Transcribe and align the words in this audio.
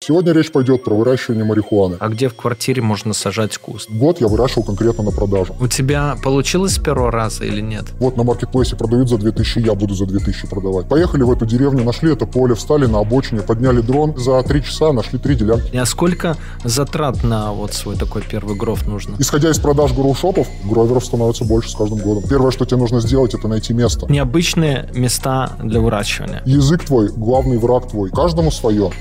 Сегодня 0.00 0.32
речь 0.32 0.52
пойдет 0.52 0.84
про 0.84 0.94
выращивание 0.94 1.44
марихуаны. 1.44 1.96
А 1.98 2.08
где 2.08 2.28
в 2.28 2.36
квартире 2.36 2.80
можно 2.80 3.12
сажать 3.12 3.56
куст? 3.58 3.90
Год 3.90 4.20
я 4.20 4.28
выращивал 4.28 4.62
конкретно 4.62 5.02
на 5.02 5.10
продажу. 5.10 5.56
У 5.58 5.66
тебя 5.66 6.16
получилось 6.22 6.74
с 6.74 6.78
первого 6.78 7.10
раза 7.10 7.44
или 7.44 7.60
нет? 7.60 7.86
Вот 7.98 8.16
на 8.16 8.22
маркетплейсе 8.22 8.76
продают 8.76 9.08
за 9.08 9.16
2000, 9.16 9.58
я 9.60 9.74
буду 9.74 9.94
за 9.94 10.06
2000 10.06 10.46
продавать. 10.46 10.86
Поехали 10.86 11.22
в 11.24 11.30
эту 11.32 11.44
деревню, 11.44 11.82
нашли 11.82 12.12
это 12.12 12.24
поле, 12.24 12.54
встали 12.54 12.86
на 12.86 13.00
обочине, 13.00 13.40
подняли 13.40 13.80
дрон. 13.80 14.16
За 14.16 14.40
3 14.42 14.62
часа 14.62 14.92
нашли 14.92 15.18
3 15.18 15.34
делянки. 15.34 15.76
А 15.76 15.84
сколько 15.86 16.36
затрат 16.62 17.24
на 17.24 17.52
вот 17.52 17.72
свой 17.72 17.96
такой 17.96 18.22
первый 18.22 18.54
гров 18.54 18.86
нужно? 18.86 19.16
Исходя 19.18 19.50
из 19.50 19.58
продаж 19.58 19.92
гроушопов, 19.92 20.46
гроверов 20.64 21.04
становится 21.04 21.44
больше 21.44 21.70
с 21.70 21.74
каждым 21.74 21.98
годом. 21.98 22.22
Первое, 22.28 22.52
что 22.52 22.64
тебе 22.64 22.76
нужно 22.76 23.00
сделать, 23.00 23.34
это 23.34 23.48
найти 23.48 23.72
место. 23.72 24.06
Необычные 24.08 24.88
места 24.94 25.56
для 25.58 25.80
выращивания. 25.80 26.42
Язык 26.44 26.84
твой, 26.84 27.08
главный 27.08 27.58
враг 27.58 27.88
твой. 27.88 28.10
Каждому 28.10 28.52
свое. 28.52 28.92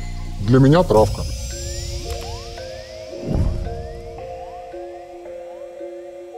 Для 0.42 0.60
меня 0.60 0.84
травка. 0.84 1.22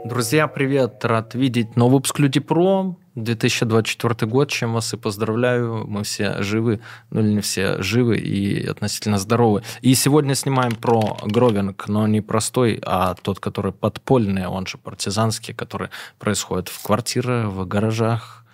Друзья, 0.05 0.47
привет! 0.47 1.03
Рад 1.03 1.35
видеть 1.35 1.75
новый 1.75 1.95
выпуск 1.95 2.19
Люди 2.19 2.39
Про. 2.39 2.95
2024 3.15 4.29
год, 4.31 4.49
чем 4.49 4.73
вас 4.73 4.93
и 4.93 4.97
поздравляю. 4.97 5.85
Мы 5.87 6.03
все 6.03 6.41
живы, 6.43 6.79
ну 7.09 7.21
или 7.21 7.33
не 7.33 7.41
все 7.41 7.81
живы 7.81 8.17
и 8.17 8.65
относительно 8.65 9.17
здоровы. 9.17 9.63
И 9.81 9.95
сегодня 9.95 10.35
снимаем 10.35 10.75
про 10.75 11.17
гровинг, 11.25 11.87
но 11.87 12.07
не 12.07 12.21
простой, 12.21 12.79
а 12.85 13.15
тот, 13.15 13.39
который 13.39 13.71
подпольный, 13.71 14.45
он 14.45 14.67
же 14.67 14.77
партизанский, 14.77 15.53
который 15.53 15.89
происходит 16.19 16.69
в 16.69 16.81
квартирах, 16.83 17.51
в 17.51 17.67
гаражах, 17.67 18.45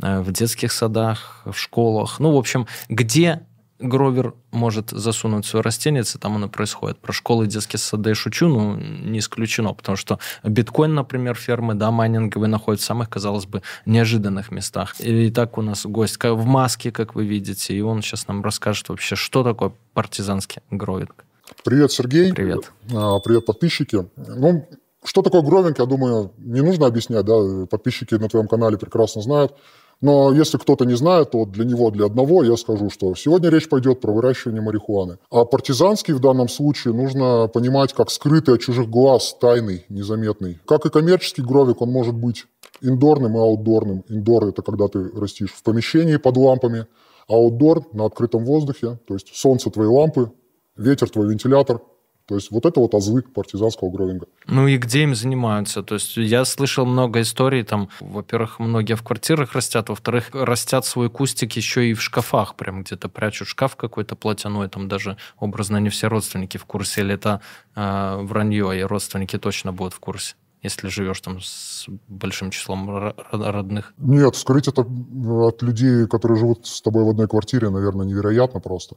э, 0.00 0.20
в 0.20 0.30
детских 0.32 0.72
садах, 0.72 1.42
в 1.44 1.54
школах. 1.54 2.20
Ну, 2.20 2.32
в 2.32 2.36
общем, 2.36 2.68
где 2.88 3.44
Гровер 3.82 4.34
может 4.52 4.90
засунуть 4.90 5.44
свое 5.44 5.62
растение, 5.62 6.04
там 6.20 6.36
оно 6.36 6.48
происходит. 6.48 6.98
Про 6.98 7.12
школы 7.12 7.46
детские 7.46 7.78
сады 7.78 8.14
шучу, 8.14 8.48
но 8.48 8.76
не 8.76 9.18
исключено, 9.18 9.74
потому 9.74 9.96
что 9.96 10.18
биткоин, 10.44 10.94
например, 10.94 11.34
фермы, 11.34 11.74
да, 11.74 11.90
майнинговые 11.90 12.48
находятся 12.48 12.86
в 12.86 12.88
самых, 12.88 13.10
казалось 13.10 13.46
бы, 13.46 13.62
неожиданных 13.86 14.50
местах. 14.50 14.94
И 15.00 15.30
так 15.30 15.58
у 15.58 15.62
нас 15.62 15.84
гость 15.84 16.22
в 16.22 16.44
маске, 16.44 16.92
как 16.92 17.14
вы 17.14 17.26
видите, 17.26 17.74
и 17.74 17.80
он 17.80 18.02
сейчас 18.02 18.28
нам 18.28 18.42
расскажет 18.42 18.88
вообще, 18.88 19.16
что 19.16 19.42
такое 19.42 19.72
партизанский 19.94 20.62
гровинг. 20.70 21.24
Привет, 21.64 21.92
Сергей. 21.92 22.32
Привет. 22.32 22.72
А, 22.94 23.18
привет, 23.18 23.46
подписчики. 23.46 24.06
Ну, 24.16 24.66
что 25.04 25.22
такое 25.22 25.42
гровинг, 25.42 25.78
я 25.78 25.86
думаю, 25.86 26.32
не 26.38 26.60
нужно 26.60 26.86
объяснять, 26.86 27.24
да, 27.24 27.66
подписчики 27.66 28.14
на 28.14 28.28
твоем 28.28 28.46
канале 28.46 28.78
прекрасно 28.78 29.22
знают. 29.22 29.54
Но 30.02 30.32
если 30.32 30.58
кто-то 30.58 30.84
не 30.84 30.96
знает, 30.96 31.30
то 31.30 31.46
для 31.46 31.64
него, 31.64 31.90
для 31.90 32.06
одного 32.06 32.42
я 32.42 32.56
скажу, 32.56 32.90
что 32.90 33.14
сегодня 33.14 33.50
речь 33.50 33.68
пойдет 33.68 34.00
про 34.00 34.12
выращивание 34.12 34.60
марихуаны. 34.60 35.18
А 35.30 35.44
партизанский 35.44 36.12
в 36.12 36.18
данном 36.20 36.48
случае 36.48 36.92
нужно 36.92 37.46
понимать 37.46 37.92
как 37.92 38.10
скрытый 38.10 38.56
от 38.56 38.60
чужих 38.60 38.90
глаз, 38.90 39.36
тайный, 39.40 39.86
незаметный. 39.88 40.58
Как 40.66 40.84
и 40.84 40.90
коммерческий 40.90 41.42
гровик, 41.42 41.80
он 41.80 41.90
может 41.90 42.14
быть 42.14 42.46
индорным 42.80 43.36
и 43.36 43.40
аутдорным. 43.40 44.04
Индор– 44.08 44.44
это 44.48 44.62
когда 44.62 44.88
ты 44.88 45.08
растишь 45.14 45.52
в 45.52 45.62
помещении 45.62 46.16
под 46.16 46.36
лампами, 46.36 46.86
аутдор– 47.28 47.84
на 47.92 48.06
открытом 48.06 48.44
воздухе, 48.44 48.98
то 49.06 49.14
есть 49.14 49.28
солнце 49.32 49.70
твои 49.70 49.86
лампы, 49.86 50.32
ветер 50.76 51.08
твой 51.08 51.28
вентилятор– 51.28 51.80
то 52.32 52.36
есть 52.36 52.50
вот 52.50 52.64
это 52.64 52.80
вот 52.80 52.94
азы 52.94 53.20
партизанского 53.20 53.90
гровинга. 53.90 54.26
Ну 54.46 54.66
и 54.66 54.78
где 54.78 55.02
им 55.02 55.14
занимаются? 55.14 55.82
То 55.82 55.96
есть 55.96 56.16
я 56.16 56.46
слышал 56.46 56.86
много 56.86 57.20
историй, 57.20 57.62
там, 57.62 57.90
во-первых, 58.00 58.58
многие 58.58 58.94
в 58.94 59.02
квартирах 59.02 59.52
растят, 59.52 59.90
во-вторых, 59.90 60.30
растят 60.32 60.86
свой 60.86 61.10
кустик 61.10 61.52
еще 61.52 61.90
и 61.90 61.92
в 61.92 62.00
шкафах, 62.00 62.54
прям 62.54 62.84
где-то 62.84 63.10
прячут 63.10 63.48
шкаф 63.48 63.76
какой-то 63.76 64.16
платяной, 64.16 64.70
там 64.70 64.88
даже 64.88 65.18
образно 65.38 65.76
не 65.76 65.90
все 65.90 66.06
родственники 66.06 66.56
в 66.56 66.64
курсе, 66.64 67.02
или 67.02 67.16
это 67.16 67.42
э, 67.76 68.16
вранье, 68.22 68.80
и 68.80 68.82
родственники 68.82 69.36
точно 69.36 69.74
будут 69.74 69.92
в 69.92 70.00
курсе 70.00 70.34
если 70.62 70.86
живешь 70.86 71.20
там 71.20 71.40
с 71.40 71.86
большим 72.06 72.52
числом 72.52 73.12
родных? 73.32 73.94
Нет, 73.98 74.36
скрыть 74.36 74.68
это 74.68 74.82
от 74.82 75.60
людей, 75.60 76.06
которые 76.06 76.38
живут 76.38 76.68
с 76.68 76.80
тобой 76.80 77.04
в 77.04 77.08
одной 77.08 77.26
квартире, 77.26 77.68
наверное, 77.68 78.06
невероятно 78.06 78.60
просто. 78.60 78.94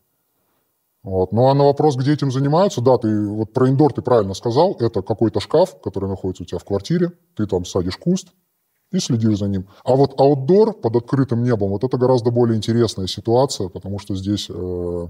Вот. 1.06 1.32
Ну 1.34 1.50
а 1.50 1.54
на 1.54 1.66
вопрос, 1.66 1.96
где 1.98 2.14
этим 2.14 2.32
занимаются, 2.32 2.82
да, 2.82 2.98
ты 2.98 3.28
вот 3.28 3.54
про 3.54 3.70
индор 3.70 3.94
ты 3.94 4.02
правильно 4.02 4.34
сказал, 4.34 4.76
это 4.80 5.04
какой-то 5.04 5.40
шкаф, 5.40 5.80
который 5.80 6.10
находится 6.10 6.42
у 6.42 6.46
тебя 6.48 6.58
в 6.58 6.64
квартире, 6.64 7.12
ты 7.36 7.46
там 7.46 7.64
садишь 7.64 7.98
куст 7.98 8.30
и 8.92 8.98
следишь 8.98 9.38
за 9.38 9.48
ним. 9.48 9.68
А 9.84 9.96
вот 9.96 10.20
аутдор 10.20 10.74
под 10.74 10.96
открытым 10.96 11.44
небом, 11.44 11.70
вот 11.70 11.84
это 11.84 11.96
гораздо 12.00 12.32
более 12.32 12.58
интересная 12.58 13.06
ситуация, 13.06 13.70
потому 13.70 14.00
что 14.00 14.16
здесь 14.16 14.48
э, 14.50 15.08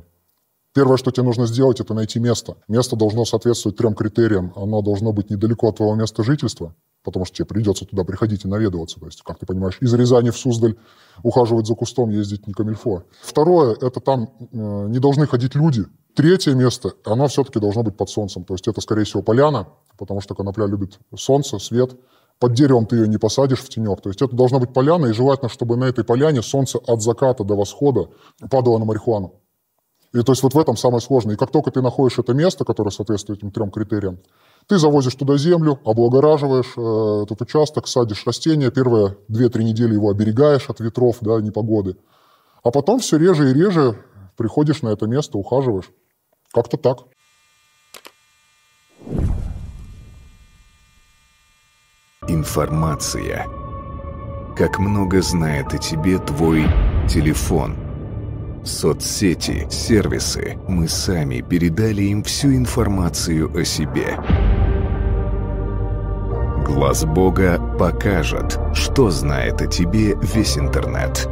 первое, 0.73 0.97
что 0.97 1.11
тебе 1.11 1.23
нужно 1.23 1.47
сделать, 1.47 1.79
это 1.79 1.93
найти 1.93 2.19
место. 2.19 2.57
Место 2.67 2.97
должно 2.97 3.23
соответствовать 3.23 3.77
трем 3.77 3.95
критериям. 3.95 4.51
Оно 4.57 4.81
должно 4.81 5.13
быть 5.13 5.29
недалеко 5.29 5.69
от 5.69 5.77
твоего 5.77 5.95
места 5.95 6.23
жительства, 6.23 6.75
потому 7.05 7.23
что 7.23 7.37
тебе 7.37 7.45
придется 7.45 7.85
туда 7.85 8.03
приходить 8.03 8.43
и 8.43 8.47
наведываться. 8.47 8.99
То 8.99 9.05
есть, 9.05 9.21
как 9.21 9.37
ты 9.39 9.45
понимаешь, 9.45 9.77
из 9.79 9.93
Рязани 9.93 10.31
в 10.31 10.37
Суздаль 10.37 10.75
ухаживать 11.23 11.67
за 11.67 11.75
кустом 11.75 12.09
ездить 12.09 12.47
не 12.47 12.53
камильфо. 12.53 13.03
Второе, 13.21 13.75
это 13.75 14.01
там 14.01 14.31
э, 14.39 14.87
не 14.89 14.99
должны 14.99 15.27
ходить 15.27 15.55
люди. 15.55 15.85
Третье 16.15 16.55
место, 16.55 16.93
оно 17.05 17.27
все-таки 17.27 17.59
должно 17.59 17.83
быть 17.83 17.95
под 17.95 18.09
солнцем. 18.09 18.43
То 18.43 18.55
есть 18.55 18.67
это, 18.67 18.81
скорее 18.81 19.03
всего, 19.03 19.21
поляна, 19.21 19.67
потому 19.97 20.19
что 20.19 20.33
конопля 20.33 20.65
любит 20.65 20.99
солнце, 21.15 21.59
свет. 21.59 21.95
Под 22.39 22.53
деревом 22.53 22.85
ты 22.85 22.97
ее 22.97 23.07
не 23.07 23.17
посадишь 23.17 23.59
в 23.59 23.69
тенек. 23.69 24.01
То 24.01 24.09
есть 24.09 24.21
это 24.21 24.35
должна 24.35 24.59
быть 24.59 24.73
поляна, 24.73 25.05
и 25.05 25.13
желательно, 25.13 25.47
чтобы 25.47 25.77
на 25.77 25.85
этой 25.85 26.03
поляне 26.03 26.41
солнце 26.41 26.79
от 26.79 27.01
заката 27.01 27.43
до 27.43 27.55
восхода 27.55 28.09
падало 28.49 28.77
на 28.79 28.85
марихуану. 28.85 29.35
И 30.13 30.21
то 30.21 30.31
есть 30.31 30.43
вот 30.43 30.53
в 30.53 30.59
этом 30.59 30.75
самое 30.77 31.01
сложное. 31.01 31.35
И 31.35 31.37
как 31.37 31.51
только 31.51 31.71
ты 31.71 31.81
находишь 31.81 32.17
это 32.17 32.33
место, 32.33 32.65
которое 32.65 32.89
соответствует 32.89 33.39
этим 33.39 33.51
трем 33.51 33.69
критериям, 33.69 34.19
ты 34.67 34.77
завозишь 34.77 35.15
туда 35.15 35.37
землю, 35.37 35.79
облагораживаешь 35.85 36.73
э, 36.75 37.23
этот 37.23 37.41
участок, 37.41 37.87
садишь 37.87 38.25
растения, 38.25 38.71
первые 38.71 39.17
2-3 39.29 39.63
недели 39.63 39.93
его 39.93 40.09
оберегаешь 40.09 40.69
от 40.69 40.79
ветров, 40.79 41.17
да, 41.21 41.39
непогоды. 41.39 41.97
А 42.63 42.71
потом 42.71 42.99
все 42.99 43.17
реже 43.17 43.51
и 43.51 43.53
реже 43.53 43.97
приходишь 44.37 44.81
на 44.81 44.89
это 44.89 45.05
место, 45.05 45.37
ухаживаешь. 45.37 45.91
Как-то 46.51 46.77
так. 46.77 46.99
Информация. 52.27 53.45
Как 54.57 54.79
много 54.79 55.21
знает 55.21 55.73
о 55.73 55.77
тебе 55.77 56.17
твой 56.17 56.63
телефон. 57.07 57.75
Соцсети, 58.63 59.67
сервисы. 59.69 60.57
Мы 60.67 60.87
сами 60.87 61.41
передали 61.41 62.01
им 62.03 62.23
всю 62.23 62.55
информацию 62.55 63.55
о 63.55 63.63
себе. 63.63 64.17
Глаз 66.65 67.05
Бога 67.05 67.59
покажет, 67.77 68.59
что 68.73 69.11
знает 69.11 69.61
о 69.61 69.67
тебе 69.67 70.15
весь 70.19 70.57
интернет. 70.57 71.29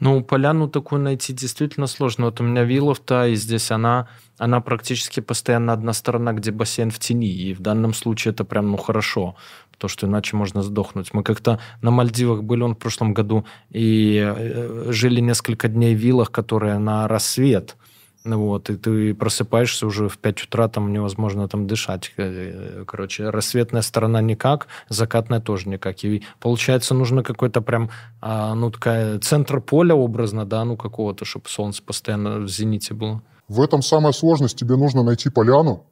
Ну, 0.00 0.22
поляну 0.22 0.68
такую 0.68 1.00
найти 1.00 1.32
действительно 1.32 1.86
сложно. 1.86 2.26
Вот 2.26 2.38
у 2.42 2.44
меня 2.44 2.62
виллов-то, 2.64 3.28
и 3.28 3.36
здесь 3.36 3.70
она, 3.70 4.06
она 4.36 4.60
практически 4.60 5.20
постоянно 5.20 5.72
одна 5.72 5.94
сторона, 5.94 6.34
где 6.34 6.50
бассейн 6.50 6.90
в 6.90 6.98
тени. 6.98 7.32
И 7.32 7.54
в 7.54 7.60
данном 7.60 7.94
случае 7.94 8.32
это 8.32 8.44
прям, 8.44 8.70
ну, 8.70 8.76
хорошо 8.76 9.34
потому 9.74 9.88
что 9.88 10.06
иначе 10.06 10.36
можно 10.36 10.62
сдохнуть. 10.62 11.12
Мы 11.12 11.22
как-то 11.22 11.58
на 11.82 11.90
Мальдивах 11.90 12.42
были 12.42 12.62
он 12.62 12.74
в 12.74 12.78
прошлом 12.78 13.14
году 13.14 13.44
и 13.70 14.16
э, 14.24 14.86
жили 14.90 15.20
несколько 15.20 15.68
дней 15.68 15.94
в 15.94 15.98
виллах, 15.98 16.30
которые 16.30 16.78
на 16.78 17.08
рассвет. 17.08 17.76
Вот, 18.24 18.70
и 18.70 18.76
ты 18.76 19.14
просыпаешься 19.14 19.86
уже 19.86 20.08
в 20.08 20.16
5 20.16 20.44
утра, 20.44 20.68
там 20.68 20.90
невозможно 20.92 21.46
там 21.46 21.66
дышать. 21.66 22.12
Э, 22.16 22.84
короче, 22.86 23.28
рассветная 23.28 23.82
сторона 23.82 24.22
никак, 24.22 24.66
закатная 24.88 25.40
тоже 25.40 25.68
никак. 25.68 26.02
И 26.04 26.22
получается, 26.40 26.94
нужно 26.94 27.22
какой-то 27.22 27.60
прям, 27.60 27.90
а, 28.22 28.54
ну, 28.54 28.70
такая 28.70 29.18
центр 29.18 29.60
поля 29.60 29.94
образно, 29.94 30.46
да, 30.46 30.64
ну, 30.64 30.78
какого-то, 30.78 31.26
чтобы 31.26 31.50
солнце 31.50 31.82
постоянно 31.82 32.38
в 32.38 32.48
зените 32.48 32.94
было. 32.94 33.22
В 33.48 33.60
этом 33.60 33.82
самая 33.82 34.12
сложность. 34.12 34.58
Тебе 34.58 34.76
нужно 34.76 35.02
найти 35.02 35.28
поляну, 35.28 35.84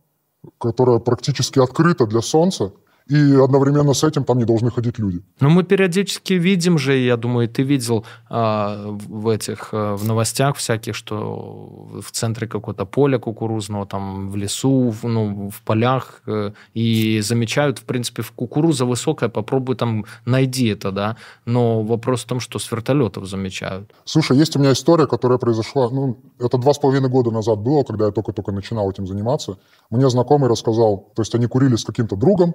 которая 0.58 1.00
практически 1.00 1.58
открыта 1.58 2.06
для 2.06 2.22
солнца, 2.22 2.72
и 3.12 3.34
одновременно 3.44 3.92
с 3.92 4.04
этим 4.04 4.24
там 4.24 4.38
не 4.38 4.44
должны 4.44 4.70
ходить 4.70 4.98
люди. 4.98 5.20
Ну, 5.40 5.50
мы 5.50 5.64
периодически 5.64 6.32
видим 6.32 6.78
же, 6.78 6.96
я 6.96 7.16
думаю, 7.16 7.46
ты 7.46 7.62
видел 7.62 8.04
а, 8.30 8.86
в 9.08 9.28
этих 9.28 9.68
а, 9.72 9.96
в 9.96 10.04
новостях 10.06 10.56
всяких, 10.56 10.94
что 10.94 11.88
в 12.00 12.10
центре 12.10 12.46
какого-то 12.46 12.86
поля 12.86 13.18
кукурузного, 13.18 13.86
там 13.86 14.30
в 14.30 14.36
лесу, 14.36 14.90
в, 14.90 15.08
ну, 15.08 15.50
в 15.50 15.60
полях, 15.62 16.22
э, 16.26 16.52
и 16.72 17.20
замечают, 17.20 17.78
в 17.78 17.82
принципе, 17.82 18.22
в 18.22 18.32
кукуруза 18.32 18.86
высокая, 18.86 19.28
попробуй 19.28 19.76
там 19.76 20.04
найди 20.24 20.68
это, 20.68 20.90
да, 20.90 21.16
но 21.44 21.82
вопрос 21.82 22.22
в 22.22 22.26
том, 22.26 22.40
что 22.40 22.58
с 22.58 22.72
вертолетов 22.72 23.26
замечают. 23.26 23.90
Слушай, 24.04 24.38
есть 24.38 24.56
у 24.56 24.58
меня 24.58 24.72
история, 24.72 25.06
которая 25.06 25.38
произошла, 25.38 25.90
ну, 25.90 26.16
это 26.38 26.56
два 26.56 26.72
с 26.72 26.78
половиной 26.78 27.10
года 27.10 27.30
назад 27.30 27.58
было, 27.58 27.82
когда 27.82 28.06
я 28.06 28.10
только-только 28.10 28.52
начинал 28.52 28.90
этим 28.90 29.06
заниматься. 29.06 29.58
Мне 29.90 30.08
знакомый 30.08 30.48
рассказал, 30.48 31.10
то 31.14 31.20
есть 31.20 31.34
они 31.34 31.46
курили 31.46 31.76
с 31.76 31.84
каким-то 31.84 32.16
другом, 32.16 32.54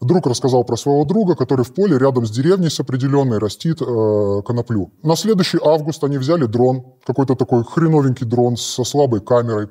Друг 0.00 0.26
рассказал 0.26 0.64
про 0.64 0.76
своего 0.76 1.04
друга, 1.04 1.34
который 1.34 1.64
в 1.64 1.72
поле 1.72 1.98
рядом 1.98 2.26
с 2.26 2.30
деревней 2.30 2.68
с 2.68 2.80
определенной 2.80 3.38
растит 3.38 3.80
э, 3.80 4.42
коноплю. 4.44 4.92
На 5.02 5.16
следующий 5.16 5.58
август 5.62 6.02
они 6.04 6.18
взяли 6.18 6.46
дрон, 6.46 6.84
какой-то 7.04 7.36
такой 7.36 7.64
хреновенький 7.64 8.26
дрон 8.26 8.56
со 8.56 8.84
слабой 8.84 9.20
камерой. 9.20 9.68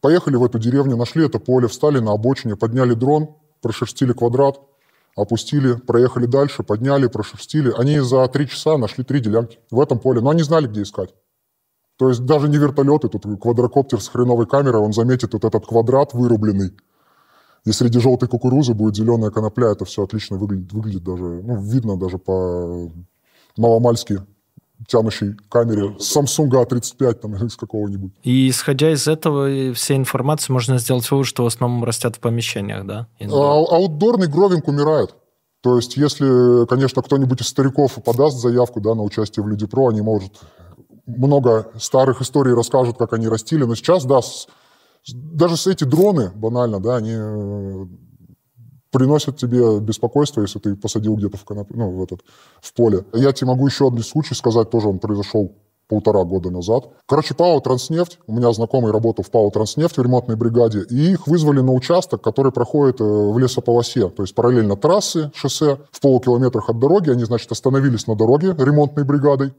Поехали 0.00 0.36
в 0.36 0.44
эту 0.44 0.58
деревню, 0.58 0.96
нашли 0.96 1.26
это 1.26 1.38
поле, 1.38 1.66
встали 1.66 1.98
на 1.98 2.12
обочине, 2.12 2.56
подняли 2.56 2.94
дрон, 2.94 3.36
прошерстили 3.60 4.12
квадрат, 4.12 4.60
опустили, 5.16 5.74
проехали 5.74 6.26
дальше, 6.26 6.62
подняли, 6.62 7.06
прошерстили. 7.06 7.72
Они 7.76 7.98
за 8.00 8.26
три 8.28 8.48
часа 8.48 8.78
нашли 8.78 9.04
три 9.04 9.20
делянки 9.20 9.58
в 9.70 9.80
этом 9.80 9.98
поле, 9.98 10.20
но 10.20 10.30
они 10.30 10.42
знали, 10.42 10.66
где 10.66 10.82
искать. 10.82 11.14
То 11.96 12.08
есть 12.08 12.24
даже 12.24 12.48
не 12.48 12.58
вертолеты, 12.58 13.08
тут 13.08 13.24
квадрокоптер 13.40 14.00
с 14.00 14.08
хреновой 14.08 14.46
камерой, 14.46 14.82
он 14.82 14.92
заметит 14.92 15.32
вот 15.32 15.44
этот 15.44 15.66
квадрат 15.66 16.12
вырубленный, 16.12 16.72
и 17.64 17.72
среди 17.72 17.98
желтой 17.98 18.28
кукурузы 18.28 18.74
будет 18.74 18.96
зеленая 18.96 19.30
конопля, 19.30 19.68
это 19.72 19.84
все 19.84 20.04
отлично 20.04 20.36
выглядит, 20.36 20.72
выглядит 20.72 21.02
даже, 21.02 21.24
ну, 21.24 21.62
видно 21.62 21.98
даже 21.98 22.18
по 22.18 22.90
маломальски 23.56 24.20
тянущей 24.86 25.34
камере 25.48 25.96
Samsung 25.98 26.50
A35 26.50 27.14
там, 27.14 27.34
из 27.36 27.56
какого-нибудь. 27.56 28.12
И 28.22 28.50
исходя 28.50 28.92
из 28.92 29.08
этого, 29.08 29.72
всей 29.72 29.96
информации 29.96 30.52
можно 30.52 30.78
сделать 30.78 31.10
вывод, 31.10 31.26
что 31.26 31.44
в 31.44 31.46
основном 31.46 31.84
растят 31.84 32.16
в 32.16 32.20
помещениях, 32.20 32.84
да? 32.86 33.08
А, 33.20 33.24
аутдорный 33.26 34.26
гровинг 34.26 34.68
умирает. 34.68 35.14
То 35.62 35.76
есть, 35.76 35.96
если, 35.96 36.66
конечно, 36.66 37.00
кто-нибудь 37.00 37.40
из 37.40 37.46
стариков 37.46 37.98
подаст 38.04 38.36
заявку 38.38 38.82
да, 38.82 38.94
на 38.94 39.02
участие 39.02 39.42
в 39.42 39.48
Люди 39.48 39.66
Про, 39.66 39.88
они, 39.88 40.02
может, 40.02 40.32
много 41.06 41.70
старых 41.78 42.20
историй 42.20 42.52
расскажут, 42.52 42.98
как 42.98 43.14
они 43.14 43.28
растили. 43.28 43.64
Но 43.64 43.74
сейчас, 43.74 44.04
да, 44.04 44.20
с, 44.20 44.46
даже 45.12 45.70
эти 45.70 45.84
дроны, 45.84 46.30
банально, 46.34 46.80
да, 46.80 46.96
они 46.96 47.12
э, 47.14 47.86
приносят 48.90 49.36
тебе 49.36 49.80
беспокойство, 49.80 50.40
если 50.40 50.58
ты 50.58 50.76
посадил 50.76 51.16
где-то 51.16 51.36
в, 51.36 51.44
коноп... 51.44 51.68
ну, 51.70 51.90
в, 51.90 52.02
этот, 52.02 52.20
в 52.60 52.72
поле. 52.74 53.04
Я 53.12 53.32
тебе 53.32 53.48
могу 53.48 53.66
еще 53.66 53.88
один 53.88 54.02
случай 54.02 54.34
сказать, 54.34 54.70
тоже 54.70 54.88
он 54.88 54.98
произошел 54.98 55.56
полтора 55.88 56.24
года 56.24 56.50
назад. 56.50 56.88
Короче, 57.06 57.34
ПАО 57.34 57.60
«Транснефть», 57.60 58.18
у 58.26 58.32
меня 58.32 58.52
знакомый 58.52 58.92
работал 58.92 59.24
в 59.24 59.30
ПАО 59.30 59.50
«Транснефть» 59.50 59.98
в 59.98 60.02
ремонтной 60.02 60.36
бригаде, 60.36 60.84
и 60.88 61.12
их 61.12 61.26
вызвали 61.26 61.60
на 61.60 61.72
участок, 61.72 62.22
который 62.22 62.52
проходит 62.52 63.00
э, 63.00 63.04
в 63.04 63.38
лесополосе, 63.38 64.08
то 64.08 64.22
есть 64.22 64.34
параллельно 64.34 64.76
трассы, 64.76 65.30
шоссе, 65.34 65.78
в 65.90 66.00
полукилометрах 66.00 66.70
от 66.70 66.78
дороги. 66.78 67.10
Они, 67.10 67.24
значит, 67.24 67.52
остановились 67.52 68.06
на 68.06 68.16
дороге 68.16 68.54
ремонтной 68.58 69.04
бригадой. 69.04 69.52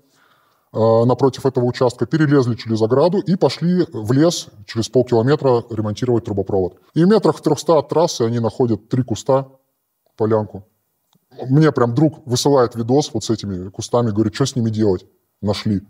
Э, 0.75 1.05
напротив 1.05 1.45
этого 1.45 1.63
участка, 1.63 2.05
перелезли 2.05 2.55
через 2.55 2.81
ограду 2.81 3.19
и 3.19 3.37
пошли 3.37 3.87
в 3.93 4.11
лес 4.11 4.47
через 4.65 4.89
полкилометра 4.89 5.63
ремонтировать 5.69 6.25
трубопровод. 6.25 6.75
И 6.93 7.03
в 7.03 7.07
метрах 7.07 7.37
в 7.37 7.41
300 7.41 7.79
от 7.79 7.87
трассы 7.89 8.23
они 8.23 8.39
находят 8.39 8.89
три 8.89 9.01
куста, 9.03 9.47
полянку. 10.17 10.65
Мне 11.49 11.71
прям 11.71 11.95
друг 11.95 12.27
высылает 12.27 12.75
видос 12.75 13.11
вот 13.13 13.23
с 13.23 13.29
этими 13.29 13.69
кустами, 13.69 14.11
говорит, 14.11 14.35
что 14.35 14.45
с 14.45 14.55
ними 14.57 14.69
делать? 14.69 15.05
Нашли. 15.41 15.81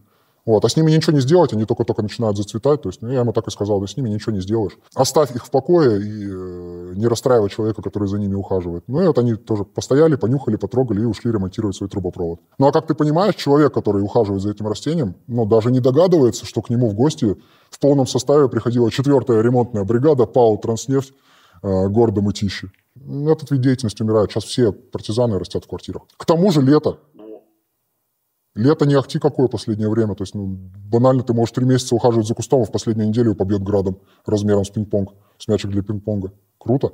Вот. 0.45 0.63
А 0.63 0.69
с 0.69 0.77
ними 0.77 0.91
ничего 0.91 1.13
не 1.13 1.21
сделать, 1.21 1.53
они 1.53 1.65
только-только 1.65 2.03
начинают 2.03 2.37
зацветать. 2.37 2.81
То 2.83 2.89
есть, 2.89 3.01
ну, 3.01 3.09
я 3.09 3.21
ему 3.21 3.33
так 3.33 3.47
и 3.47 3.51
сказал, 3.51 3.79
да 3.79 3.87
с 3.87 3.97
ними 3.97 4.09
ничего 4.09 4.31
не 4.31 4.41
сделаешь. 4.41 4.77
Оставь 4.93 5.35
их 5.35 5.45
в 5.45 5.49
покое 5.49 5.99
и 5.99 6.27
э, 6.29 6.93
не 6.95 7.07
расстраивай 7.07 7.49
человека, 7.49 7.81
который 7.81 8.07
за 8.07 8.19
ними 8.19 8.35
ухаживает. 8.35 8.83
Ну 8.87 9.01
и 9.01 9.07
вот 9.07 9.17
они 9.17 9.35
тоже 9.35 9.63
постояли, 9.63 10.15
понюхали, 10.15 10.55
потрогали 10.55 11.01
и 11.01 11.05
ушли 11.05 11.31
ремонтировать 11.31 11.75
свой 11.75 11.89
трубопровод. 11.89 12.39
Ну 12.59 12.67
а 12.67 12.71
как 12.71 12.85
ты 12.85 12.93
понимаешь, 12.93 13.35
человек, 13.35 13.73
который 13.73 14.03
ухаживает 14.03 14.43
за 14.43 14.51
этим 14.51 14.67
растением, 14.67 15.15
ну 15.27 15.45
даже 15.45 15.71
не 15.71 15.79
догадывается, 15.79 16.45
что 16.45 16.61
к 16.61 16.69
нему 16.69 16.89
в 16.89 16.93
гости 16.93 17.35
в 17.71 17.79
полном 17.79 18.05
составе 18.05 18.47
приходила 18.47 18.91
четвертая 18.91 19.41
ремонтная 19.41 19.83
бригада 19.83 20.25
ПАО 20.27 20.57
«Транснефть» 20.57 21.13
э, 21.63 21.87
города 21.87 22.21
Мытищи. 22.21 22.71
Этот 22.95 23.51
вид 23.51 23.61
деятельности 23.61 24.01
умирает. 24.03 24.31
Сейчас 24.31 24.45
все 24.45 24.71
партизаны 24.71 25.37
растят 25.37 25.65
в 25.65 25.67
квартирах. 25.67 26.03
К 26.17 26.25
тому 26.25 26.51
же 26.51 26.61
лето. 26.61 26.99
Лето 28.55 28.85
не 28.85 28.95
ахти 28.95 29.19
какое 29.19 29.47
последнее 29.49 29.89
время. 29.89 30.15
То 30.15 30.23
есть, 30.23 30.33
ну, 30.33 30.57
банально 30.89 31.23
ты 31.23 31.33
можешь 31.33 31.53
три 31.53 31.65
месяца 31.65 31.93
ухаживать 31.93 32.27
за 32.27 32.35
кустом, 32.35 32.61
а 32.61 32.65
в 32.65 32.71
последнюю 32.71 33.09
неделю 33.09 33.35
побьет 33.35 33.61
градом 33.61 33.99
размером 34.25 34.63
с 34.63 34.69
пинг-понг, 34.69 35.13
с 35.37 35.47
мячик 35.49 35.71
для 35.71 35.81
пинг-понга. 35.81 36.31
Круто. 36.57 36.93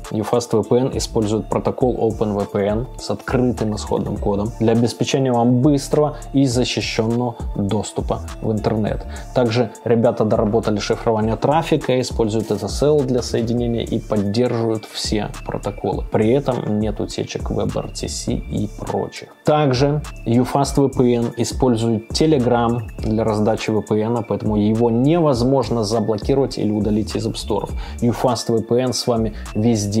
UFast 0.11 0.51
VPN 0.51 0.97
использует 0.97 1.47
протокол 1.47 1.95
OpenVPN 2.11 2.99
с 2.99 3.09
открытым 3.09 3.75
исходным 3.75 4.17
кодом 4.17 4.51
для 4.59 4.73
обеспечения 4.73 5.31
вам 5.31 5.61
быстрого 5.61 6.17
и 6.33 6.45
защищенного 6.45 7.35
доступа 7.55 8.21
в 8.41 8.51
интернет. 8.51 9.05
Также 9.33 9.71
ребята 9.85 10.25
доработали 10.25 10.79
шифрование 10.79 11.35
трафика, 11.37 11.99
используют 11.99 12.51
SSL 12.51 13.05
для 13.05 13.21
соединения 13.21 13.83
и 13.83 13.99
поддерживают 13.99 14.85
все 14.85 15.29
протоколы. 15.45 16.03
При 16.11 16.29
этом 16.31 16.79
нет 16.79 16.99
утечек 16.99 17.49
WebRTC 17.49 18.33
и 18.33 18.69
прочих. 18.79 19.29
Также 19.45 20.01
UFast 20.25 20.75
VPN 20.75 21.33
использует 21.37 22.11
Telegram 22.11 22.81
для 22.97 23.23
раздачи 23.23 23.69
VPN, 23.69 24.25
поэтому 24.27 24.57
его 24.57 24.89
невозможно 24.89 25.83
заблокировать 25.83 26.57
или 26.57 26.71
удалить 26.71 27.15
из 27.15 27.27
App 27.27 27.35
Store. 27.35 27.69
UFast 28.01 28.49
VPN 28.49 28.93
с 28.93 29.07
вами 29.07 29.33
везде 29.55 30.00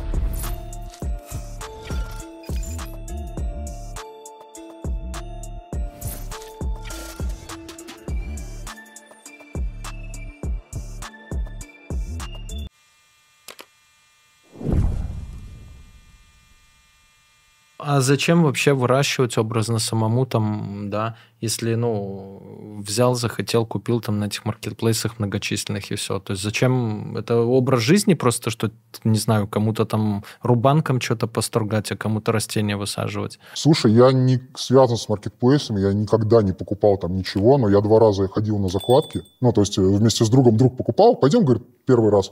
А 17.83 17.99
зачем 17.99 18.43
вообще 18.43 18.73
выращивать 18.73 19.37
образно 19.37 19.79
самому 19.79 20.25
там, 20.25 20.89
да, 20.91 21.15
если, 21.39 21.73
ну, 21.73 22.81
взял, 22.85 23.15
захотел, 23.15 23.65
купил 23.65 24.01
там 24.01 24.19
на 24.19 24.25
этих 24.25 24.45
маркетплейсах 24.45 25.17
многочисленных 25.17 25.89
и 25.91 25.95
все. 25.95 26.19
То 26.19 26.33
есть 26.33 26.43
зачем? 26.43 27.17
Это 27.17 27.37
образ 27.37 27.81
жизни 27.81 28.13
просто, 28.13 28.51
что, 28.51 28.69
не 29.03 29.17
знаю, 29.17 29.47
кому-то 29.47 29.85
там 29.85 30.23
рубанком 30.43 31.01
что-то 31.01 31.25
посторгать, 31.25 31.91
а 31.91 31.97
кому-то 31.97 32.31
растения 32.31 32.77
высаживать. 32.77 33.39
Слушай, 33.55 33.93
я 33.93 34.11
не 34.11 34.39
связан 34.55 34.97
с 34.97 35.09
маркетплейсами, 35.09 35.79
я 35.79 35.93
никогда 35.93 36.43
не 36.43 36.53
покупал 36.53 36.97
там 36.97 37.15
ничего, 37.15 37.57
но 37.57 37.67
я 37.67 37.81
два 37.81 37.99
раза 37.99 38.27
ходил 38.27 38.59
на 38.59 38.69
закладки. 38.69 39.23
Ну, 39.41 39.51
то 39.53 39.61
есть 39.61 39.79
э, 39.79 39.81
вместе 39.81 40.23
с 40.23 40.29
другом 40.29 40.55
друг 40.55 40.77
покупал. 40.77 41.15
Пойдем, 41.15 41.43
говорит, 41.43 41.63
первый 41.85 42.11
раз 42.11 42.31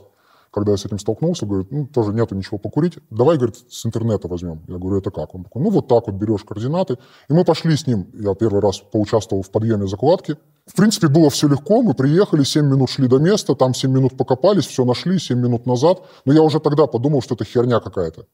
когда 0.50 0.72
я 0.72 0.76
с 0.76 0.84
этим 0.84 0.98
столкнулся, 0.98 1.46
говорит, 1.46 1.70
ну, 1.70 1.86
тоже 1.86 2.12
нету 2.12 2.34
ничего 2.34 2.58
покурить, 2.58 2.98
давай, 3.10 3.36
говорит, 3.36 3.56
с 3.68 3.86
интернета 3.86 4.28
возьмем. 4.28 4.62
Я 4.68 4.78
говорю, 4.78 4.98
это 4.98 5.10
как? 5.10 5.34
Он 5.34 5.44
такой, 5.44 5.62
ну, 5.62 5.70
вот 5.70 5.88
так 5.88 6.06
вот 6.06 6.16
берешь 6.16 6.44
координаты. 6.44 6.98
И 7.28 7.32
мы 7.32 7.44
пошли 7.44 7.76
с 7.76 7.86
ним, 7.86 8.10
я 8.14 8.34
первый 8.34 8.60
раз 8.60 8.78
поучаствовал 8.80 9.42
в 9.42 9.50
подъеме 9.50 9.86
закладки. 9.86 10.36
В 10.66 10.74
принципе, 10.74 11.08
было 11.08 11.30
все 11.30 11.48
легко, 11.48 11.82
мы 11.82 11.94
приехали, 11.94 12.44
7 12.44 12.66
минут 12.66 12.90
шли 12.90 13.08
до 13.08 13.18
места, 13.18 13.54
там 13.54 13.74
7 13.74 13.90
минут 13.90 14.16
покопались, 14.16 14.66
все 14.66 14.84
нашли, 14.84 15.18
7 15.18 15.38
минут 15.38 15.66
назад. 15.66 16.02
Но 16.24 16.32
я 16.32 16.42
уже 16.42 16.60
тогда 16.60 16.86
подумал, 16.86 17.22
что 17.22 17.34
это 17.34 17.44
херня 17.44 17.80
какая-то. 17.80 18.26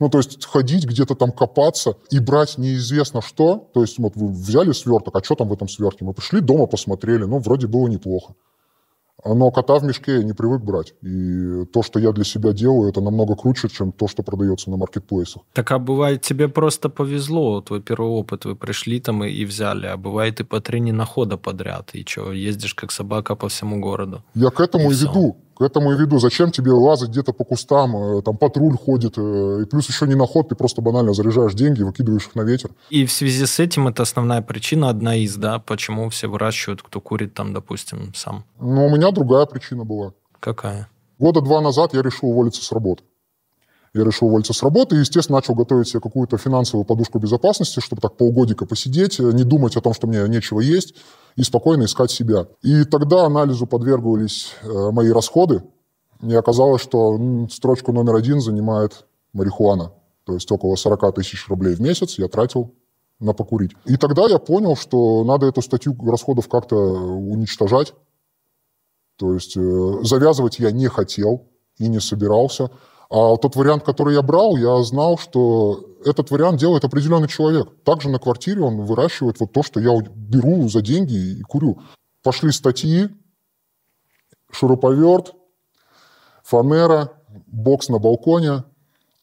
Ну, 0.00 0.08
то 0.08 0.18
есть 0.18 0.44
ходить 0.44 0.86
где-то 0.86 1.14
там 1.14 1.30
копаться 1.30 1.96
и 2.10 2.18
брать 2.18 2.58
неизвестно 2.58 3.22
что. 3.22 3.70
То 3.72 3.82
есть 3.82 3.98
вот 3.98 4.16
вы 4.16 4.28
взяли 4.28 4.72
сверток, 4.72 5.14
а 5.16 5.22
что 5.22 5.34
там 5.34 5.48
в 5.48 5.52
этом 5.52 5.68
свертке? 5.68 6.04
Мы 6.04 6.14
пришли 6.14 6.40
дома, 6.40 6.66
посмотрели, 6.66 7.24
ну, 7.24 7.38
вроде 7.38 7.66
было 7.66 7.86
неплохо. 7.86 8.34
Но 9.24 9.50
кота 9.50 9.78
в 9.78 9.84
мешке 9.84 10.16
я 10.16 10.22
не 10.22 10.32
привык 10.32 10.62
брать. 10.62 10.94
И 11.02 11.64
то, 11.72 11.82
что 11.82 11.98
я 11.98 12.12
для 12.12 12.24
себя 12.24 12.52
делаю, 12.52 12.90
это 12.90 13.00
намного 13.00 13.34
круче, 13.34 13.68
чем 13.68 13.92
то, 13.92 14.08
что 14.08 14.22
продается 14.22 14.70
на 14.70 14.76
маркетплейсах. 14.76 15.42
Так 15.52 15.72
а 15.72 15.78
бывает, 15.78 16.22
тебе 16.22 16.48
просто 16.48 16.88
повезло, 16.88 17.60
твой 17.60 17.80
первый 17.80 18.10
опыт, 18.10 18.44
вы 18.44 18.54
пришли 18.54 19.00
там 19.00 19.24
и, 19.24 19.30
и 19.30 19.44
взяли, 19.46 19.86
а 19.86 19.96
бывает 19.96 20.40
и 20.40 20.44
по 20.44 20.60
три 20.60 20.80
ненахода 20.80 21.36
подряд, 21.36 21.90
и 21.94 22.04
что, 22.06 22.32
ездишь 22.32 22.74
как 22.74 22.92
собака 22.92 23.34
по 23.34 23.48
всему 23.48 23.80
городу. 23.80 24.22
Я 24.34 24.50
к 24.50 24.60
этому 24.60 24.90
и, 24.90 24.94
и 24.94 24.96
веду. 24.96 25.36
К 25.56 25.62
этому 25.62 25.92
и 25.92 25.96
веду. 25.96 26.18
Зачем 26.18 26.50
тебе 26.50 26.72
лазать 26.72 27.10
где-то 27.10 27.32
по 27.32 27.44
кустам, 27.44 27.96
э, 27.96 28.22
там 28.22 28.36
патруль 28.36 28.76
ходит, 28.76 29.14
э, 29.16 29.62
и 29.62 29.64
плюс 29.66 29.88
еще 29.88 30.06
не 30.06 30.14
на 30.14 30.26
ход, 30.26 30.48
ты 30.48 30.54
просто 30.54 30.82
банально 30.82 31.14
заряжаешь 31.14 31.54
деньги, 31.54 31.82
выкидываешь 31.82 32.26
их 32.26 32.34
на 32.34 32.42
ветер. 32.42 32.70
И 32.90 33.04
в 33.06 33.12
связи 33.12 33.46
с 33.46 33.60
этим 33.60 33.88
это 33.88 34.02
основная 34.02 34.42
причина, 34.42 34.88
одна 34.88 35.14
из, 35.16 35.36
да, 35.36 35.58
почему 35.58 36.08
все 36.10 36.26
выращивают, 36.26 36.82
кто 36.82 37.00
курит 37.00 37.34
там, 37.34 37.52
допустим, 37.52 38.12
сам. 38.14 38.44
Ну, 38.60 38.86
у 38.86 38.90
меня 38.90 39.10
другая 39.10 39.46
причина 39.46 39.84
была. 39.84 40.12
Какая? 40.40 40.88
Года 41.18 41.40
два 41.40 41.60
назад 41.60 41.94
я 41.94 42.02
решил 42.02 42.30
уволиться 42.30 42.64
с 42.64 42.72
работы. 42.72 43.04
Я 43.94 44.02
решил 44.04 44.26
уволиться 44.26 44.52
с 44.52 44.62
работы 44.62 44.96
и, 44.96 44.98
естественно, 44.98 45.38
начал 45.38 45.54
готовить 45.54 45.88
себе 45.88 46.00
какую-то 46.00 46.36
финансовую 46.36 46.84
подушку 46.84 47.20
безопасности, 47.20 47.78
чтобы 47.78 48.02
так 48.02 48.16
полгодика 48.16 48.66
посидеть, 48.66 49.20
э, 49.20 49.30
не 49.32 49.44
думать 49.44 49.76
о 49.76 49.80
том, 49.80 49.94
что 49.94 50.08
мне 50.08 50.28
нечего 50.28 50.58
есть, 50.60 50.96
и 51.36 51.42
спокойно 51.44 51.84
искать 51.84 52.10
себя. 52.10 52.48
И 52.62 52.84
тогда 52.84 53.24
анализу 53.24 53.66
подвергались 53.66 54.52
э, 54.62 54.90
мои 54.90 55.10
расходы, 55.10 55.62
и 56.20 56.34
оказалось, 56.34 56.82
что 56.82 57.46
строчку 57.50 57.92
номер 57.92 58.16
один 58.16 58.40
занимает 58.40 59.06
марихуана. 59.32 59.92
То 60.24 60.34
есть 60.34 60.50
около 60.50 60.74
40 60.74 61.14
тысяч 61.14 61.48
рублей 61.48 61.74
в 61.74 61.80
месяц 61.80 62.18
я 62.18 62.28
тратил 62.28 62.74
на 63.20 63.32
покурить. 63.32 63.72
И 63.84 63.96
тогда 63.96 64.26
я 64.26 64.38
понял, 64.38 64.74
что 64.74 65.22
надо 65.24 65.46
эту 65.46 65.62
статью 65.62 65.96
расходов 66.04 66.48
как-то 66.48 66.76
уничтожать. 66.76 67.94
То 69.16 69.34
есть 69.34 69.56
э, 69.56 69.98
завязывать 70.02 70.58
я 70.58 70.72
не 70.72 70.88
хотел 70.88 71.46
и 71.78 71.88
не 71.88 72.00
собирался. 72.00 72.70
А 73.10 73.36
тот 73.36 73.56
вариант, 73.56 73.84
который 73.84 74.14
я 74.14 74.22
брал, 74.22 74.56
я 74.56 74.82
знал, 74.82 75.18
что 75.18 75.84
этот 76.04 76.30
вариант 76.30 76.58
делает 76.58 76.84
определенный 76.84 77.28
человек. 77.28 77.68
Также 77.84 78.08
на 78.08 78.18
квартире 78.18 78.62
он 78.62 78.82
выращивает 78.82 79.40
вот 79.40 79.52
то, 79.52 79.62
что 79.62 79.80
я 79.80 79.90
беру 80.00 80.68
за 80.68 80.80
деньги 80.80 81.38
и 81.38 81.42
курю. 81.42 81.80
Пошли 82.22 82.50
статьи, 82.52 83.08
шуруповерт, 84.50 85.34
фанера, 86.42 87.12
бокс 87.46 87.88
на 87.88 87.98
балконе, 87.98 88.64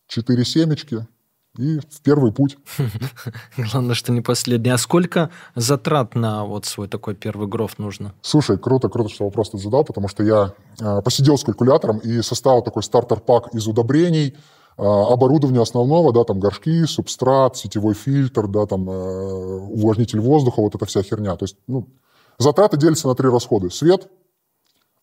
четыре 0.08 0.46
семечки– 0.46 1.08
и 1.58 1.80
в 1.80 2.02
первый 2.02 2.32
путь. 2.32 2.58
Главное, 3.58 3.96
что 3.96 4.12
не 4.12 4.22
последний. 4.22 4.70
А 4.70 4.78
сколько 4.78 5.30
затрат 5.56 6.16
на 6.16 6.46
вот 6.46 6.66
свой 6.66 6.88
такой 6.88 7.16
первый 7.16 7.48
гроф 7.48 7.78
нужно? 7.78 8.14
Слушай, 8.22 8.58
круто, 8.58 8.90
круто, 8.90 9.10
что 9.10 9.26
вопрос 9.26 9.50
ты 9.50 9.58
задал, 9.58 9.84
потому 9.84 10.08
что 10.08 10.24
я 10.24 10.54
э, 10.80 11.02
посидел 11.02 11.38
с 11.38 11.44
калькулятором 11.44 11.98
и 11.98 12.22
составил 12.22 12.62
такой 12.62 12.84
стартер-пак 12.84 13.54
из 13.54 13.68
удобрений, 13.68 14.30
э, 14.30 14.34
оборудования 14.78 15.62
основного, 15.62 16.14
да, 16.14 16.24
там 16.24 16.40
горшки, 16.40 16.86
субстрат, 16.86 17.58
сетевой 17.58 17.96
фильтр, 17.96 18.48
да, 18.48 18.66
там 18.66 18.90
э, 18.90 18.94
увлажнитель 18.94 20.22
воздуха, 20.22 20.62
вот 20.62 20.76
эта 20.76 20.86
вся 20.86 21.04
херня. 21.04 21.36
То 21.36 21.44
есть, 21.44 21.58
ну, 21.68 21.90
затраты 22.38 22.78
делятся 22.78 23.10
на 23.10 23.16
три 23.16 23.28
расходы. 23.28 23.70
Свет, 23.70 24.10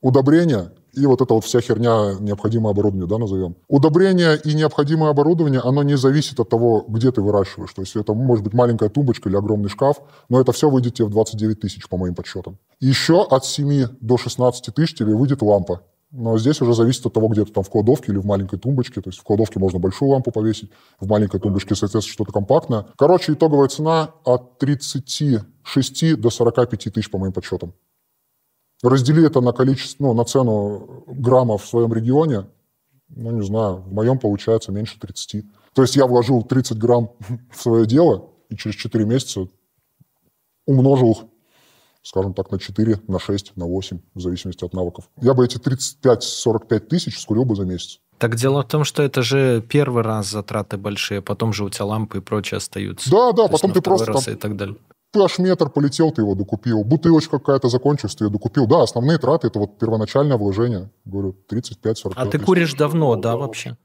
удобрения 0.00 0.72
и 0.98 1.06
вот 1.06 1.20
эта 1.20 1.34
вот 1.34 1.44
вся 1.44 1.60
херня, 1.60 2.14
необходимое 2.20 2.72
оборудование, 2.72 3.08
да, 3.08 3.18
назовем. 3.18 3.56
Удобрение 3.68 4.38
и 4.44 4.54
необходимое 4.54 5.10
оборудование, 5.10 5.60
оно 5.60 5.82
не 5.82 5.96
зависит 5.96 6.40
от 6.40 6.48
того, 6.48 6.84
где 6.88 7.12
ты 7.12 7.22
выращиваешь. 7.22 7.72
То 7.72 7.82
есть 7.82 7.96
это 7.96 8.14
может 8.14 8.44
быть 8.44 8.54
маленькая 8.54 8.88
тумбочка 8.88 9.28
или 9.28 9.36
огромный 9.36 9.68
шкаф, 9.68 10.00
но 10.28 10.40
это 10.40 10.52
все 10.52 10.68
выйдет 10.68 10.94
тебе 10.94 11.06
в 11.06 11.10
29 11.10 11.60
тысяч, 11.60 11.88
по 11.88 11.96
моим 11.96 12.14
подсчетам. 12.14 12.58
Еще 12.80 13.22
от 13.22 13.44
7 13.44 13.88
до 14.00 14.16
16 14.16 14.74
тысяч 14.74 14.94
тебе 14.94 15.14
выйдет 15.14 15.42
лампа. 15.42 15.82
Но 16.10 16.38
здесь 16.38 16.60
уже 16.62 16.72
зависит 16.72 17.04
от 17.04 17.12
того, 17.12 17.28
где 17.28 17.44
ты 17.44 17.52
там 17.52 17.62
в 17.62 17.68
кладовке 17.68 18.12
или 18.12 18.18
в 18.18 18.24
маленькой 18.24 18.58
тумбочке. 18.58 19.02
То 19.02 19.10
есть 19.10 19.20
в 19.20 19.22
кладовке 19.24 19.58
можно 19.58 19.78
большую 19.78 20.10
лампу 20.10 20.30
повесить, 20.30 20.70
в 20.98 21.06
маленькой 21.06 21.38
тумбочке, 21.38 21.74
соответственно, 21.74 22.14
что-то 22.14 22.32
компактное. 22.32 22.86
Короче, 22.96 23.34
итоговая 23.34 23.68
цена 23.68 24.14
от 24.24 24.58
36 24.58 26.16
до 26.18 26.30
45 26.30 26.92
тысяч, 26.92 27.10
по 27.10 27.18
моим 27.18 27.32
подсчетам. 27.32 27.74
Раздели 28.82 29.26
это 29.26 29.40
на 29.40 29.52
количество, 29.52 30.04
ну, 30.04 30.14
на 30.14 30.24
цену 30.24 31.04
граммов 31.06 31.64
в 31.64 31.68
своем 31.68 31.92
регионе, 31.92 32.46
ну, 33.08 33.30
не 33.32 33.44
знаю, 33.44 33.76
в 33.76 33.92
моем 33.92 34.18
получается 34.18 34.70
меньше 34.70 35.00
30. 35.00 35.44
То 35.72 35.82
есть 35.82 35.96
я 35.96 36.06
вложил 36.06 36.42
30 36.42 36.78
грамм 36.78 37.10
в 37.52 37.60
свое 37.60 37.86
дело, 37.86 38.30
и 38.48 38.56
через 38.56 38.76
4 38.76 39.04
месяца 39.04 39.48
умножил 40.66 41.12
их, 41.12 41.18
скажем 42.02 42.34
так, 42.34 42.52
на 42.52 42.58
4, 42.58 43.00
на 43.08 43.18
6, 43.18 43.56
на 43.56 43.66
8, 43.66 43.98
в 44.14 44.20
зависимости 44.20 44.64
от 44.64 44.74
навыков. 44.74 45.08
Я 45.20 45.34
бы 45.34 45.44
эти 45.44 45.56
35-45 45.58 46.78
тысяч 46.80 47.18
скурил 47.18 47.44
бы 47.44 47.56
за 47.56 47.64
месяц. 47.64 47.98
Так 48.18 48.36
дело 48.36 48.62
в 48.62 48.68
том, 48.68 48.84
что 48.84 49.02
это 49.02 49.22
же 49.22 49.62
первый 49.62 50.02
раз 50.02 50.28
затраты 50.30 50.76
большие, 50.76 51.22
потом 51.22 51.52
же 51.52 51.64
у 51.64 51.70
тебя 51.70 51.84
лампы 51.86 52.18
и 52.18 52.20
прочее 52.20 52.58
остаются. 52.58 53.10
Да, 53.10 53.32
да, 53.32 53.46
То 53.46 53.52
потом 53.52 53.72
ты 53.72 53.80
просто 53.80 54.12
там, 54.12 54.34
и 54.34 54.36
так 54.36 54.56
далее 54.56 54.76
ты 55.10 55.20
аж 55.20 55.38
метр 55.38 55.70
полетел, 55.70 56.10
ты 56.12 56.22
его 56.22 56.34
докупил. 56.34 56.84
Бутылочка 56.84 57.38
какая-то 57.38 57.68
закончилась, 57.68 58.14
ты 58.14 58.24
ее 58.24 58.30
докупил. 58.30 58.66
Да, 58.66 58.82
основные 58.82 59.18
траты– 59.18 59.46
это 59.48 59.58
вот 59.58 59.78
первоначальное 59.78 60.36
вложение. 60.36 60.90
Говорю, 61.04 61.36
35-40 61.50 62.12
А 62.16 62.26
ты 62.26 62.38
куришь 62.38 62.74
давно, 62.74 63.16
да, 63.16 63.36
вообще? 63.36 63.76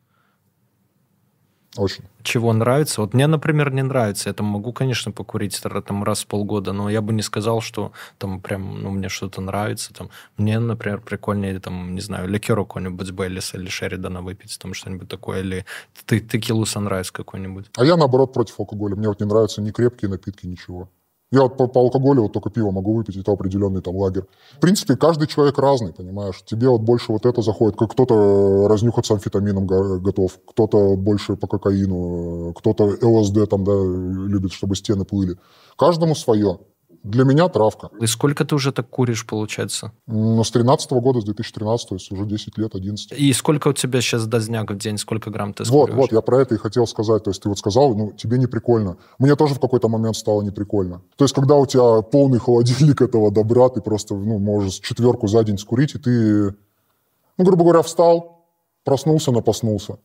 Очень. 1.76 2.04
Чего 2.22 2.54
нравится? 2.54 3.02
Вот 3.02 3.16
мне, 3.16 3.26
например, 3.26 3.74
не 3.74 3.82
нравится. 3.82 4.30
Я 4.30 4.34
там 4.34 4.46
могу, 4.46 4.74
конечно, 4.74 5.12
покурить 5.12 5.60
там, 5.62 6.04
раз 6.04 6.24
в 6.24 6.28
полгода, 6.28 6.72
но 6.72 6.88
я 6.90 7.02
бы 7.02 7.14
не 7.14 7.24
сказал, 7.24 7.62
что 7.62 7.94
там 8.20 8.42
прям, 8.42 8.84
ну, 8.84 8.92
мне 8.92 9.10
что-то 9.10 9.42
нравится. 9.42 9.92
Там. 9.92 10.10
Мне, 10.38 10.60
например, 10.60 11.02
прикольнее, 11.02 11.60
там, 11.60 11.96
не 11.96 12.02
знаю, 12.02 12.28
ликер 12.28 12.58
какой-нибудь 12.58 13.10
Беллиса 13.12 13.58
или 13.58 13.70
Шеридана 13.70 14.22
выпить, 14.22 14.60
там 14.62 14.76
что-нибудь 14.76 15.10
такое, 15.10 15.40
или 15.40 15.66
ты, 16.06 16.20
текилу 16.20 16.66
Санрайз 16.66 17.10
какой-нибудь. 17.12 17.72
А 17.76 17.86
я, 17.86 17.98
наоборот, 17.98 18.34
против 18.34 18.60
алкоголя. 18.60 18.96
Мне 18.96 19.08
вот 19.08 19.20
не 19.20 19.26
нравятся 19.26 19.62
ни 19.62 19.72
крепкие 19.72 20.12
напитки, 20.12 20.46
ничего. 20.46 20.90
Я 21.34 21.42
вот 21.42 21.58
по, 21.58 21.66
по 21.66 21.80
алкоголю 21.80 22.22
вот 22.22 22.34
только 22.34 22.52
пиво 22.52 22.70
могу 22.70 22.94
выпить, 22.94 23.18
это 23.18 23.32
определенный 23.32 23.82
там 23.82 23.96
лагерь. 23.96 24.26
В 24.56 24.60
принципе, 24.60 24.96
каждый 24.96 25.28
человек 25.28 25.58
разный, 25.58 25.92
понимаешь. 25.92 26.44
Тебе 26.46 26.70
вот 26.70 26.82
больше 26.82 27.12
вот 27.12 27.26
это 27.26 27.42
заходит. 27.42 27.76
Как 27.76 27.92
кто-то 27.92 28.68
разнюхаться 28.68 29.16
амфетамином 29.16 29.66
готов, 29.66 30.40
кто-то 30.48 30.96
больше 30.96 31.36
по 31.36 31.48
кокаину, 31.48 32.54
кто-то 32.54 32.84
ЛСД 33.02 33.50
там, 33.50 33.64
да, 33.64 33.74
любит, 33.74 34.52
чтобы 34.52 34.76
стены 34.76 35.06
плыли. 35.06 35.40
Каждому 35.76 36.14
свое. 36.14 36.60
Для 37.04 37.26
меня 37.26 37.50
травка. 37.50 37.90
И 38.00 38.08
сколько 38.08 38.46
ты 38.46 38.56
уже 38.56 38.72
так 38.72 38.90
куришь, 38.90 39.26
получается? 39.26 39.92
Ну, 40.08 40.42
с 40.42 40.52
13 40.52 40.92
года, 40.92 41.20
с 41.20 41.26
2013, 41.26 41.90
то 41.90 41.96
есть 41.96 42.12
уже 42.12 42.26
10 42.26 42.58
лет, 42.58 42.76
11. 42.76 43.12
И 43.12 43.34
сколько 43.34 43.68
у 43.68 43.74
тебя 43.74 44.00
сейчас 44.00 44.26
дозняк 44.26 44.72
в 44.72 44.78
день? 44.78 44.98
Сколько 44.98 45.30
грамм 45.30 45.54
ты 45.54 45.66
Вот, 45.66 45.92
вот, 45.92 46.14
я 46.14 46.22
про 46.22 46.42
это 46.42 46.56
и 46.56 46.58
хотел 46.58 46.88
сказать. 46.88 47.24
То 47.26 47.32
есть 47.32 47.44
ты 47.44 47.50
вот 47.50 47.60
сказал, 47.60 47.94
ну, 47.94 48.14
тебе 48.14 48.38
не 48.38 48.48
прикольно. 48.48 48.98
Мне 49.20 49.36
тоже 49.36 49.54
в 49.54 49.60
какой-то 49.60 49.90
момент 49.90 50.16
стало 50.16 50.42
не 50.44 50.52
прикольно. 50.52 51.02
То 51.18 51.26
есть 51.26 51.36
когда 51.36 51.56
у 51.56 51.66
тебя 51.66 52.02
полный 52.02 52.40
холодильник 52.40 53.02
этого 53.02 53.32
добра, 53.32 53.68
ты 53.68 53.82
просто, 53.82 54.16
ну, 54.16 54.40
можешь 54.40 54.76
четверку 54.76 55.28
за 55.28 55.44
день 55.44 55.58
скурить, 55.58 55.96
и 55.96 56.00
ты, 56.00 56.56
ну, 57.38 57.44
грубо 57.44 57.64
говоря, 57.64 57.82
встал, 57.82 58.46
проснулся, 58.86 59.32
напоснулся. 59.32 59.98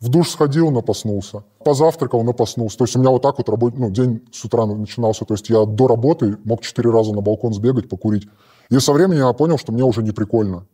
В 0.00 0.08
душ 0.08 0.30
сходил, 0.30 0.70
напоснулся. 0.70 1.44
Позавтракал, 1.64 2.22
напоснулся. 2.24 2.76
То 2.78 2.84
есть 2.84 2.96
у 2.96 2.98
меня 2.98 3.10
вот 3.10 3.22
так 3.22 3.38
вот 3.38 3.48
работ... 3.48 3.78
ну, 3.78 3.90
день 3.90 4.22
с 4.32 4.44
утра 4.44 4.66
начинался. 4.66 5.24
То 5.24 5.34
есть 5.34 5.48
я 5.48 5.64
до 5.64 5.86
работы 5.86 6.36
мог 6.44 6.62
четыре 6.62 6.90
раза 6.90 7.14
на 7.14 7.20
балкон 7.20 7.54
сбегать, 7.54 7.88
покурить. 7.88 8.28
И 8.70 8.78
со 8.78 8.92
временем 8.92 9.26
я 9.26 9.32
понял, 9.32 9.58
что 9.58 9.72
мне 9.72 9.84
уже 9.84 10.02
не 10.02 10.12
прикольно. 10.12 10.66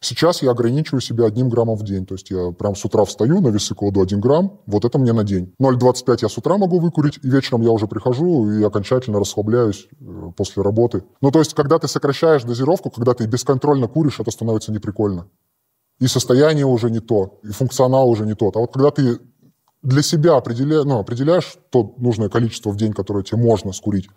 Сейчас 0.00 0.42
я 0.42 0.50
ограничиваю 0.50 1.00
себя 1.00 1.26
одним 1.26 1.48
граммом 1.48 1.76
в 1.76 1.84
день. 1.84 2.06
То 2.06 2.14
есть 2.14 2.28
я 2.30 2.50
прям 2.50 2.74
с 2.74 2.84
утра 2.84 3.04
встаю, 3.04 3.40
на 3.40 3.48
весы 3.48 3.72
кладу 3.76 4.00
один 4.00 4.20
грамм, 4.20 4.58
вот 4.66 4.84
это 4.84 4.98
мне 4.98 5.12
на 5.12 5.22
день. 5.22 5.54
0,25 5.60 6.18
я 6.22 6.28
с 6.28 6.36
утра 6.36 6.58
могу 6.58 6.80
выкурить, 6.80 7.20
и 7.22 7.28
вечером 7.28 7.62
я 7.62 7.70
уже 7.70 7.86
прихожу 7.86 8.50
и 8.50 8.64
окончательно 8.64 9.20
расслабляюсь 9.20 9.86
э, 10.00 10.32
после 10.36 10.64
работы. 10.64 11.04
Ну, 11.20 11.30
то 11.30 11.38
есть, 11.38 11.54
когда 11.54 11.78
ты 11.78 11.86
сокращаешь 11.86 12.42
дозировку, 12.42 12.90
когда 12.90 13.14
ты 13.14 13.26
бесконтрольно 13.26 13.86
куришь, 13.86 14.18
это 14.18 14.32
становится 14.32 14.72
неприкольно 14.72 15.28
и 16.00 16.06
состояние 16.06 16.66
уже 16.66 16.90
не 16.90 17.00
то, 17.00 17.40
и 17.42 17.48
функционал 17.48 18.08
уже 18.08 18.26
не 18.26 18.34
тот. 18.34 18.56
А 18.56 18.60
вот 18.60 18.72
когда 18.72 18.90
ты 18.90 19.18
для 19.82 20.02
себя 20.02 20.36
определя, 20.36 20.84
ну, 20.84 20.98
определяешь 20.98 21.56
то 21.70 21.94
нужное 21.98 22.28
количество 22.28 22.70
в 22.70 22.76
день, 22.76 22.92
которое 22.92 23.24
тебе 23.24 23.38
можно 23.38 23.72
скурить, 23.72 24.08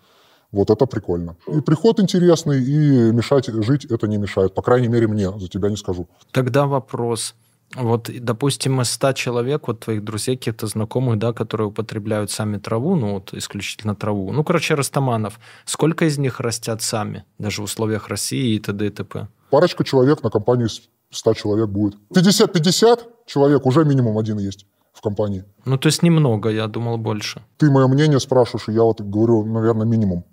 вот 0.52 0.70
это 0.70 0.86
прикольно. 0.86 1.36
И 1.48 1.60
приход 1.60 2.00
интересный, 2.00 2.62
и 2.62 3.12
мешать 3.12 3.46
жить 3.46 3.84
это 3.84 4.06
не 4.06 4.16
мешает. 4.16 4.54
По 4.54 4.62
крайней 4.62 4.88
мере, 4.88 5.06
мне, 5.06 5.30
за 5.38 5.48
тебя 5.48 5.68
не 5.68 5.76
скажу. 5.76 6.08
Тогда 6.30 6.66
вопрос. 6.66 7.34
Вот, 7.74 8.08
допустим, 8.20 8.80
из 8.80 8.90
100 8.90 9.12
человек, 9.14 9.66
вот 9.66 9.80
твоих 9.80 10.04
друзей, 10.04 10.36
каких-то 10.36 10.68
знакомых, 10.68 11.18
да, 11.18 11.32
которые 11.32 11.66
употребляют 11.66 12.30
сами 12.30 12.58
траву, 12.58 12.94
ну, 12.94 13.14
вот 13.14 13.34
исключительно 13.34 13.96
траву, 13.96 14.32
ну, 14.32 14.44
короче, 14.44 14.74
растаманов, 14.74 15.40
сколько 15.64 16.04
из 16.04 16.16
них 16.16 16.38
растят 16.38 16.80
сами, 16.80 17.24
даже 17.38 17.62
в 17.62 17.64
условиях 17.64 18.08
России 18.08 18.54
и 18.54 18.60
т.д. 18.60 18.86
и 18.86 18.90
т.п.? 18.90 19.28
Парочка 19.50 19.82
человек 19.84 20.22
на 20.22 20.30
компанию 20.30 20.68
100 21.16 21.34
человек 21.34 21.68
будет. 21.68 21.96
50-50 22.14 23.00
человек 23.26 23.66
уже 23.66 23.84
минимум 23.84 24.18
один 24.18 24.38
есть 24.38 24.66
в 24.92 25.00
компании. 25.00 25.44
Ну, 25.64 25.78
то 25.78 25.88
есть 25.88 26.02
немного, 26.02 26.48
я 26.50 26.66
думал, 26.66 26.98
больше. 26.98 27.42
Ты 27.58 27.70
мое 27.70 27.86
мнение 27.86 28.20
спрашиваешь, 28.20 28.68
и 28.68 28.72
я 28.72 28.82
вот 28.82 29.00
говорю, 29.00 29.44
наверное, 29.44 29.86
минимум. 29.86 30.24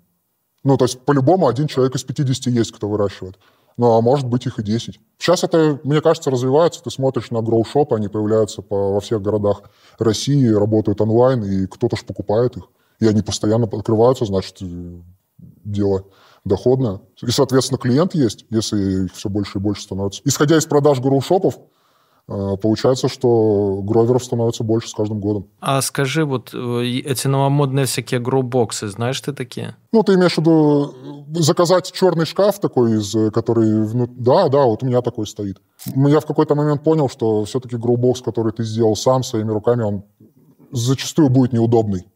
Ну, 0.62 0.76
то 0.76 0.84
есть 0.86 1.00
по-любому 1.00 1.48
один 1.48 1.66
человек 1.66 1.94
из 1.94 2.04
50 2.04 2.46
есть, 2.46 2.72
кто 2.72 2.88
выращивает. 2.88 3.38
Ну, 3.76 3.92
а 3.92 4.00
может 4.00 4.26
быть 4.26 4.46
их 4.46 4.58
и 4.58 4.62
10. 4.62 5.00
Сейчас 5.18 5.42
это, 5.44 5.80
мне 5.84 6.00
кажется, 6.00 6.30
развивается. 6.30 6.82
Ты 6.82 6.90
смотришь 6.90 7.30
на 7.30 7.42
гроу-шопы, 7.42 7.96
они 7.96 8.08
появляются 8.08 8.62
по, 8.62 8.94
во 8.94 9.00
всех 9.00 9.20
городах 9.20 9.62
России, 9.98 10.48
работают 10.48 11.00
онлайн, 11.00 11.42
и 11.42 11.66
кто-то 11.66 11.96
ж 11.96 12.04
покупает 12.04 12.56
их. 12.56 12.64
И 13.00 13.06
они 13.06 13.22
постоянно 13.22 13.66
открываются, 13.66 14.24
значит, 14.24 14.62
э, 14.62 15.00
дело 15.64 16.04
доходная. 16.44 17.00
И, 17.22 17.30
соответственно, 17.30 17.78
клиент 17.78 18.14
есть, 18.14 18.44
если 18.50 19.06
их 19.06 19.14
все 19.14 19.28
больше 19.28 19.58
и 19.58 19.60
больше 19.60 19.82
становится. 19.82 20.22
Исходя 20.24 20.56
из 20.56 20.66
продаж 20.66 21.00
грушопов, 21.00 21.58
э, 22.28 22.56
Получается, 22.60 23.08
что 23.08 23.80
гроверов 23.82 24.24
становится 24.24 24.62
больше 24.64 24.88
с 24.88 24.94
каждым 24.94 25.20
годом. 25.20 25.46
А 25.60 25.80
скажи, 25.82 26.24
вот 26.24 26.50
э, 26.52 26.84
эти 27.04 27.26
новомодные 27.26 27.86
всякие 27.86 28.20
гроу-боксы, 28.20 28.88
знаешь 28.88 29.20
ты 29.20 29.32
такие? 29.32 29.76
Ну, 29.92 30.02
ты 30.02 30.14
имеешь 30.14 30.34
в 30.34 30.38
виду 30.38 30.94
э, 31.36 31.40
заказать 31.40 31.90
черный 31.92 32.26
шкаф 32.26 32.60
такой, 32.60 32.98
из, 32.98 33.12
который... 33.32 33.68
Ну, 33.94 34.06
да, 34.06 34.48
да, 34.48 34.64
вот 34.64 34.82
у 34.82 34.86
меня 34.86 35.00
такой 35.00 35.26
стоит. 35.26 35.60
Я 35.86 36.20
в 36.20 36.26
какой-то 36.26 36.54
момент 36.54 36.82
понял, 36.82 37.08
что 37.08 37.44
все-таки 37.44 37.76
гроу-бокс, 37.76 38.20
который 38.22 38.52
ты 38.52 38.64
сделал 38.64 38.96
сам 38.96 39.22
своими 39.22 39.50
руками, 39.50 39.82
он 39.82 40.04
зачастую 40.72 41.30
будет 41.30 41.52
неудобный. 41.52 42.06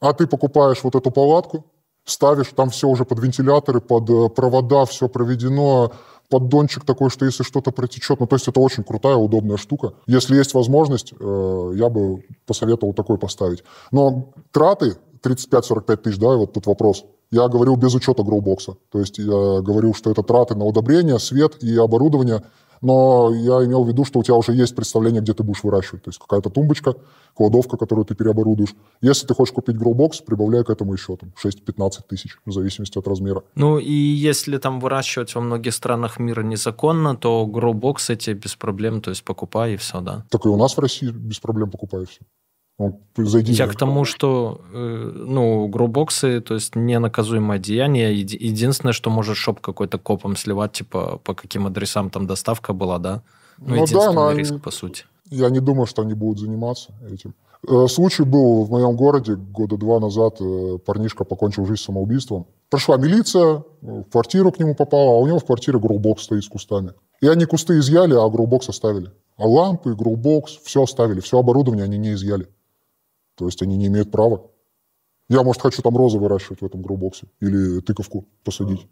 А 0.00 0.12
ты 0.12 0.26
покупаешь 0.26 0.82
вот 0.84 0.94
эту 0.94 1.10
палатку, 1.10 1.64
ставишь, 2.10 2.48
там 2.54 2.70
все 2.70 2.88
уже 2.88 3.04
под 3.04 3.20
вентиляторы, 3.20 3.80
под 3.80 4.08
э, 4.10 4.28
провода, 4.28 4.84
все 4.84 5.08
проведено, 5.08 5.92
поддончик 6.28 6.84
такой, 6.84 7.10
что 7.10 7.24
если 7.24 7.42
что-то 7.42 7.70
протечет, 7.70 8.20
ну, 8.20 8.26
то 8.26 8.36
есть 8.36 8.48
это 8.48 8.60
очень 8.60 8.84
крутая, 8.84 9.16
удобная 9.16 9.56
штука. 9.56 9.94
Если 10.06 10.36
есть 10.36 10.54
возможность, 10.54 11.12
э, 11.18 11.72
я 11.74 11.88
бы 11.88 12.24
посоветовал 12.46 12.92
такой 12.92 13.18
поставить. 13.18 13.64
Но 13.90 14.32
траты 14.52 14.96
35-45 15.22 15.96
тысяч, 15.96 16.18
да, 16.18 16.36
вот 16.36 16.52
тут 16.52 16.66
вопрос. 16.66 17.04
Я 17.30 17.48
говорил 17.48 17.76
без 17.76 17.94
учета 17.94 18.22
гроубокса. 18.22 18.76
То 18.90 19.00
есть 19.00 19.18
я 19.18 19.60
говорил, 19.60 19.94
что 19.94 20.10
это 20.10 20.22
траты 20.22 20.54
на 20.54 20.64
удобрение, 20.64 21.18
свет 21.18 21.62
и 21.62 21.76
оборудование– 21.76 22.42
но 22.80 23.32
я 23.34 23.64
имел 23.64 23.84
в 23.84 23.88
виду, 23.88 24.04
что 24.04 24.20
у 24.20 24.22
тебя 24.22 24.34
уже 24.36 24.52
есть 24.52 24.74
представление, 24.74 25.20
где 25.20 25.34
ты 25.34 25.42
будешь 25.42 25.62
выращивать. 25.62 26.04
То 26.04 26.10
есть 26.10 26.18
какая-то 26.18 26.50
тумбочка, 26.50 26.94
кладовка, 27.34 27.76
которую 27.76 28.04
ты 28.04 28.14
переоборудуешь. 28.14 28.74
Если 29.00 29.26
ты 29.26 29.34
хочешь 29.34 29.52
купить 29.52 29.76
гроубокс, 29.76 30.20
прибавляй 30.20 30.64
к 30.64 30.70
этому 30.70 30.92
еще 30.92 31.16
там, 31.16 31.32
6-15 31.42 32.00
тысяч, 32.08 32.38
в 32.44 32.52
зависимости 32.52 32.98
от 32.98 33.08
размера. 33.08 33.42
Ну 33.54 33.78
и 33.78 33.92
если 33.92 34.58
там 34.58 34.80
выращивать 34.80 35.34
во 35.34 35.40
многих 35.40 35.74
странах 35.74 36.18
мира 36.18 36.42
незаконно, 36.42 37.16
то 37.16 37.46
гроубокс 37.46 38.10
эти 38.10 38.30
без 38.30 38.56
проблем, 38.56 39.00
то 39.00 39.10
есть 39.10 39.24
покупай 39.24 39.74
и 39.74 39.76
все, 39.76 40.00
да. 40.00 40.24
Так 40.30 40.44
и 40.46 40.48
у 40.48 40.56
нас 40.56 40.76
в 40.76 40.80
России 40.80 41.10
без 41.10 41.38
проблем 41.38 41.70
покупай 41.70 42.04
все. 42.06 42.20
Зайди. 43.16 43.52
Я 43.52 43.66
к 43.66 43.74
тому, 43.74 44.04
что 44.04 44.60
э, 44.72 45.12
ну, 45.26 45.66
грубоксы, 45.66 46.40
то 46.40 46.54
есть 46.54 46.76
ненаказуемое 46.76 47.58
деяние. 47.58 48.20
Единственное, 48.20 48.92
что 48.92 49.10
может 49.10 49.36
шоп 49.36 49.60
какой-то 49.60 49.98
копом 49.98 50.36
сливать, 50.36 50.72
типа 50.72 51.20
по 51.24 51.34
каким 51.34 51.66
адресам 51.66 52.10
там 52.10 52.28
доставка 52.28 52.72
была, 52.72 52.98
да? 52.98 53.22
Ну, 53.58 53.70
ну 53.70 53.74
единственный 53.74 54.14
да, 54.14 54.34
риск, 54.34 54.52
они, 54.52 54.60
по 54.60 54.70
сути. 54.70 55.04
Я 55.30 55.50
не 55.50 55.58
думаю, 55.58 55.86
что 55.86 56.02
они 56.02 56.14
будут 56.14 56.38
заниматься 56.38 56.92
этим. 57.12 57.34
Э, 57.66 57.88
случай 57.88 58.22
был 58.22 58.62
в 58.62 58.70
моем 58.70 58.94
городе 58.94 59.34
года 59.34 59.76
два 59.76 59.98
назад. 59.98 60.36
Э, 60.40 60.78
парнишка 60.78 61.24
покончил 61.24 61.66
жизнь 61.66 61.82
самоубийством. 61.82 62.46
Прошла 62.70 62.96
милиция, 62.96 63.64
в 63.80 64.04
квартиру 64.04 64.52
к 64.52 64.60
нему 64.60 64.76
попала, 64.76 65.10
а 65.10 65.18
у 65.18 65.26
него 65.26 65.40
в 65.40 65.44
квартире 65.44 65.80
грубокс 65.80 66.22
стоит 66.22 66.44
с 66.44 66.48
кустами. 66.48 66.92
И 67.20 67.26
они 67.26 67.44
кусты 67.46 67.78
изъяли, 67.78 68.14
а 68.14 68.28
грубокс 68.28 68.68
оставили. 68.68 69.10
А 69.36 69.48
лампы, 69.48 69.94
грубокс, 69.94 70.58
все 70.62 70.84
оставили, 70.84 71.18
все 71.18 71.40
оборудование 71.40 71.84
они 71.84 71.98
не 71.98 72.12
изъяли. 72.12 72.46
То 73.38 73.46
есть 73.46 73.62
они 73.62 73.76
не 73.76 73.86
имеют 73.86 74.10
права. 74.10 74.50
Я, 75.28 75.42
может, 75.42 75.62
хочу 75.62 75.80
там 75.80 75.96
розы 75.96 76.18
выращивать 76.18 76.60
в 76.60 76.64
этом 76.64 76.82
грубоксе 76.82 77.28
или 77.40 77.80
тыковку 77.80 78.26
посадить. 78.44 78.88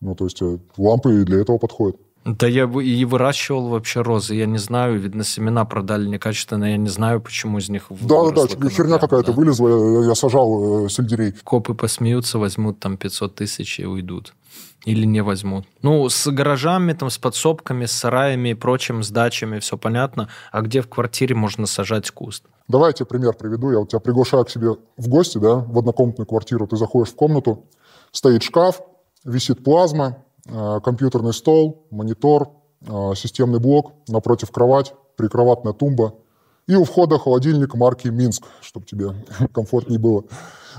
Ну, 0.00 0.14
то 0.14 0.24
есть 0.24 0.40
э, 0.42 0.58
лампы 0.76 1.22
и 1.22 1.24
для 1.24 1.40
этого 1.40 1.58
подходят. 1.58 1.96
Да 2.24 2.46
я 2.46 2.64
и 2.64 3.04
выращивал 3.04 3.68
вообще 3.68 4.00
розы, 4.00 4.34
я 4.34 4.46
не 4.46 4.56
знаю, 4.56 4.98
видно, 4.98 5.24
семена 5.24 5.66
продали 5.66 6.06
некачественно, 6.08 6.64
я 6.64 6.78
не 6.78 6.88
знаю, 6.88 7.20
почему 7.20 7.58
из 7.58 7.68
них 7.68 7.86
Да, 7.90 8.30
да, 8.30 8.46
да, 8.46 8.70
херня 8.70 8.98
какая-то 8.98 9.32
да. 9.32 9.36
вылезла, 9.36 9.68
я, 10.00 10.08
я 10.08 10.14
сажал 10.14 10.86
э, 10.86 10.88
сельдерей. 10.88 11.32
Копы 11.44 11.74
посмеются, 11.74 12.38
возьмут 12.38 12.78
там 12.80 12.96
500 12.96 13.34
тысяч 13.34 13.80
и 13.80 13.84
уйдут. 13.84 14.32
Или 14.84 15.06
не 15.06 15.22
возьмут. 15.22 15.64
Ну, 15.82 16.08
с 16.08 16.30
гаражами, 16.30 16.92
там, 16.92 17.08
с 17.08 17.16
подсобками, 17.16 17.86
с 17.86 17.92
сараями 17.92 18.50
и 18.50 18.54
прочим, 18.54 19.02
с 19.02 19.10
дачами, 19.10 19.58
все 19.58 19.78
понятно. 19.78 20.28
А 20.52 20.60
где 20.60 20.82
в 20.82 20.88
квартире 20.88 21.34
можно 21.34 21.66
сажать 21.66 22.10
куст? 22.10 22.44
Давай 22.68 22.90
я 22.90 22.92
тебе 22.92 23.06
пример 23.06 23.34
приведу. 23.34 23.70
Я 23.70 23.78
вот 23.78 23.88
тебя 23.88 24.00
приглашаю 24.00 24.44
к 24.44 24.50
себе 24.50 24.76
в 24.96 25.08
гости, 25.08 25.38
да, 25.38 25.56
в 25.56 25.78
однокомнатную 25.78 26.26
квартиру. 26.26 26.66
Ты 26.66 26.76
заходишь 26.76 27.12
в 27.12 27.16
комнату, 27.16 27.64
стоит 28.12 28.42
шкаф, 28.42 28.82
висит 29.24 29.64
плазма, 29.64 30.18
э, 30.46 30.80
компьютерный 30.84 31.32
стол, 31.32 31.86
монитор, 31.90 32.50
э, 32.86 33.12
системный 33.16 33.60
блок, 33.60 33.92
напротив 34.08 34.50
кровать, 34.50 34.94
прикроватная 35.16 35.72
тумба. 35.72 36.14
И 36.66 36.74
у 36.74 36.84
входа 36.84 37.18
холодильник 37.18 37.74
марки 37.74 38.08
Минск, 38.08 38.44
чтобы 38.60 38.86
тебе 38.86 39.14
комфортнее 39.52 39.98
было. 39.98 40.24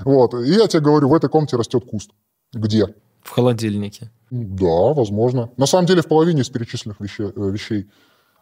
Вот. 0.04 0.34
И 0.34 0.52
я 0.52 0.66
тебе 0.66 0.82
говорю, 0.82 1.08
в 1.08 1.14
этой 1.14 1.28
комнате 1.30 1.56
растет 1.56 1.84
куст. 1.88 2.10
Где? 2.52 2.94
В 3.26 3.30
холодильнике. 3.30 4.10
Да, 4.30 4.94
возможно. 4.94 5.50
На 5.56 5.66
самом 5.66 5.86
деле 5.86 6.00
в 6.00 6.06
половине 6.06 6.42
из 6.42 6.48
перечисленных 6.48 7.00
вещей. 7.00 7.26
Э, 7.34 7.50
вещей. 7.50 7.90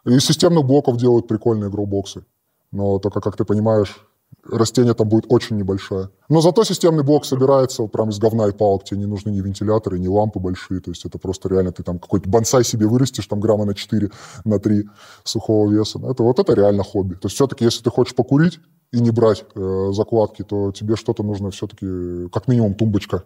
Из 0.05 0.23
системных 0.23 0.65
блоков 0.65 0.97
делают 0.97 1.27
прикольные 1.27 1.71
гроубоксы. 1.71 2.25
Но 2.71 2.99
только, 2.99 3.19
как 3.19 3.35
ты 3.35 3.45
понимаешь, 3.45 4.05
растение 4.43 4.93
там 4.93 5.09
будет 5.09 5.25
очень 5.29 5.57
небольшое. 5.57 6.09
Но 6.29 6.41
зато 6.41 6.63
системный 6.63 7.03
блок 7.03 7.25
собирается 7.25 7.87
прям 7.87 8.09
из 8.09 8.19
говна 8.19 8.47
и 8.47 8.51
палок. 8.51 8.83
Тебе 8.83 8.99
не 8.99 9.05
нужны 9.07 9.31
ни 9.31 9.41
вентиляторы, 9.41 9.97
ни 9.97 10.07
лампы 10.07 10.39
большие. 10.39 10.81
То 10.81 10.91
есть 10.91 11.03
это 11.03 11.17
просто 11.17 11.49
реально 11.49 11.71
ты 11.71 11.81
там 11.81 11.97
какой-то 11.97 12.29
бонсай 12.29 12.63
себе 12.63 12.85
вырастешь, 12.85 13.25
там 13.25 13.39
грамма 13.39 13.65
на 13.65 13.73
4, 13.73 14.11
на 14.43 14.59
3 14.59 14.85
сухого 15.23 15.71
веса. 15.71 15.99
Это, 16.07 16.21
вот 16.21 16.37
это 16.37 16.53
реально 16.53 16.83
хобби. 16.83 17.15
То 17.15 17.25
есть 17.25 17.35
все-таки, 17.35 17.65
если 17.65 17.83
ты 17.83 17.89
хочешь 17.89 18.13
покурить 18.13 18.59
и 18.91 18.99
не 18.99 19.09
брать 19.09 19.45
э, 19.55 19.89
закладки, 19.93 20.43
то 20.43 20.71
тебе 20.71 20.95
что-то 20.95 21.23
нужно 21.23 21.49
все-таки, 21.49 22.29
как 22.29 22.47
минимум, 22.47 22.75
тумбочка 22.75 23.23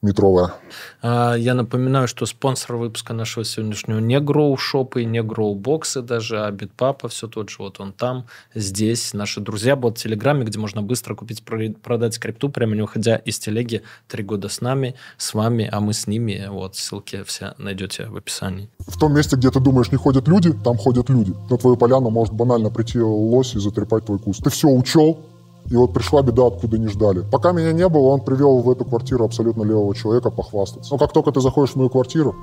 метровая. 0.00 0.54
А, 1.02 1.34
я 1.34 1.54
напоминаю, 1.54 2.06
что 2.06 2.24
спонсор 2.26 2.76
выпуска 2.76 3.12
нашего 3.14 3.44
сегодняшнего 3.44 3.98
не 3.98 4.20
гроу-шопы, 4.20 5.04
не 5.04 5.22
гроу-боксы 5.22 6.02
даже, 6.02 6.44
а 6.44 6.50
Битпапа 6.50 7.08
все 7.08 7.26
тот 7.26 7.50
же. 7.50 7.56
Вот 7.58 7.80
он 7.80 7.92
там, 7.92 8.26
здесь. 8.54 9.12
Наши 9.12 9.40
друзья 9.40 9.74
будут 9.74 9.98
в 9.98 10.02
Телеграме, 10.02 10.44
где 10.44 10.58
можно 10.58 10.82
быстро 10.82 11.14
купить, 11.14 11.42
продать 11.82 12.14
скрипту, 12.14 12.48
прямо 12.48 12.76
не 12.76 12.82
уходя 12.82 13.16
из 13.16 13.38
телеги. 13.38 13.82
Три 14.06 14.22
года 14.22 14.48
с 14.48 14.60
нами, 14.60 14.94
с 15.16 15.34
вами, 15.34 15.68
а 15.70 15.80
мы 15.80 15.92
с 15.92 16.06
ними. 16.06 16.46
Вот, 16.48 16.76
ссылки 16.76 17.24
все 17.24 17.54
найдете 17.58 18.06
в 18.06 18.16
описании. 18.16 18.70
В 18.86 18.98
том 18.98 19.14
месте, 19.14 19.36
где 19.36 19.50
ты 19.50 19.58
думаешь, 19.58 19.90
не 19.90 19.98
ходят 19.98 20.28
люди, 20.28 20.52
там 20.52 20.76
ходят 20.76 21.10
люди. 21.10 21.34
На 21.50 21.58
твою 21.58 21.76
поляну 21.76 22.10
может 22.10 22.34
банально 22.34 22.70
прийти 22.70 23.00
лось 23.00 23.54
и 23.54 23.58
затрепать 23.58 24.06
твой 24.06 24.18
куст. 24.18 24.44
Ты 24.44 24.50
все 24.50 24.68
учел, 24.68 25.18
и 25.70 25.76
вот 25.76 25.92
пришла 25.92 26.22
беда, 26.22 26.46
откуда 26.46 26.78
не 26.78 26.88
ждали. 26.88 27.24
Пока 27.30 27.52
меня 27.52 27.72
не 27.72 27.88
было, 27.88 28.08
он 28.08 28.20
привел 28.20 28.60
в 28.60 28.70
эту 28.70 28.84
квартиру 28.84 29.24
абсолютно 29.24 29.62
левого 29.64 29.94
человека 29.94 30.30
похвастаться. 30.30 30.92
Но 30.92 30.98
как 30.98 31.12
только 31.12 31.30
ты 31.30 31.40
заходишь 31.40 31.74
в 31.74 31.76
мою 31.76 31.90
квартиру, 31.90 32.34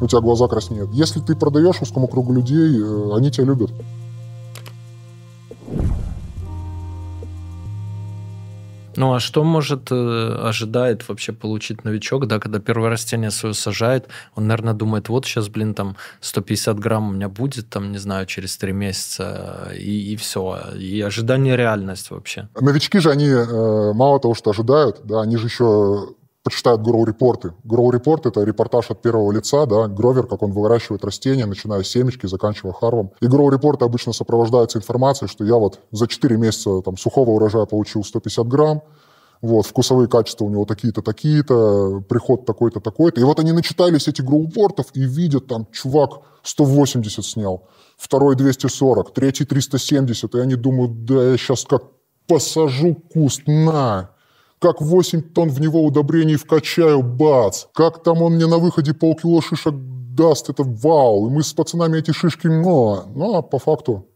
у 0.00 0.06
тебя 0.06 0.20
глаза 0.20 0.48
краснеют. 0.48 0.90
Если 0.92 1.20
ты 1.20 1.34
продаешь 1.34 1.80
узкому 1.80 2.08
кругу 2.08 2.32
людей, 2.32 2.80
э, 2.80 3.16
они 3.16 3.30
тебя 3.30 3.46
любят. 3.46 3.70
Ну 8.98 9.14
а 9.14 9.20
что 9.20 9.44
может 9.44 9.92
э, 9.92 10.48
ожидает 10.48 11.08
вообще 11.08 11.32
получить 11.32 11.84
новичок, 11.84 12.26
да, 12.26 12.40
когда 12.40 12.58
первое 12.58 12.90
растение 12.90 13.30
свое 13.30 13.54
сажает, 13.54 14.08
он, 14.34 14.48
наверное, 14.48 14.74
думает, 14.74 15.08
вот 15.08 15.24
сейчас, 15.24 15.48
блин, 15.48 15.74
там 15.74 15.96
150 16.20 16.80
грамм 16.80 17.10
у 17.10 17.12
меня 17.12 17.28
будет, 17.28 17.70
там, 17.70 17.92
не 17.92 17.98
знаю, 17.98 18.26
через 18.26 18.56
три 18.56 18.72
месяца, 18.72 19.70
и, 19.72 20.12
и 20.12 20.16
все. 20.16 20.58
И 20.76 21.00
ожидание 21.00 21.56
реальность 21.56 22.10
вообще. 22.10 22.48
Новички 22.60 22.98
же, 22.98 23.10
они 23.10 23.28
э, 23.28 23.92
мало 23.92 24.18
того, 24.18 24.34
что 24.34 24.50
ожидают, 24.50 25.00
да, 25.04 25.20
они 25.20 25.36
же 25.36 25.46
еще 25.46 26.08
почитают 26.48 26.80
Grow-репорты. 26.80 27.52
Grow-репорт– 27.64 28.24
это 28.26 28.42
репортаж 28.42 28.90
от 28.90 29.02
первого 29.02 29.30
лица, 29.32 29.66
да, 29.66 29.86
Гровер, 29.86 30.26
как 30.26 30.42
он 30.42 30.52
выращивает 30.52 31.04
растения, 31.04 31.44
начиная 31.44 31.82
с 31.82 31.88
семечки, 31.88 32.26
заканчивая 32.26 32.72
харвом. 32.72 33.10
И 33.20 33.26
Grow-репорты 33.26 33.84
обычно 33.84 34.14
сопровождаются 34.14 34.78
информацией, 34.78 35.28
что 35.28 35.44
я 35.44 35.56
вот 35.56 35.80
за 35.90 36.08
4 36.08 36.38
месяца 36.38 36.80
там, 36.80 36.96
сухого 36.96 37.32
урожая 37.32 37.66
получил 37.66 38.02
150 38.02 38.48
грамм, 38.48 38.82
вот, 39.42 39.66
вкусовые 39.66 40.08
качества 40.08 40.46
у 40.46 40.48
него 40.48 40.64
такие-то, 40.64 41.02
такие-то, 41.02 42.02
приход 42.08 42.46
такой-то, 42.46 42.80
такой-то. 42.80 43.20
И 43.20 43.24
вот 43.24 43.38
они 43.38 43.52
начитались 43.52 44.08
эти 44.08 44.22
гроупортов 44.22 44.86
и 44.94 45.02
видят, 45.02 45.48
там, 45.48 45.66
чувак 45.70 46.22
180 46.44 47.24
снял, 47.24 47.68
второй 47.98 48.36
240, 48.36 49.12
третий 49.12 49.44
370, 49.44 50.34
и 50.34 50.38
они 50.38 50.54
думают, 50.54 51.04
да, 51.04 51.32
я 51.32 51.36
сейчас 51.36 51.64
как 51.64 51.82
посажу 52.26 52.94
куст, 52.94 53.42
на, 53.46 54.10
как 54.58 54.80
8 54.80 55.22
тонн 55.22 55.50
в 55.50 55.60
него 55.60 55.84
удобрений 55.84 56.36
вкачаю, 56.36 57.02
бац! 57.02 57.66
Как 57.74 58.02
там 58.02 58.22
он 58.22 58.34
мне 58.34 58.46
на 58.46 58.58
выходе 58.58 58.94
полкило 58.94 59.40
шишек 59.42 59.74
даст, 59.74 60.50
это 60.50 60.64
вау! 60.64 61.28
И 61.28 61.30
мы 61.30 61.42
с 61.42 61.52
пацанами 61.52 61.98
эти 61.98 62.10
шишки, 62.10 62.48
но... 62.48 63.04
Ну, 63.14 63.42
по 63.42 63.58
факту 63.58 64.06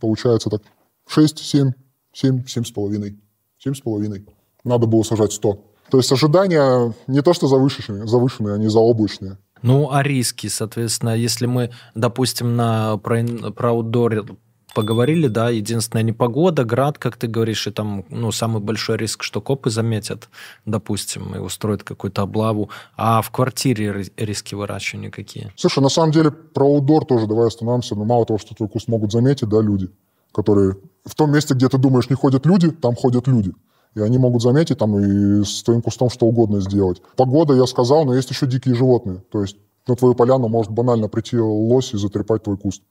получается 0.00 0.50
так 0.50 0.62
6, 1.06 1.38
7, 1.38 1.72
7, 2.12 2.46
7 2.46 2.64
с 2.64 2.70
половиной. 2.70 3.18
7 3.58 3.74
с 3.74 3.80
половиной. 3.80 4.24
Надо 4.64 4.86
было 4.86 5.02
сажать 5.02 5.32
100. 5.32 5.64
То 5.90 5.98
есть 5.98 6.12
ожидания 6.12 6.94
не 7.06 7.20
то 7.20 7.34
что 7.34 7.48
завышенные, 7.48 8.06
завышенные 8.06 8.54
они 8.54 8.68
заоблачные. 8.68 9.38
Ну, 9.62 9.90
а 9.90 10.02
риски, 10.02 10.46
соответственно, 10.46 11.14
если 11.14 11.46
мы, 11.46 11.70
допустим, 11.94 12.56
на 12.56 12.96
про, 12.96 13.22
про 13.54 13.70
аутдор 13.70 14.26
поговорили, 14.74 15.28
да, 15.28 15.50
единственная 15.50 16.02
непогода, 16.02 16.64
град, 16.64 16.98
как 16.98 17.16
ты 17.16 17.26
говоришь, 17.26 17.66
и 17.66 17.70
там, 17.70 18.04
ну, 18.10 18.32
самый 18.32 18.60
большой 18.60 18.96
риск, 18.96 19.22
что 19.22 19.40
копы 19.40 19.70
заметят, 19.70 20.28
допустим, 20.66 21.34
и 21.34 21.38
устроят 21.38 21.82
какую-то 21.82 22.22
облаву, 22.22 22.70
а 22.96 23.22
в 23.22 23.30
квартире 23.30 24.10
риски 24.16 24.54
выращивания 24.54 25.10
какие? 25.10 25.52
Слушай, 25.56 25.82
на 25.82 25.88
самом 25.88 26.12
деле 26.12 26.30
про 26.30 26.66
аудор 26.66 27.04
тоже 27.04 27.26
давай 27.26 27.48
остановимся, 27.48 27.94
но 27.94 28.04
мало 28.04 28.26
того, 28.26 28.38
что 28.38 28.54
твой 28.54 28.68
куст 28.68 28.88
могут 28.88 29.12
заметить, 29.12 29.48
да, 29.48 29.60
люди, 29.60 29.90
которые 30.32 30.76
в 31.04 31.14
том 31.14 31.32
месте, 31.32 31.54
где 31.54 31.68
ты 31.68 31.78
думаешь, 31.78 32.10
не 32.10 32.16
ходят 32.16 32.46
люди, 32.46 32.70
там 32.70 32.94
ходят 32.94 33.26
люди. 33.26 33.52
И 33.94 34.00
они 34.00 34.18
могут 34.18 34.42
заметить 34.42 34.78
там 34.78 34.96
и 34.98 35.44
с 35.44 35.62
твоим 35.64 35.82
кустом 35.82 36.10
что 36.10 36.26
угодно 36.26 36.60
сделать. 36.60 37.02
Погода, 37.16 37.54
я 37.54 37.66
сказал, 37.66 38.04
но 38.04 38.14
есть 38.14 38.30
еще 38.30 38.46
дикие 38.46 38.74
животные. 38.74 39.24
То 39.32 39.40
есть 39.40 39.56
на 39.88 39.96
твою 39.96 40.14
поляну 40.14 40.48
может 40.48 40.70
банально 40.70 41.08
прийти 41.08 41.36
лось 41.38 41.92
и 41.92 41.98
затрепать 41.98 42.44
твой 42.44 42.56
куст 42.56 42.82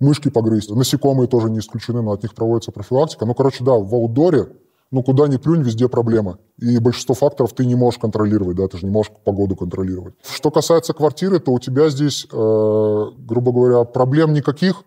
мышки 0.00 0.28
погрызть. 0.28 0.70
Насекомые 0.70 1.28
тоже 1.28 1.50
не 1.50 1.58
исключены, 1.58 2.02
но 2.02 2.12
от 2.12 2.22
них 2.22 2.34
проводится 2.34 2.72
профилактика. 2.72 3.26
Ну, 3.26 3.34
короче, 3.34 3.64
да, 3.64 3.72
в 3.72 3.94
аутдоре, 3.94 4.48
ну, 4.90 5.02
куда 5.02 5.26
ни 5.28 5.36
плюнь, 5.36 5.62
везде 5.62 5.88
проблема. 5.88 6.38
И 6.58 6.78
большинство 6.78 7.14
факторов 7.14 7.52
ты 7.52 7.66
не 7.66 7.74
можешь 7.74 7.98
контролировать, 7.98 8.56
да, 8.56 8.68
ты 8.68 8.78
же 8.78 8.86
не 8.86 8.92
можешь 8.92 9.12
погоду 9.24 9.56
контролировать. 9.56 10.14
Что 10.22 10.50
касается 10.50 10.92
квартиры, 10.92 11.40
то 11.40 11.52
у 11.52 11.58
тебя 11.58 11.88
здесь, 11.88 12.26
э, 12.30 13.06
грубо 13.18 13.52
говоря, 13.52 13.84
проблем 13.84 14.32
никаких. 14.32 14.84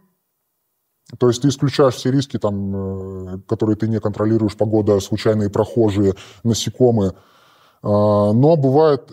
То 1.17 1.28
есть 1.28 1.41
ты 1.41 1.48
исключаешь 1.48 1.95
все 1.95 2.12
риски, 2.12 2.38
там, 2.38 3.36
э, 3.36 3.39
которые 3.48 3.76
ты 3.76 3.88
не 3.88 4.00
контролируешь, 4.00 4.56
погода, 4.56 5.00
случайные 5.00 5.50
прохожие, 5.50 6.13
насекомые. 6.43 7.12
Э, 7.12 7.13
но 7.84 8.56
бывают 8.56 9.12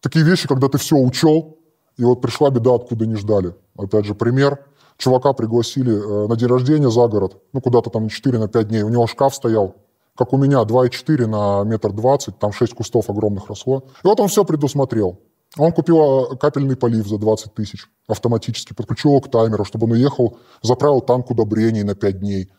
такие 0.00 0.24
вещи, 0.24 0.48
когда 0.48 0.68
ты 0.68 0.78
все 0.78 0.96
учел, 0.96 1.58
и 1.98 2.04
вот 2.04 2.20
пришла 2.20 2.50
беда, 2.50 2.74
откуда 2.74 3.06
не 3.06 3.16
ждали. 3.16 3.54
Опять 3.76 4.06
же, 4.06 4.14
пример– 4.14 4.64
чувака 4.98 5.32
пригласили 5.32 5.92
э, 5.92 6.28
на 6.28 6.36
день 6.36 6.48
рождения 6.48 6.90
за 6.90 7.06
город, 7.08 7.40
ну, 7.52 7.60
куда-то 7.60 7.88
там 7.88 8.08
4 8.08 8.38
на 8.38 8.48
5 8.48 8.68
дней. 8.68 8.82
У 8.82 8.90
него 8.90 9.06
шкаф 9.06 9.34
стоял, 9.34 9.76
как 10.14 10.32
у 10.32 10.36
меня, 10.36 10.62
2,4 10.62 11.26
на 11.26 11.62
метр 11.64 11.92
двадцать, 11.92 12.38
там 12.38 12.52
6 12.52 12.74
кустов 12.74 13.08
огромных 13.08 13.48
росло. 13.48 13.84
И 14.04 14.06
вот 14.06 14.20
он 14.20 14.28
все 14.28 14.44
предусмотрел. 14.44 15.20
Он 15.56 15.72
купил 15.72 16.32
э, 16.32 16.36
капельный 16.36 16.76
полив 16.76 17.06
за 17.06 17.16
20 17.16 17.54
тысяч 17.54 17.86
автоматически, 18.06 18.74
подключил 18.74 19.12
его 19.12 19.20
к 19.20 19.30
таймеру, 19.30 19.64
чтобы 19.64 19.86
он 19.86 19.92
уехал, 19.92 20.38
заправил 20.62 21.00
танк 21.00 21.30
удобрений 21.30 21.84
на 21.84 21.94
5 21.94 22.18
дней. 22.18 22.50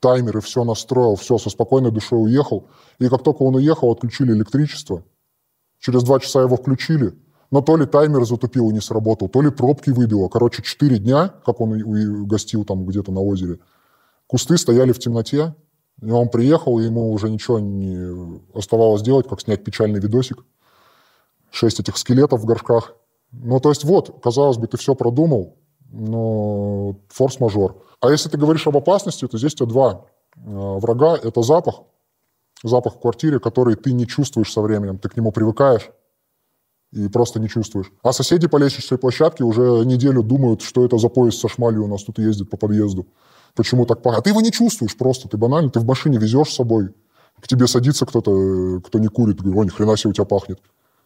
Таймеры, 0.00 0.40
все 0.40 0.64
настроил, 0.64 1.14
все, 1.14 1.38
со 1.38 1.48
спокойной 1.48 1.90
душой 1.90 2.22
уехал. 2.22 2.66
И 2.98 3.08
как 3.08 3.22
только 3.22 3.42
он 3.42 3.54
уехал, 3.54 3.90
отключили 3.90 4.32
электричество. 4.32 5.04
Через 5.78 6.02
два 6.02 6.18
часа 6.18 6.42
его 6.42 6.56
включили, 6.56 7.14
но 7.54 7.60
то 7.60 7.76
ли 7.76 7.86
таймер 7.86 8.24
затупил 8.24 8.70
и 8.70 8.72
не 8.72 8.80
сработал, 8.80 9.28
то 9.28 9.40
ли 9.40 9.48
пробки 9.48 9.90
выбило. 9.90 10.28
Короче, 10.28 10.60
четыре 10.60 10.98
дня, 10.98 11.28
как 11.46 11.60
он 11.60 12.26
гостил 12.26 12.64
там 12.64 12.84
где-то 12.84 13.12
на 13.12 13.20
озере, 13.20 13.60
кусты 14.26 14.58
стояли 14.58 14.90
в 14.90 14.98
темноте, 14.98 15.54
и 16.02 16.10
он 16.10 16.30
приехал, 16.30 16.80
и 16.80 16.86
ему 16.86 17.12
уже 17.12 17.30
ничего 17.30 17.60
не 17.60 18.42
оставалось 18.58 19.02
делать, 19.02 19.28
как 19.28 19.40
снять 19.40 19.62
печальный 19.62 20.00
видосик. 20.00 20.44
Шесть 21.52 21.78
этих 21.78 21.96
скелетов 21.96 22.40
в 22.40 22.44
горшках. 22.44 22.96
Ну, 23.30 23.60
то 23.60 23.68
есть 23.68 23.84
вот, 23.84 24.20
казалось 24.20 24.56
бы, 24.56 24.66
ты 24.66 24.76
все 24.76 24.96
продумал, 24.96 25.56
но 25.92 26.96
форс-мажор. 27.08 27.84
А 28.00 28.10
если 28.10 28.28
ты 28.28 28.36
говоришь 28.36 28.66
об 28.66 28.76
опасности, 28.76 29.28
то 29.28 29.38
здесь 29.38 29.54
у 29.54 29.58
тебя 29.58 29.68
два 29.68 30.06
э, 30.34 30.40
врага. 30.44 31.16
Это 31.22 31.42
запах, 31.42 31.82
запах 32.64 32.96
в 32.96 32.98
квартире, 32.98 33.38
который 33.38 33.76
ты 33.76 33.92
не 33.92 34.08
чувствуешь 34.08 34.52
со 34.52 34.60
временем, 34.60 34.98
ты 34.98 35.08
к 35.08 35.16
нему 35.16 35.30
привыкаешь 35.30 35.92
и 36.94 37.08
просто 37.08 37.40
не 37.40 37.48
чувствуешь. 37.48 37.90
А 38.02 38.12
соседи 38.12 38.46
по 38.46 38.56
лестничной 38.56 38.98
площадке 38.98 39.42
уже 39.42 39.84
неделю 39.84 40.22
думают, 40.22 40.62
что 40.62 40.84
это 40.84 40.96
за 40.96 41.08
поезд 41.08 41.40
со 41.40 41.48
шмалью 41.48 41.84
у 41.84 41.88
нас 41.88 42.04
тут 42.04 42.18
ездит 42.18 42.48
по 42.48 42.56
подъезду. 42.56 43.06
Почему 43.54 43.84
так 43.84 44.00
пахнет? 44.02 44.20
А 44.20 44.22
ты 44.22 44.30
его 44.30 44.40
не 44.40 44.52
чувствуешь 44.52 44.96
просто, 44.96 45.28
ты 45.28 45.36
банально, 45.36 45.70
ты 45.70 45.80
в 45.80 45.84
машине 45.84 46.18
везешь 46.18 46.50
с 46.50 46.54
собой. 46.54 46.90
К 47.40 47.48
тебе 47.48 47.66
садится 47.66 48.06
кто-то, 48.06 48.80
кто 48.80 48.98
не 49.00 49.08
курит, 49.08 49.40
говорю, 49.40 49.60
о, 49.60 49.64
ни 49.64 49.70
хрена 49.70 49.96
себе 49.96 50.10
у 50.10 50.12
тебя 50.12 50.24
пахнет. 50.24 50.60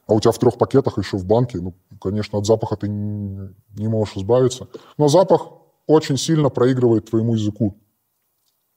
А 0.06 0.14
у 0.14 0.20
тебя 0.20 0.32
в 0.32 0.38
трех 0.38 0.58
пакетах 0.58 0.98
еще 0.98 1.16
в 1.16 1.24
банке, 1.24 1.58
ну, 1.58 1.74
конечно, 2.00 2.38
от 2.38 2.46
запаха 2.46 2.76
ты 2.76 2.88
не 2.88 3.88
можешь 3.88 4.16
избавиться. 4.16 4.68
Но 4.98 5.08
запах 5.08 5.48
очень 5.86 6.18
сильно 6.18 6.50
проигрывает 6.50 7.10
твоему 7.10 7.34
языку. 7.34 7.78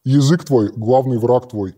Язык 0.06 0.45
твой– 0.45 0.71
главный 0.76 1.17
враг 1.17 1.50
твой 1.50 1.76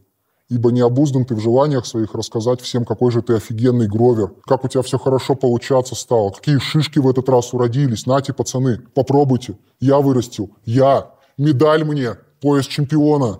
ибо 0.49 0.71
не 0.71 0.81
обуздан 0.81 1.25
ты 1.25 1.35
в 1.35 1.39
желаниях 1.39 1.85
своих 1.85 2.13
рассказать 2.13 2.61
всем, 2.61 2.85
какой 2.85 3.11
же 3.11 3.21
ты 3.21 3.35
офигенный 3.35 3.87
гровер, 3.87 4.33
как 4.45 4.63
у 4.63 4.67
тебя 4.67 4.81
все 4.83 4.99
хорошо 4.99 5.35
получаться 5.35 5.95
стало, 5.95 6.31
какие 6.31 6.57
шишки 6.59 6.99
в 6.99 7.07
этот 7.07 7.29
раз 7.29 7.53
уродились. 7.53 8.05
Нате, 8.05 8.33
пацаны, 8.33 8.79
попробуйте. 8.93 9.57
Я 9.79 9.99
вырастил. 9.99 10.51
Я. 10.65 11.11
Медаль 11.37 11.83
мне. 11.83 12.15
Пояс 12.41 12.65
чемпиона. 12.65 13.39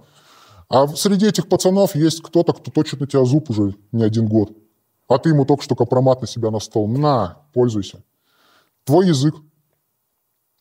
А 0.70 0.88
среди 0.88 1.28
этих 1.28 1.48
пацанов 1.48 1.96
есть 1.96 2.22
кто-то, 2.22 2.54
кто 2.54 2.72
точит 2.72 3.00
на 3.00 3.08
тебя 3.08 3.26
зуб 3.26 3.50
уже 3.50 3.76
не 3.92 4.04
один 4.04 4.28
год. 4.28 4.52
А 5.08 5.20
ты 5.20 5.30
ему 5.30 5.46
только 5.46 5.64
что 5.64 5.76
компромат 5.76 6.22
на 6.22 6.28
себя 6.28 6.50
на 6.50 6.60
стол. 6.60 6.88
На, 6.88 7.44
пользуйся. 7.54 8.02
Твой 8.86 9.08
язык. 9.08 9.36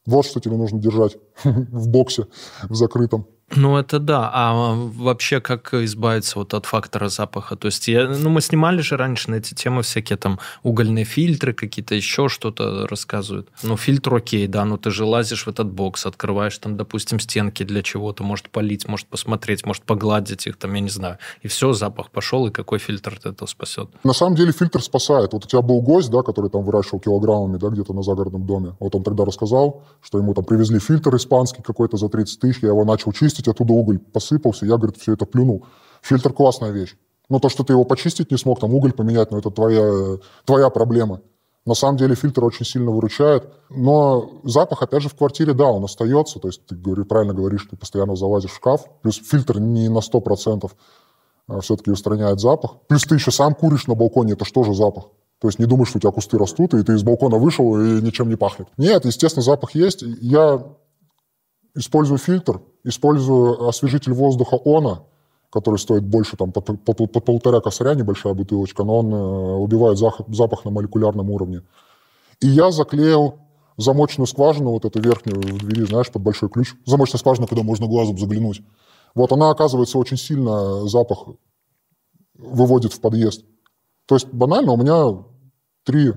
Вот 0.05 0.26
что 0.26 0.40
тебе 0.40 0.57
нужно 0.57 0.81
держать 0.81 1.16
в 1.44 1.88
боксе, 1.88 2.26
в 2.64 2.74
закрытом. 2.74 3.26
Ну, 3.55 3.76
это 3.76 3.98
да. 3.98 4.31
А 4.33 4.74
вообще, 4.74 5.40
как 5.40 5.74
избавиться 5.74 6.38
вот 6.38 6.55
от 6.55 6.66
фактора 6.66 7.09
запаха? 7.09 7.57
То 7.57 7.66
есть, 7.66 7.88
я, 7.88 8.09
ну, 8.09 8.31
мы 8.31 8.40
снимали 8.40 8.81
же 8.81 8.96
раньше 8.96 9.31
на 9.31 9.37
эти 9.37 9.55
темы 9.55 9.83
всякие 9.83 10.16
там 10.16 10.38
угольные 10.62 11.05
фильтры, 11.05 11.52
какие-то 11.52 11.94
еще 11.94 12.28
что-то 12.28 12.87
рассказывают. 12.87 13.48
Ну, 13.62 13.76
фильтр 13.76 14.14
окей, 14.14 14.46
да, 14.46 14.64
но 14.64 14.76
ты 14.76 14.90
же 14.90 15.05
лазишь 15.05 15.46
в 15.46 15.48
этот 15.48 15.70
бокс, 15.70 16.07
открываешь 16.07 16.57
там, 16.59 16.76
допустим, 16.76 17.20
стенки 17.20 17.62
для 17.62 17.83
чего-то, 17.83 18.24
может 18.24 18.48
полить, 18.48 18.88
может 18.88 19.07
посмотреть, 19.07 19.66
может 19.66 19.83
погладить 19.85 20.46
их, 20.46 20.57
там, 20.57 20.72
я 20.74 20.81
не 20.81 20.90
знаю. 20.90 21.18
И 21.42 21.48
все, 21.48 21.72
запах 21.72 22.11
пошел, 22.11 22.46
и 22.46 22.50
какой 22.50 22.78
фильтр 22.78 23.18
от 23.18 23.26
этого 23.26 23.48
спасет? 23.48 23.90
На 24.05 24.12
самом 24.12 24.37
деле 24.37 24.52
фильтр 24.52 24.83
спасает. 24.83 25.33
Вот 25.33 25.44
у 25.44 25.48
тебя 25.48 25.62
был 25.62 25.81
гость, 25.83 26.11
да, 26.11 26.22
который 26.22 26.50
там 26.50 26.62
выращивал 26.64 27.00
килограммами, 27.00 27.59
да, 27.59 27.68
где-то 27.68 27.92
на 27.92 28.02
загородном 28.02 28.46
доме. 28.46 28.74
Вот 28.81 28.94
он 28.94 29.02
тогда 29.02 29.24
рассказал, 29.24 29.83
что 30.02 30.18
ему 30.18 30.35
там 30.35 30.44
привезли 30.44 30.78
фильтр 30.78 31.14
испанский 31.16 31.62
какой-то 31.62 31.96
за 31.96 32.09
30 32.09 32.40
тысяч, 32.40 32.62
я 32.62 32.68
его 32.68 32.85
начал 32.85 33.12
чистить, 33.12 33.41
почистить, 33.42 33.48
оттуда 33.48 33.72
уголь 33.72 33.98
посыпался, 33.98 34.66
я, 34.66 34.76
говорит, 34.76 34.96
все 34.96 35.12
это 35.12 35.26
плюнул. 35.26 35.66
Фильтр 36.02 36.33
классная 36.33 36.70
вещь. 36.70 36.96
Но 37.28 37.38
то, 37.38 37.48
что 37.48 37.64
ты 37.64 37.72
его 37.72 37.85
почистить 37.85 38.31
не 38.31 38.38
смог, 38.38 38.61
там 38.61 38.74
уголь 38.74 38.92
поменять, 38.92 39.31
ну 39.31 39.38
это 39.38 39.50
твоя, 39.50 40.18
твоя 40.44 40.70
проблема. 40.70 41.20
На 41.64 41.74
самом 41.74 41.96
деле 41.96 42.16
фильтр 42.16 42.44
очень 42.44 42.66
сильно 42.66 42.90
выручает. 42.90 43.44
Но 43.70 44.40
запах, 44.44 44.83
опять 44.83 45.02
же, 45.02 45.09
в 45.09 45.14
квартире, 45.14 45.55
да, 45.55 45.66
он 45.66 45.85
остается. 45.85 46.40
То 46.40 46.48
есть 46.48 46.66
ты 46.66 46.74
говорю, 46.74 47.05
правильно 47.05 47.35
говоришь, 47.35 47.68
ты 47.70 47.76
постоянно 47.76 48.16
залазишь 48.16 48.50
в 48.50 48.57
шкаф. 48.57 48.85
Плюс 49.02 49.16
фильтр 49.16 49.61
не 49.61 49.88
на 49.88 49.98
100% 49.98 50.70
а, 51.46 51.61
все-таки 51.61 51.92
устраняет 51.92 52.40
запах. 52.40 52.78
Плюс 52.88 53.05
ты 53.05 53.14
еще 53.14 53.31
сам 53.31 53.55
куришь 53.55 53.87
на 53.87 53.94
балконе, 53.94 54.33
это 54.33 54.44
что 54.44 54.64
же 54.64 54.74
запах? 54.74 55.05
То 55.40 55.48
есть 55.48 55.61
не 55.61 55.66
думаешь, 55.66 55.88
что 55.88 55.98
у 55.98 56.00
тебя 56.00 56.11
кусты 56.11 56.37
растут, 56.37 56.74
и 56.74 56.83
ты 56.83 56.94
из 56.94 57.02
балкона 57.05 57.37
вышел, 57.37 57.76
и 57.76 58.02
ничем 58.02 58.28
не 58.28 58.37
пахнет. 58.37 58.68
Нет, 58.76 59.05
естественно, 59.05 59.42
запах 59.42 59.74
есть. 59.74 60.02
Я 60.02 60.64
использую 61.74 62.18
фильтр, 62.18 62.61
использую 62.85 63.68
освежитель 63.68 64.12
воздуха 64.12 64.56
ОНА, 64.56 65.04
который 65.50 65.78
стоит 65.78 66.04
больше, 66.04 66.37
там, 66.37 66.52
по, 66.52 66.61
по, 66.61 66.74
по, 66.74 67.06
по 67.06 67.20
полтора 67.20 67.61
косаря, 67.61 67.94
небольшая 67.94 68.35
бутылочка, 68.35 68.85
но 68.85 68.98
он 68.98 69.12
э, 69.12 69.54
убивает 69.56 69.98
запах, 69.98 70.26
запах 70.28 70.64
на 70.64 70.70
молекулярном 70.70 71.30
уровне. 71.30 71.62
И 72.40 72.46
я 72.46 72.70
заклеил 72.70 73.38
замочную 73.76 74.26
скважину, 74.26 74.70
вот 74.70 74.85
эту 74.85 75.00
верхнюю 75.00 75.40
в 75.40 75.58
двери, 75.58 75.85
знаешь, 75.87 76.11
под 76.11 76.22
большой 76.22 76.48
ключ. 76.48 76.74
Замочная 76.87 77.18
скважина, 77.18 77.46
куда 77.46 77.62
можно 77.62 77.87
глазом 77.87 78.18
заглянуть. 78.18 78.62
Вот 79.14 79.32
она, 79.32 79.50
оказывается, 79.50 79.98
очень 79.98 80.16
сильно 80.16 80.87
запах 80.88 81.26
выводит 82.35 82.92
в 82.92 83.00
подъезд. 83.00 83.44
То 84.06 84.16
есть 84.16 84.28
банально 84.32 84.72
у 84.72 84.76
меня 84.76 85.22
три, 85.85 86.12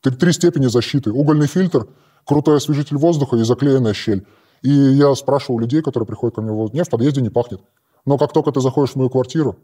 три, 0.00 0.12
три 0.12 0.32
степени 0.32 0.66
защиты. 0.66 1.10
Угольный 1.12 1.46
фильтр, 1.46 1.88
крутой 2.24 2.58
освежитель 2.58 2.96
воздуха 2.96 3.36
и 3.36 3.42
заклеенная 3.42 3.94
щель. 3.94 4.26
И 4.62 4.70
я 4.70 5.14
спрашивал 5.14 5.58
людей, 5.58 5.82
которые 5.82 6.06
приходят 6.06 6.36
ко 6.36 6.42
мне, 6.42 6.52
вот, 6.52 6.72
не, 6.72 6.84
в 6.84 6.90
подъезде 6.90 7.20
не 7.20 7.30
пахнет. 7.30 7.60
Но 8.06 8.18
как 8.18 8.32
только 8.32 8.52
ты 8.52 8.60
заходишь 8.60 8.92
в 8.92 8.96
мою 8.96 9.10
квартиру, 9.10 9.56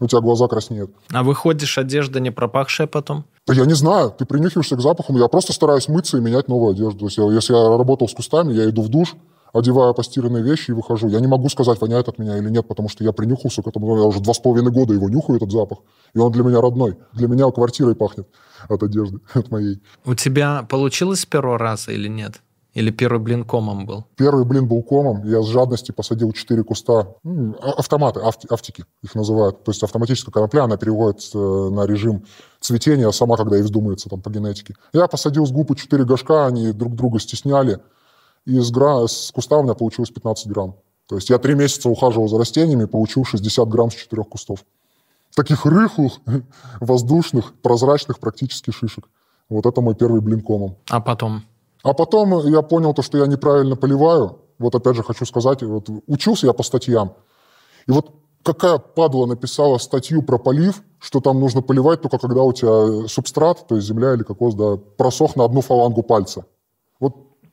у 0.00 0.06
тебя 0.06 0.20
глаза 0.20 0.48
краснеют. 0.48 0.90
А 1.12 1.22
выходишь, 1.22 1.78
одежда 1.78 2.20
не 2.20 2.30
пропахшая 2.30 2.86
потом? 2.86 3.24
Да 3.46 3.54
я 3.54 3.64
не 3.66 3.74
знаю, 3.74 4.12
ты 4.16 4.24
принюхиваешься 4.24 4.76
к 4.76 4.80
запахам. 4.80 5.16
Я 5.16 5.28
просто 5.28 5.52
стараюсь 5.52 5.88
мыться 5.88 6.18
и 6.18 6.20
менять 6.20 6.48
новую 6.48 6.72
одежду. 6.72 7.00
То 7.00 7.04
есть 7.06 7.18
я, 7.18 7.24
если 7.30 7.54
я 7.54 7.76
работал 7.76 8.08
с 8.08 8.14
кустами, 8.14 8.52
я 8.52 8.68
иду 8.68 8.82
в 8.82 8.88
душ, 8.88 9.14
одеваю 9.52 9.94
постиранные 9.94 10.42
вещи 10.42 10.70
и 10.70 10.74
выхожу. 10.74 11.08
Я 11.08 11.20
не 11.20 11.26
могу 11.26 11.48
сказать, 11.48 11.80
воняет 11.80 12.08
от 12.08 12.18
меня 12.18 12.38
или 12.38 12.48
нет, 12.48 12.66
потому 12.66 12.88
что 12.88 13.04
я 13.04 13.12
принюхался 13.12 13.62
к 13.62 13.66
этому. 13.66 13.96
Я 13.96 14.04
уже 14.04 14.20
два 14.20 14.34
с 14.34 14.38
половиной 14.38 14.72
года 14.72 14.94
его 14.94 15.08
нюхаю, 15.08 15.36
этот 15.36 15.50
запах. 15.50 15.78
И 16.14 16.18
он 16.18 16.32
для 16.32 16.42
меня 16.42 16.60
родной. 16.60 16.96
Для 17.12 17.28
меня 17.28 17.50
квартирой 17.50 17.94
пахнет 17.94 18.28
от 18.68 18.82
одежды, 18.82 19.20
от 19.34 19.50
моей. 19.50 19.82
У 20.04 20.14
тебя 20.14 20.66
получилось 20.68 21.20
с 21.20 21.26
первого 21.26 21.58
раза 21.58 21.92
или 21.92 22.08
нет? 22.08 22.40
Или 22.74 22.90
первый 22.90 23.20
блин 23.20 23.44
комом 23.44 23.84
был? 23.84 24.06
Первый 24.16 24.46
блин 24.46 24.66
был 24.66 24.82
комом. 24.82 25.26
Я 25.26 25.42
с 25.42 25.46
жадности 25.46 25.92
посадил 25.92 26.32
четыре 26.32 26.64
куста. 26.64 27.06
А, 27.22 27.70
автоматы, 27.76 28.20
авти, 28.20 28.48
автики 28.50 28.86
их 29.02 29.14
называют. 29.14 29.62
То 29.64 29.72
есть 29.72 29.82
автоматическая 29.82 30.32
конопля, 30.32 30.64
она 30.64 30.78
переводит 30.78 31.20
э, 31.34 31.38
на 31.38 31.84
режим 31.84 32.24
цветения 32.60 33.10
сама, 33.10 33.36
когда 33.36 33.56
ей 33.56 33.62
вздумается 33.62 34.08
там, 34.08 34.22
по 34.22 34.30
генетике. 34.30 34.74
Я 34.94 35.06
посадил 35.06 35.46
с 35.46 35.50
губы 35.50 35.76
четыре 35.76 36.04
горшка, 36.04 36.46
они 36.46 36.72
друг 36.72 36.94
друга 36.94 37.18
стесняли. 37.20 37.78
И 38.44 38.58
с, 38.58 38.70
гра... 38.70 39.06
с 39.06 39.30
куста 39.32 39.58
у 39.58 39.62
меня 39.62 39.74
получилось 39.74 40.10
15 40.10 40.48
грамм. 40.48 40.76
То 41.06 41.16
есть 41.16 41.30
я 41.30 41.38
три 41.38 41.54
месяца 41.54 41.88
ухаживал 41.88 42.28
за 42.28 42.38
растениями, 42.38 42.86
получил 42.86 43.24
60 43.24 43.68
грамм 43.68 43.90
с 43.90 43.94
четырех 43.94 44.28
кустов. 44.28 44.64
Таких 45.34 45.64
рыхлых, 45.64 46.14
воздушных, 46.80 47.54
прозрачных 47.60 48.18
практически 48.18 48.70
шишек. 48.70 49.08
Вот 49.48 49.66
это 49.66 49.80
мой 49.80 49.94
первый 49.94 50.20
блин 50.20 50.40
комом. 50.40 50.76
А 50.88 51.00
потом? 51.00 51.42
А 51.82 51.94
потом 51.94 52.46
я 52.46 52.62
понял 52.62 52.94
то, 52.94 53.02
что 53.02 53.18
я 53.18 53.26
неправильно 53.26 53.76
поливаю. 53.76 54.38
Вот 54.58 54.74
опять 54.74 54.96
же 54.96 55.02
хочу 55.02 55.26
сказать, 55.26 55.62
вот 55.62 55.88
учился 56.06 56.46
я 56.46 56.52
по 56.52 56.62
статьям. 56.62 57.14
И 57.86 57.90
вот 57.90 58.12
какая 58.42 58.78
падла 58.78 59.26
написала 59.26 59.78
статью 59.78 60.22
про 60.22 60.38
полив, 60.38 60.82
что 60.98 61.20
там 61.20 61.40
нужно 61.40 61.62
поливать 61.62 62.00
только 62.00 62.18
когда 62.18 62.42
у 62.42 62.52
тебя 62.52 63.08
субстрат, 63.08 63.66
то 63.66 63.76
есть 63.76 63.86
земля 63.86 64.14
или 64.14 64.22
кокос, 64.22 64.54
да, 64.54 64.76
просох 64.76 65.36
на 65.36 65.44
одну 65.44 65.60
фалангу 65.60 66.02
пальца. 66.02 66.44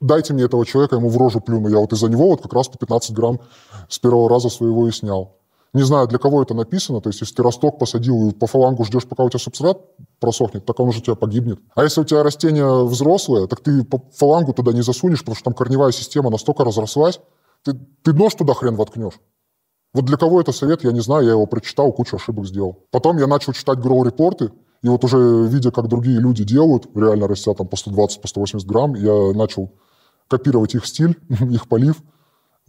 Дайте 0.01 0.33
мне 0.33 0.45
этого 0.45 0.65
человека, 0.65 0.95
ему 0.95 1.09
в 1.09 1.17
рожу 1.17 1.41
плюну. 1.41 1.67
Я 1.67 1.79
вот 1.79 1.91
из-за 1.91 2.07
него 2.07 2.29
вот 2.29 2.41
как 2.41 2.53
раз 2.53 2.69
по 2.69 2.77
15 2.77 3.11
грамм 3.11 3.39
с 3.89 3.99
первого 3.99 4.29
раза 4.29 4.49
своего 4.49 4.87
и 4.87 4.91
снял. 4.91 5.35
Не 5.73 5.83
знаю, 5.83 6.07
для 6.07 6.17
кого 6.17 6.41
это 6.41 6.53
написано. 6.53 7.01
То 7.01 7.09
есть, 7.09 7.21
если 7.21 7.35
ты 7.35 7.43
росток 7.43 7.77
посадил 7.77 8.29
и 8.29 8.33
по 8.33 8.47
фалангу 8.47 8.85
ждешь, 8.85 9.05
пока 9.05 9.23
у 9.23 9.29
тебя 9.29 9.39
субстрат 9.39 9.77
просохнет, 10.19 10.65
так 10.65 10.79
он 10.79 10.89
уже 10.89 10.99
у 10.99 11.01
тебя 11.01 11.15
погибнет. 11.15 11.59
А 11.75 11.83
если 11.83 12.01
у 12.01 12.05
тебя 12.05 12.23
растение 12.23 12.85
взрослое, 12.85 13.45
так 13.47 13.59
ты 13.59 13.83
по 13.83 14.01
фалангу 14.15 14.53
туда 14.53 14.71
не 14.71 14.81
засунешь, 14.81 15.19
потому 15.19 15.35
что 15.35 15.43
там 15.43 15.53
корневая 15.53 15.91
система 15.91 16.29
настолько 16.29 16.63
разрослась, 16.63 17.19
ты, 17.63 17.73
ты 18.03 18.13
нож 18.13 18.33
туда 18.33 18.53
хрен 18.53 18.75
воткнешь. 18.75 19.19
Вот 19.93 20.05
для 20.05 20.17
кого 20.17 20.39
это 20.39 20.51
совет, 20.53 20.83
я 20.83 20.91
не 20.91 21.01
знаю, 21.01 21.25
я 21.25 21.31
его 21.31 21.45
прочитал, 21.45 21.91
кучу 21.91 22.15
ошибок 22.15 22.47
сделал. 22.47 22.85
Потом 22.91 23.17
я 23.17 23.27
начал 23.27 23.53
читать 23.53 23.79
гроу-репорты, 23.79 24.51
и 24.81 24.87
вот 24.87 25.03
уже 25.03 25.47
видя, 25.47 25.71
как 25.71 25.87
другие 25.87 26.19
люди 26.19 26.43
делают, 26.43 26.87
реально 26.95 27.27
растят 27.27 27.57
там 27.57 27.67
по 27.67 27.75
120, 27.75 28.21
по 28.21 28.27
180 28.27 28.67
грамм, 28.67 28.95
я 28.95 29.33
начал 29.33 29.71
копировать 30.29 30.75
их 30.75 30.85
стиль, 30.85 31.17
их 31.29 31.67
полив, 31.67 31.97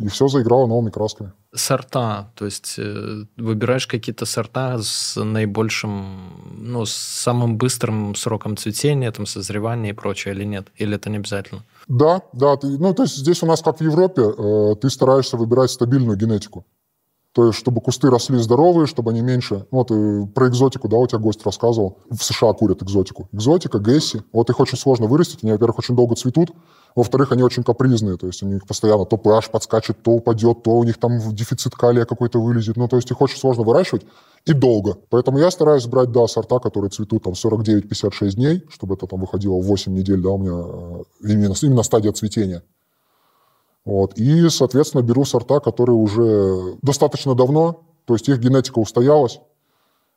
и 0.01 0.09
все 0.09 0.29
заиграло 0.29 0.67
новыми 0.67 0.91
красками. 0.91 1.33
Сорта, 1.55 2.33
то 2.35 2.47
есть 2.47 2.77
э, 2.79 3.25
выбираешь 3.37 3.87
какие-то 3.87 4.25
сорта 4.25 4.79
с 4.79 5.23
наибольшим, 5.23 6.33
ну, 6.57 6.87
с 6.87 6.93
самым 6.93 7.59
быстрым 7.59 8.15
сроком 8.15 8.57
цветения, 8.57 9.13
там, 9.13 9.27
созревания 9.27 9.91
и 9.91 9.95
прочее, 9.95 10.35
или 10.35 10.45
нет? 10.45 10.69
Или 10.77 10.97
это 10.97 11.11
не 11.11 11.19
обязательно? 11.19 11.65
Да, 11.87 12.23
да. 12.33 12.57
Ты, 12.57 12.69
ну, 12.79 12.95
то 12.95 13.03
есть 13.03 13.17
здесь 13.17 13.43
у 13.43 13.47
нас, 13.47 13.61
как 13.61 13.79
в 13.79 13.83
Европе, 13.83 14.23
э, 14.23 14.77
ты 14.81 14.89
стараешься 14.89 15.37
выбирать 15.37 15.71
стабильную 15.71 16.17
генетику. 16.17 16.65
То 17.33 17.47
есть, 17.47 17.59
чтобы 17.59 17.81
кусты 17.81 18.11
росли 18.11 18.39
здоровые, 18.39 18.87
чтобы 18.87 19.13
они 19.13 19.21
меньше... 19.21 19.67
Ну, 19.71 19.79
вот 19.79 19.91
и 19.93 20.27
про 20.33 20.49
экзотику, 20.49 20.89
да, 20.89 20.97
у 20.97 21.07
тебя 21.07 21.19
гость 21.19 21.45
рассказывал. 21.45 21.99
В 22.11 22.23
США 22.23 22.53
курят 22.55 22.83
экзотику. 22.83 23.29
Экзотика, 23.33 23.79
Гесси. 23.79 24.23
Вот 24.33 24.51
их 24.51 24.59
очень 24.59 24.77
сложно 24.77 25.07
вырастить. 25.07 25.45
Они, 25.45 25.53
во-первых, 25.53 25.79
очень 25.79 25.95
долго 25.95 26.17
цветут. 26.17 26.51
Во-вторых, 26.95 27.33
они 27.33 27.43
очень 27.43 27.63
капризные. 27.63 28.17
То 28.17 28.27
есть, 28.27 28.43
у 28.43 28.47
них 28.47 28.67
постоянно 28.67 29.05
то 29.05 29.17
pH 29.17 29.51
подскачет, 29.51 30.03
то 30.03 30.13
упадет, 30.13 30.63
то 30.63 30.79
у 30.79 30.85
них 30.85 30.99
там 30.99 31.19
дефицит 31.35 31.75
калия 31.75 32.05
какой-то 32.05 32.41
вылезет. 32.41 32.77
Ну, 32.77 32.89
то 32.89 32.97
есть, 32.97 33.11
их 33.11 33.21
очень 33.21 33.39
сложно 33.39 33.63
выращивать 33.63 34.07
и 34.47 34.53
долго. 34.53 34.99
Поэтому 35.09 35.39
я 35.39 35.51
стараюсь 35.51 35.87
брать, 35.87 36.13
да, 36.13 36.27
сорта, 36.27 36.59
которые 36.59 36.91
цветут 36.91 37.25
там 37.25 37.35
49-56 37.35 38.31
дней, 38.33 38.65
чтобы 38.71 38.95
это 38.95 39.07
там 39.07 39.21
выходило 39.21 39.55
в 39.55 39.67
8 39.67 39.93
недель, 39.93 40.21
да, 40.21 40.31
у 40.31 40.39
меня 40.39 41.05
э, 41.23 41.29
именно, 41.33 41.55
именно 41.63 41.83
стадия 41.83 42.13
цветения. 42.13 42.63
Вот. 43.85 44.19
И, 44.19 44.49
соответственно, 44.49 45.03
беру 45.03 45.25
сорта, 45.25 45.61
которые 45.61 45.97
уже 45.97 46.77
достаточно 46.83 47.35
давно, 47.35 47.83
то 48.05 48.15
есть 48.15 48.29
их 48.29 48.39
генетика 48.39 48.79
устоялась, 48.79 49.41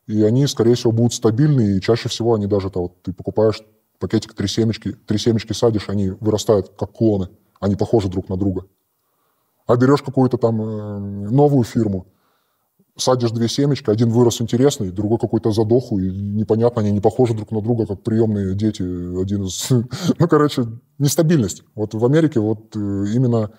и 0.08 0.22
они, 0.24 0.48
скорее 0.48 0.76
всего, 0.76 0.92
будут 0.92 1.14
стабильны, 1.14 1.78
и 1.78 1.82
чаще 1.82 2.10
всего 2.10 2.34
они 2.34 2.48
даже, 2.48 2.70
вот, 2.74 3.02
ты 3.04 3.14
покупаешь 3.14 3.62
пакетик 4.04 4.34
три 4.34 4.50
семечки, 4.50 4.92
три 4.92 5.18
семечки 5.18 5.54
садишь, 5.54 5.88
они 5.88 6.10
вырастают 6.10 6.74
как 6.78 6.92
клоны, 6.92 7.30
они 7.62 7.78
похожи 7.78 8.10
друг 8.10 8.28
на 8.28 8.36
друга. 8.36 8.66
А 9.66 9.78
берешь 9.78 10.02
какую-то 10.02 10.38
там 10.38 10.62
э, 10.62 11.00
новую 11.32 11.64
фирму, 11.64 12.08
садишь 12.98 13.32
две 13.32 13.48
семечки, 13.48 13.90
один 13.90 14.10
вырос 14.10 14.42
интересный, 14.42 14.92
другой 14.92 15.20
какой-то 15.20 15.52
задоху, 15.54 16.00
и 16.00 16.12
непонятно, 16.12 16.82
они 16.82 16.92
не 16.92 17.00
похожи 17.00 17.34
друг 17.34 17.52
на 17.52 17.62
друга, 17.62 17.86
как 17.86 18.04
приемные 18.04 18.56
дети. 18.56 18.82
Один 18.82 19.46
из... 19.46 19.70
Ну, 20.20 20.28
короче, 20.28 20.66
нестабильность. 21.00 21.64
Вот 21.74 21.94
в 21.94 22.04
Америке 22.04 22.42
вот 22.42 22.76
э, 22.76 22.80
именно 22.80 23.52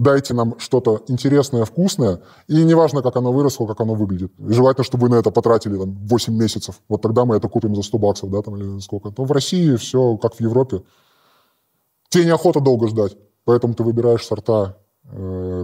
дайте 0.00 0.32
нам 0.32 0.58
что-то 0.58 1.02
интересное, 1.08 1.64
вкусное, 1.64 2.22
и 2.48 2.64
неважно, 2.64 3.02
как 3.02 3.16
оно 3.16 3.32
выросло, 3.32 3.66
как 3.66 3.80
оно 3.80 3.94
выглядит. 3.94 4.32
И 4.38 4.52
желательно, 4.52 4.84
чтобы 4.84 5.02
вы 5.02 5.08
на 5.10 5.16
это 5.16 5.30
потратили 5.30 5.76
там, 5.76 5.94
8 6.06 6.34
месяцев. 6.34 6.80
Вот 6.88 7.02
тогда 7.02 7.24
мы 7.26 7.36
это 7.36 7.48
купим 7.48 7.76
за 7.76 7.82
100 7.82 7.98
баксов, 7.98 8.30
да, 8.30 8.40
там, 8.40 8.56
или 8.56 8.80
сколько. 8.80 9.12
Но 9.16 9.24
в 9.24 9.32
России 9.32 9.76
все 9.76 10.16
как 10.16 10.34
в 10.34 10.40
Европе. 10.40 10.82
Тебе 12.08 12.24
неохота 12.24 12.60
долго 12.60 12.88
ждать, 12.88 13.16
поэтому 13.44 13.74
ты 13.74 13.82
выбираешь 13.82 14.24
сорта 14.24 14.78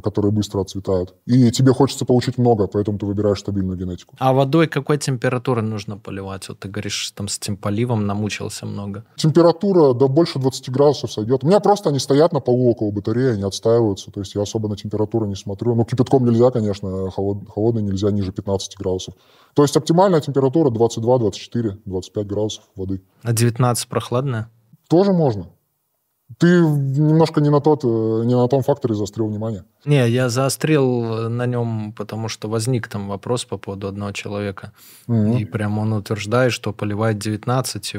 которые 0.02 0.32
быстро 0.32 0.60
отцветают. 0.60 1.14
И 1.26 1.50
тебе 1.50 1.72
хочется 1.72 2.04
получить 2.04 2.38
много, 2.38 2.66
поэтому 2.66 2.98
ты 2.98 3.06
выбираешь 3.06 3.40
стабильную 3.40 3.78
генетику. 3.78 4.14
А 4.18 4.32
водой 4.32 4.66
какой 4.66 4.98
температуры 4.98 5.62
нужно 5.62 5.98
поливать? 5.98 6.48
Вот 6.48 6.58
ты 6.58 6.68
говоришь, 6.68 7.12
там 7.14 7.28
с 7.28 7.38
этим 7.38 7.56
поливом 7.56 8.06
намучился 8.06 8.66
много. 8.66 9.04
Температура 9.16 9.92
до 9.92 10.08
больше 10.08 10.38
20 10.38 10.70
градусов 10.70 11.12
сойдет. 11.12 11.44
У 11.44 11.46
меня 11.46 11.60
просто 11.60 11.90
они 11.90 11.98
стоят 11.98 12.32
на 12.32 12.40
полу 12.40 12.70
около 12.70 12.90
батареи, 12.90 13.34
они 13.34 13.42
отстаиваются, 13.42 14.10
то 14.10 14.20
есть 14.20 14.34
я 14.34 14.42
особо 14.42 14.68
на 14.68 14.76
температуру 14.76 15.26
не 15.26 15.36
смотрю. 15.36 15.74
Ну, 15.74 15.84
кипятком 15.84 16.24
нельзя, 16.24 16.50
конечно, 16.50 17.10
холод, 17.10 17.48
холодный 17.48 17.82
нельзя 17.82 18.10
ниже 18.10 18.32
15 18.32 18.76
градусов. 18.76 19.14
То 19.54 19.62
есть 19.62 19.76
оптимальная 19.76 20.20
температура 20.20 20.70
22, 20.70 21.18
24, 21.18 21.78
25 21.84 22.26
градусов 22.26 22.64
воды. 22.74 23.02
А 23.22 23.32
19 23.32 23.88
прохладная? 23.88 24.50
Тоже 24.88 25.12
можно. 25.12 25.46
Ты 26.38 26.46
немножко 26.46 27.40
не 27.40 27.50
на, 27.50 27.60
тот, 27.60 27.84
э, 27.84 28.24
не 28.24 28.34
на 28.34 28.48
том 28.48 28.62
факторе 28.62 28.94
заострил 28.94 29.28
внимание. 29.28 29.64
Не, 29.84 30.08
я 30.08 30.28
заострил 30.28 31.28
на 31.30 31.46
нем, 31.46 31.92
потому 31.92 32.28
что 32.28 32.48
возник 32.48 32.88
там 32.88 33.08
вопрос 33.08 33.44
по 33.44 33.58
поводу 33.58 33.86
одного 33.86 34.12
человека. 34.12 34.72
Mm-hmm. 35.08 35.40
И 35.40 35.44
прям 35.44 35.78
он 35.78 35.92
утверждает, 35.92 36.52
что 36.52 36.72
поливает 36.72 37.18
19, 37.18 37.94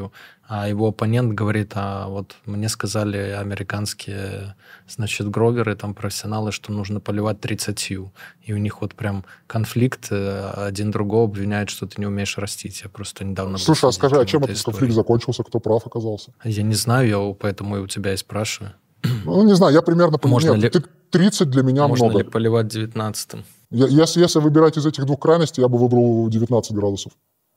а 0.47 0.69
его 0.69 0.87
оппонент 0.87 1.33
говорит, 1.33 1.73
а 1.75 2.07
вот 2.07 2.35
мне 2.45 2.69
сказали 2.69 3.17
американские, 3.17 4.55
значит, 4.87 5.29
гроверы, 5.29 5.75
там, 5.75 5.93
профессионалы, 5.93 6.51
что 6.53 6.71
нужно 6.71 7.01
поливать 7.01 7.41
30. 7.41 7.91
И 8.43 8.53
у 8.53 8.57
них 8.57 8.81
вот 8.81 8.95
прям 8.95 9.25
конфликт, 9.45 10.07
э, 10.09 10.51
один 10.55 10.91
другого 10.91 11.25
обвиняет, 11.25 11.69
что 11.69 11.85
ты 11.85 11.99
не 11.99 12.07
умеешь 12.07 12.37
растить. 12.37 12.81
Я 12.81 12.89
просто 12.89 13.25
недавно... 13.25 13.57
Слушай, 13.57 13.89
а 13.89 13.91
скажи, 13.91 14.15
а 14.15 14.25
чем 14.25 14.43
этот 14.43 14.55
истории. 14.55 14.75
конфликт 14.75 14.95
закончился? 14.95 15.43
Кто 15.43 15.59
прав 15.59 15.85
оказался? 15.85 16.31
Я 16.45 16.63
не 16.63 16.75
знаю, 16.75 17.07
я 17.07 17.33
поэтому 17.33 17.77
и 17.77 17.79
у 17.81 17.87
тебя 17.87 18.13
и 18.13 18.17
спрашиваю. 18.17 18.73
Ну, 19.25 19.43
не 19.43 19.55
знаю, 19.55 19.73
я 19.73 19.81
примерно 19.81 20.17
понимаю. 20.17 20.47
Можно 20.47 20.61
ли... 20.61 20.71
30 21.11 21.49
для 21.49 21.63
меня 21.63 21.87
Можно 21.87 22.05
много. 22.05 22.23
ли 22.23 22.29
поливать 22.29 22.67
19 22.67 23.45
я, 23.69 23.87
если, 23.87 24.21
если 24.21 24.39
выбирать 24.39 24.77
из 24.77 24.85
этих 24.85 25.05
двух 25.05 25.19
крайностей, 25.19 25.61
я 25.61 25.67
бы 25.67 25.77
выбрал 25.77 26.29
19 26.29 26.71
градусов 26.73 27.11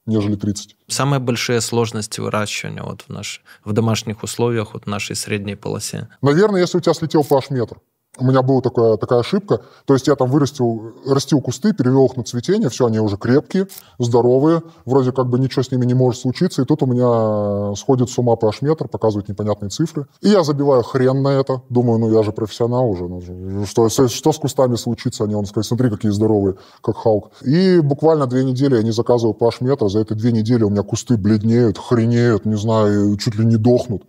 нежели 0.07 0.37
30. 0.37 0.77
Самые 0.89 1.21
большие 1.21 1.61
сложности 1.61 2.21
выращивания 2.21 2.83
вот 2.83 3.03
в, 3.03 3.09
наш, 3.09 3.43
в 3.65 3.73
домашних 3.73 4.23
условиях, 4.23 4.75
вот 4.75 4.85
в 4.85 4.87
нашей 4.87 5.17
средней 5.17 5.57
полосе? 5.57 6.09
Наверное, 6.23 6.61
если 6.61 6.79
у 6.79 6.81
тебя 6.81 6.95
слетел 6.95 7.23
pH-метр 7.23 7.79
у 8.19 8.25
меня 8.25 8.43
была 8.43 8.61
такая, 8.61 8.97
такая 8.97 9.21
ошибка. 9.21 9.61
То 9.85 9.95
есть 9.95 10.09
я 10.09 10.17
там 10.17 10.31
вырастил, 10.31 10.95
растил 11.07 11.41
кусты, 11.41 11.73
перевел 11.73 12.07
их 12.07 12.17
на 12.17 12.25
цветение, 12.25 12.69
все, 12.69 12.87
они 12.87 12.99
уже 12.99 13.17
крепкие, 13.17 13.69
здоровые, 13.99 14.63
вроде 14.85 15.13
как 15.13 15.29
бы 15.29 15.39
ничего 15.39 15.63
с 15.63 15.71
ними 15.71 15.87
не 15.87 15.95
может 15.95 16.21
случиться, 16.21 16.63
и 16.63 16.65
тут 16.65 16.83
у 16.83 16.87
меня 16.87 17.75
сходит 17.77 18.11
с 18.11 18.19
ума 18.19 18.35
pH-метр, 18.35 18.89
показывает 18.89 19.29
непонятные 19.29 19.71
цифры. 19.71 20.07
И 20.21 20.29
я 20.29 20.43
забиваю 20.43 20.83
хрен 20.83 21.23
на 21.23 21.29
это, 21.29 21.63
думаю, 21.69 21.99
ну 21.99 22.11
я 22.11 22.23
же 22.23 22.33
профессионал 22.33 22.91
уже, 22.91 23.09
ну, 23.09 23.65
что, 23.65 23.89
что 23.89 24.33
с 24.33 24.39
кустами 24.39 24.75
случится, 24.75 25.25
они, 25.25 25.35
он 25.35 25.47
сказать, 25.47 25.67
смотри, 25.67 25.89
какие 25.89 26.11
здоровые, 26.11 26.57
как 26.83 26.97
Халк. 26.97 27.31
И 27.43 27.81
буквально 27.81 28.27
две 28.27 28.45
недели 28.45 28.77
я 28.77 28.83
не 28.83 28.91
заказываю 28.93 29.37
pH-метр, 29.39 29.89
за 29.89 30.01
эти 30.01 30.15
две 30.15 30.33
недели 30.33 30.65
у 30.65 30.71
меня 30.71 30.83
кусты 30.83 31.17
бледнеют, 31.17 31.79
хренеют, 31.79 32.45
не 32.45 32.57
знаю, 32.57 33.17
чуть 33.19 33.37
ли 33.37 33.47
не 33.47 33.57
дохнут. 33.57 34.03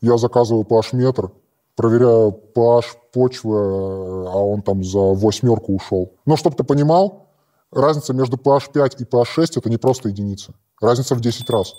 Я 0.00 0.18
заказываю 0.18 0.64
pH-метр, 0.64 1.30
проверяю 1.76 2.38
pH 2.54 2.84
почвы, 3.16 3.56
а 3.56 4.38
он 4.52 4.60
там 4.60 4.84
за 4.84 4.98
восьмерку 4.98 5.74
ушел. 5.74 6.12
Но 6.26 6.36
чтобы 6.36 6.54
ты 6.54 6.64
понимал, 6.64 7.30
разница 7.72 8.12
между 8.12 8.36
pH 8.36 8.72
5 8.74 9.00
и 9.00 9.04
pH 9.04 9.24
6 9.24 9.56
это 9.56 9.70
не 9.70 9.78
просто 9.78 10.10
единица. 10.10 10.52
Разница 10.82 11.14
в 11.14 11.20
10 11.20 11.48
раз. 11.48 11.74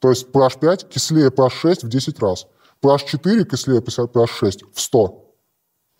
То 0.00 0.10
есть 0.10 0.28
pH 0.32 0.60
5 0.60 0.88
кислее 0.88 1.30
pH 1.30 1.50
6 1.50 1.82
в 1.82 1.88
10 1.88 2.20
раз. 2.20 2.46
pH 2.80 3.06
4 3.06 3.44
кислее 3.44 3.80
pH 3.80 4.26
6 4.26 4.62
в 4.72 4.80
100. 4.80 5.34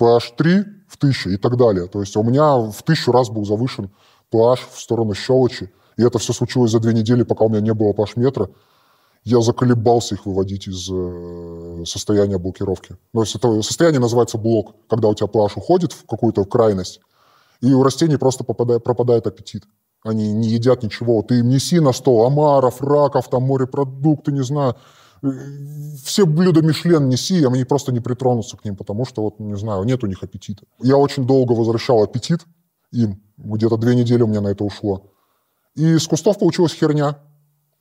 pH 0.00 0.36
3 0.36 0.64
в 0.88 0.96
1000 0.96 1.30
и 1.30 1.36
так 1.36 1.56
далее. 1.56 1.88
То 1.88 2.00
есть 2.00 2.16
у 2.16 2.22
меня 2.22 2.56
в 2.56 2.82
1000 2.82 3.12
раз 3.12 3.30
был 3.30 3.44
завышен 3.44 3.90
pH 4.32 4.60
в 4.72 4.80
сторону 4.80 5.14
щелочи. 5.14 5.72
И 5.96 6.04
это 6.04 6.18
все 6.18 6.32
случилось 6.32 6.70
за 6.70 6.78
две 6.78 6.94
недели, 6.94 7.24
пока 7.24 7.44
у 7.44 7.48
меня 7.48 7.60
не 7.60 7.74
было 7.74 7.92
pH-метра 7.92 8.48
я 9.24 9.40
заколебался 9.40 10.16
их 10.16 10.26
выводить 10.26 10.66
из 10.66 10.88
э, 10.90 11.84
состояния 11.86 12.38
блокировки. 12.38 12.96
То 13.12 13.20
есть 13.20 13.36
это 13.36 13.62
состояние 13.62 14.00
называется 14.00 14.36
блок, 14.36 14.74
когда 14.88 15.08
у 15.08 15.14
тебя 15.14 15.28
pH 15.28 15.52
уходит 15.56 15.92
в 15.92 16.04
какую-то 16.06 16.44
крайность, 16.44 17.00
и 17.60 17.72
у 17.72 17.82
растений 17.82 18.16
просто 18.16 18.42
попадает, 18.42 18.82
пропадает 18.82 19.26
аппетит. 19.26 19.64
Они 20.04 20.32
не 20.32 20.48
едят 20.48 20.82
ничего. 20.82 21.22
Ты 21.22 21.38
им 21.38 21.48
неси 21.48 21.78
на 21.78 21.92
стол 21.92 22.26
омаров, 22.26 22.82
раков, 22.82 23.30
там 23.30 23.44
морепродукты, 23.44 24.32
не 24.32 24.42
знаю. 24.42 24.74
Э, 25.22 25.28
все 26.04 26.26
блюда 26.26 26.60
Мишлен 26.60 27.08
неси, 27.08 27.44
они 27.44 27.64
просто 27.64 27.92
не 27.92 28.00
притронутся 28.00 28.56
к 28.56 28.64
ним, 28.64 28.74
потому 28.74 29.06
что, 29.06 29.22
вот, 29.22 29.38
не 29.38 29.56
знаю, 29.56 29.84
нет 29.84 30.02
у 30.02 30.08
них 30.08 30.24
аппетита. 30.24 30.64
Я 30.80 30.96
очень 30.96 31.24
долго 31.24 31.52
возвращал 31.52 32.02
аппетит 32.02 32.40
им. 32.90 33.22
Где-то 33.36 33.76
две 33.76 33.94
недели 33.94 34.22
у 34.22 34.26
меня 34.26 34.40
на 34.40 34.48
это 34.48 34.64
ушло. 34.64 35.12
И 35.76 35.96
с 35.96 36.08
кустов 36.08 36.40
получилась 36.40 36.74
херня. 36.74 37.18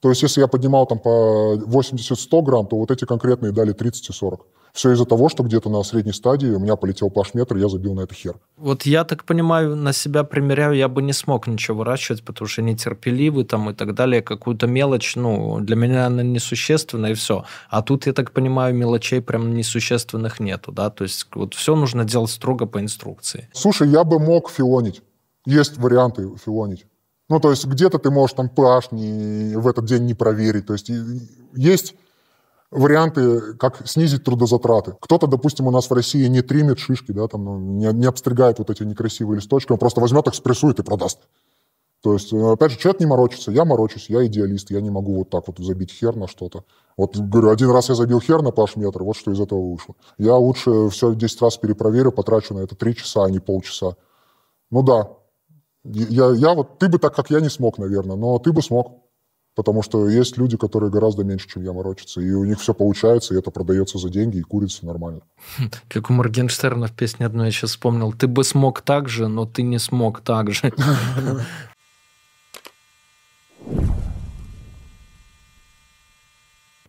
То 0.02 0.10
есть, 0.10 0.24
если 0.24 0.42
я 0.42 0.48
поднимал 0.48 0.88
там 0.88 1.00
по 1.00 1.56
80-100 1.56 2.42
грамм, 2.42 2.66
то 2.66 2.76
вот 2.76 2.90
эти 2.90 3.06
конкретные 3.06 3.52
дали 3.52 3.72
30 3.72 4.10
и 4.10 4.14
40. 4.14 4.46
Все 4.74 4.92
из-за 4.92 5.06
того, 5.06 5.30
что 5.30 5.44
где-то 5.44 5.70
на 5.70 5.84
средней 5.84 6.14
стадии 6.14 6.48
у 6.48 6.60
меня 6.60 6.76
полетел 6.76 7.10
паш-метр, 7.10 7.58
я 7.58 7.68
забил 7.68 7.94
на 7.94 8.02
это 8.02 8.16
хер. 8.16 8.40
Вот 8.58 8.84
я 8.84 9.04
так 9.04 9.26
понимаю, 9.26 9.76
на 9.76 9.94
себя 9.94 10.24
примеряю, 10.24 10.74
я 10.74 10.88
бы 10.88 11.02
не 11.02 11.14
смог 11.14 11.48
ничего 11.48 11.80
выращивать, 11.80 12.24
потому 12.24 12.48
что 12.48 12.62
нетерпеливый 12.62 13.44
там 13.44 13.70
и 13.70 13.74
так 13.74 13.94
далее. 13.94 14.22
Какую-то 14.22 14.68
мелочь, 14.68 15.16
ну, 15.16 15.60
для 15.60 15.76
меня 15.76 16.08
она 16.08 16.24
несущественна, 16.24 17.08
и 17.08 17.14
все. 17.14 17.44
А 17.70 17.82
тут, 17.82 18.08
я 18.08 18.14
так 18.14 18.32
понимаю, 18.32 18.74
мелочей 18.74 19.22
прям 19.22 19.54
несущественных 19.54 20.40
нету, 20.40 20.72
да? 20.72 20.90
То 20.90 21.04
есть 21.04 21.28
вот 21.36 21.54
все 21.54 21.76
нужно 21.76 22.06
делать 22.06 22.32
строго 22.32 22.66
по 22.66 22.80
инструкции. 22.80 23.50
Слушай, 23.54 23.90
я 23.90 24.04
бы 24.04 24.20
мог 24.20 24.50
филонить. 24.50 25.02
Есть 25.46 25.78
варианты 25.78 26.30
филонить. 26.44 26.86
Ну, 27.32 27.39
то 27.39 27.50
есть 27.50 27.65
где-то 27.65 27.98
ты 27.98 28.12
можешь 28.12 28.36
там 28.36 28.52
pH 28.54 28.88
не, 28.91 29.56
в 29.56 29.65
этот 29.65 29.86
день 29.86 30.06
не 30.06 30.13
проверить. 30.13 30.65
То 30.65 30.74
есть 30.74 30.91
есть 31.56 31.96
варианты, 32.72 33.54
как 33.54 33.88
снизить 33.88 34.26
трудозатраты. 34.26 34.98
Кто-то, 35.00 35.28
допустим, 35.28 35.65
у 35.67 35.72
нас 35.72 35.89
в 35.89 35.94
России 35.94 36.28
не 36.28 36.41
тримит 36.41 36.80
шишки, 36.80 37.13
да, 37.13 37.30
там, 37.30 37.46
ну, 37.46 37.58
не, 37.58 37.86
не 37.94 38.06
обстригает 38.06 38.60
вот 38.60 38.70
эти 38.70 38.84
некрасивые 38.84 39.38
листочки, 39.38 39.72
он 39.72 39.78
просто 39.78 40.02
возьмет 40.02 40.28
их, 40.28 40.36
спрессует 40.36 40.80
и 40.80 40.84
продаст. 40.84 41.20
То 42.04 42.15
есть, 42.15 42.34
э, 42.34 42.52
опять 42.52 42.72
же, 42.72 42.78
человек 42.78 43.00
не 43.00 43.06
морочится, 43.06 43.50
я 43.50 43.63
морочусь, 43.63 44.10
я 44.10 44.26
идеалист, 44.26 44.70
я 44.70 44.82
не 44.82 44.89
могу 44.89 45.15
вот 45.15 45.30
так 45.30 45.48
вот 45.48 45.58
забить 45.60 45.94
хер 45.94 46.17
на 46.17 46.28
что-то. 46.28 46.65
Вот, 46.98 47.15
говорю, 47.15 47.52
один 47.52 47.72
раз 47.72 47.88
я 47.88 47.96
забил 47.96 48.20
хер 48.20 48.41
на 48.41 48.50
pH 48.50 48.78
метр, 48.78 49.04
вот 49.04 49.15
что 49.15 49.32
из 49.32 49.39
этого 49.39 49.72
вышло. 49.72 49.96
Я 50.17 50.36
лучше 50.36 50.89
все 50.89 51.15
10 51.15 51.41
раз 51.41 51.56
перепроверю, 51.56 52.12
потрачу 52.12 52.56
на 52.56 52.60
это 52.60 52.76
3 52.76 52.94
часа, 52.94 53.24
а 53.24 53.30
не 53.30 53.39
полчаса. 53.39 53.96
Ну 54.70 54.84
да, 54.84 55.12
я, 55.84 56.32
я 56.32 56.54
вот, 56.54 56.80
ты 56.80 56.88
бы 56.88 57.00
так, 57.00 57.15
как 57.15 57.30
я, 57.30 57.39
не 57.39 57.50
смог, 57.50 57.78
наверное, 57.78 58.15
но 58.15 58.38
ты 58.39 58.52
бы 58.52 58.62
смог. 58.62 59.02
Потому 59.54 59.84
что 59.84 60.08
есть 60.08 60.38
люди, 60.38 60.56
которые 60.56 60.89
гораздо 60.89 61.26
меньше, 61.26 61.50
чем 61.50 61.63
я, 61.63 61.74
морочатся. 61.74 62.22
И 62.22 62.32
у 62.32 62.46
них 62.46 62.62
все 62.62 62.74
получается, 62.74 63.34
и 63.34 63.38
это 63.38 63.52
продается 63.52 63.98
за 63.98 64.10
деньги, 64.10 64.38
и 64.38 64.41
курица 64.41 64.86
нормально. 64.86 65.22
Как 65.89 66.10
у 66.10 66.13
Моргенштерна 66.13 66.88
в 66.88 66.94
песне 66.94 67.26
одной 67.26 67.48
я 67.48 67.52
сейчас 67.52 67.72
вспомнил. 67.72 68.13
Ты 68.13 68.28
бы 68.28 68.46
смог 68.46 68.82
так 68.82 69.10
же, 69.10 69.28
но 69.28 69.46
ты 69.46 69.63
не 69.63 69.78
смог 69.78 70.22
так 70.22 70.52
же. 70.52 70.72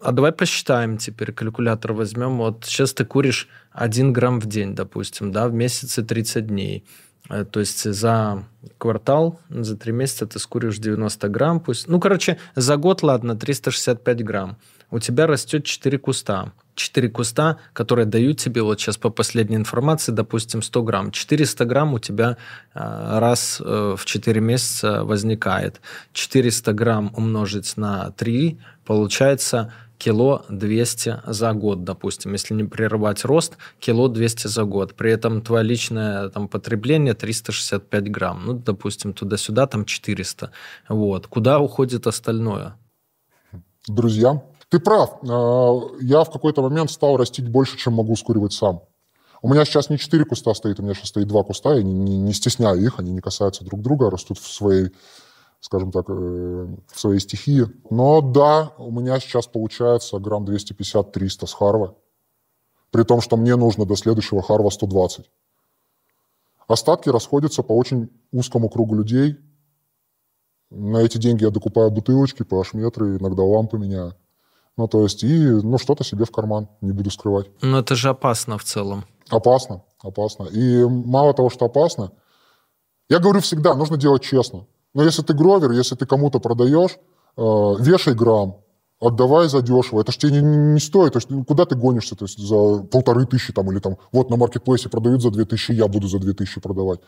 А 0.00 0.10
давай 0.10 0.32
посчитаем 0.32 0.98
теперь, 0.98 1.32
калькулятор 1.32 1.92
возьмем. 1.92 2.38
Вот 2.38 2.64
сейчас 2.64 2.92
ты 2.92 3.04
куришь 3.04 3.48
1 3.72 4.12
грамм 4.12 4.40
в 4.40 4.46
день, 4.46 4.74
допустим, 4.74 5.32
да, 5.32 5.48
в 5.48 5.52
месяце 5.52 6.02
30 6.02 6.46
дней. 6.46 6.84
Э, 7.28 7.44
то 7.44 7.60
есть 7.60 7.90
за 7.92 8.44
квартал, 8.78 9.40
за 9.48 9.76
три 9.76 9.92
месяца 9.92 10.26
ты 10.26 10.38
скуришь 10.38 10.78
90 10.78 11.28
грамм. 11.28 11.60
Пусть... 11.60 11.88
Ну, 11.88 12.00
короче, 12.00 12.38
за 12.54 12.76
год, 12.76 13.02
ладно, 13.02 13.36
365 13.36 14.24
грамм. 14.24 14.56
У 14.90 14.98
тебя 14.98 15.26
растет 15.26 15.64
4 15.64 15.98
куста. 15.98 16.52
4 16.74 17.08
куста, 17.08 17.58
которые 17.72 18.06
дают 18.06 18.38
тебе, 18.38 18.62
вот 18.62 18.80
сейчас 18.80 18.96
по 18.96 19.10
последней 19.10 19.56
информации, 19.56 20.12
допустим, 20.12 20.62
100 20.62 20.82
грамм. 20.82 21.10
400 21.10 21.64
грамм 21.64 21.94
у 21.94 21.98
тебя 21.98 22.36
э, 22.74 23.18
раз 23.18 23.60
э, 23.64 23.94
в 23.96 24.04
4 24.04 24.40
месяца 24.40 25.04
возникает. 25.04 25.80
400 26.12 26.72
грамм 26.72 27.12
умножить 27.16 27.76
на 27.76 28.10
3, 28.12 28.58
получается 28.84 29.72
кило 30.02 30.44
200 30.48 31.20
за 31.26 31.52
год, 31.52 31.84
допустим, 31.84 32.32
если 32.32 32.54
не 32.54 32.64
прерывать 32.64 33.24
рост, 33.24 33.56
кило 33.78 34.08
200 34.08 34.48
за 34.48 34.64
год. 34.64 34.94
При 34.94 35.12
этом 35.12 35.42
твое 35.42 35.62
личное 35.62 36.28
там, 36.30 36.48
потребление 36.48 37.14
365 37.14 38.10
грамм, 38.10 38.46
ну, 38.46 38.52
допустим, 38.54 39.12
туда-сюда 39.12 39.66
там 39.66 39.84
400. 39.84 40.50
Вот. 40.88 41.26
Куда 41.28 41.60
уходит 41.60 42.06
остальное? 42.06 42.74
Друзья, 43.86 44.42
ты 44.70 44.80
прав. 44.80 45.18
А, 45.28 45.80
я 46.00 46.24
в 46.24 46.32
какой-то 46.32 46.62
момент 46.62 46.90
стал 46.90 47.16
растить 47.16 47.48
больше, 47.48 47.76
чем 47.76 47.92
могу 47.92 48.16
скуривать 48.16 48.52
сам. 48.52 48.82
У 49.40 49.48
меня 49.48 49.64
сейчас 49.64 49.90
не 49.90 49.98
4 49.98 50.24
куста 50.24 50.54
стоит, 50.54 50.80
у 50.80 50.82
меня 50.82 50.94
сейчас 50.94 51.08
стоит 51.08 51.28
2 51.28 51.42
куста, 51.44 51.74
я 51.74 51.82
не, 51.82 51.92
не, 51.92 52.16
не 52.18 52.32
стесняю 52.32 52.80
их, 52.80 52.98
они 52.98 53.12
не 53.12 53.20
касаются 53.20 53.64
друг 53.64 53.82
друга, 53.82 54.10
растут 54.10 54.38
в 54.38 54.52
своей 54.52 54.90
скажем 55.62 55.92
так, 55.92 56.06
э, 56.08 56.12
в 56.12 57.00
своей 57.00 57.20
стихии. 57.20 57.66
Но 57.88 58.20
да, 58.20 58.74
у 58.78 58.90
меня 58.90 59.18
сейчас 59.20 59.46
получается 59.46 60.18
грамм 60.18 60.44
250-300 60.44 61.46
с 61.46 61.54
Харва, 61.54 61.94
при 62.90 63.04
том, 63.04 63.20
что 63.20 63.36
мне 63.36 63.54
нужно 63.54 63.86
до 63.86 63.94
следующего 63.94 64.42
Харва 64.42 64.70
120. 64.70 65.30
Остатки 66.66 67.08
расходятся 67.08 67.62
по 67.62 67.72
очень 67.72 68.10
узкому 68.32 68.68
кругу 68.68 68.96
людей. 68.96 69.36
На 70.70 70.98
эти 70.98 71.18
деньги 71.18 71.44
я 71.44 71.50
докупаю 71.50 71.90
бутылочки, 71.90 72.42
pH-метры, 72.42 73.18
иногда 73.18 73.42
лампы 73.44 73.78
меняю. 73.78 74.14
Ну, 74.76 74.88
то 74.88 75.02
есть, 75.02 75.22
и, 75.22 75.48
ну, 75.48 75.78
что-то 75.78 76.02
себе 76.02 76.24
в 76.24 76.32
карман, 76.32 76.68
не 76.80 76.92
буду 76.92 77.10
скрывать. 77.10 77.50
Но 77.60 77.78
это 77.78 77.94
же 77.94 78.08
опасно 78.08 78.58
в 78.58 78.64
целом. 78.64 79.04
Опасно, 79.28 79.84
опасно. 80.02 80.44
И 80.44 80.84
мало 80.84 81.34
того, 81.34 81.50
что 81.50 81.66
опасно, 81.66 82.12
я 83.08 83.18
говорю 83.18 83.40
всегда, 83.40 83.74
нужно 83.74 83.96
делать 83.96 84.22
честно. 84.22 84.66
Но 84.94 85.02
если 85.02 85.22
ты 85.22 85.34
гровер, 85.34 85.70
если 85.70 85.94
ты 85.94 86.06
кому-то 86.06 86.38
продаешь, 86.38 86.98
э, 87.36 87.42
вешай 87.80 88.14
грамм, 88.14 88.56
отдавай 89.00 89.48
за 89.48 89.62
дешево. 89.62 90.00
Это 90.00 90.12
ж 90.12 90.16
тебе 90.16 90.32
не, 90.32 90.40
не 90.74 90.80
стоит. 90.80 91.12
То 91.12 91.18
есть, 91.18 91.30
ну, 91.30 91.44
куда 91.44 91.64
ты 91.64 91.74
гонишься? 91.74 92.14
То 92.14 92.24
есть 92.24 92.38
за 92.38 92.84
полторы 92.84 93.26
тысячи 93.26 93.52
там, 93.52 93.70
или 93.70 93.80
там, 93.80 93.96
вот 94.12 94.30
на 94.30 94.36
маркетплейсе 94.36 94.88
продают 94.88 95.22
за 95.22 95.30
две 95.30 95.44
тысячи, 95.44 95.72
я 95.72 95.88
буду 95.88 96.08
за 96.08 96.18
две 96.18 96.32
тысячи 96.32 96.60
продавать. 96.60 97.00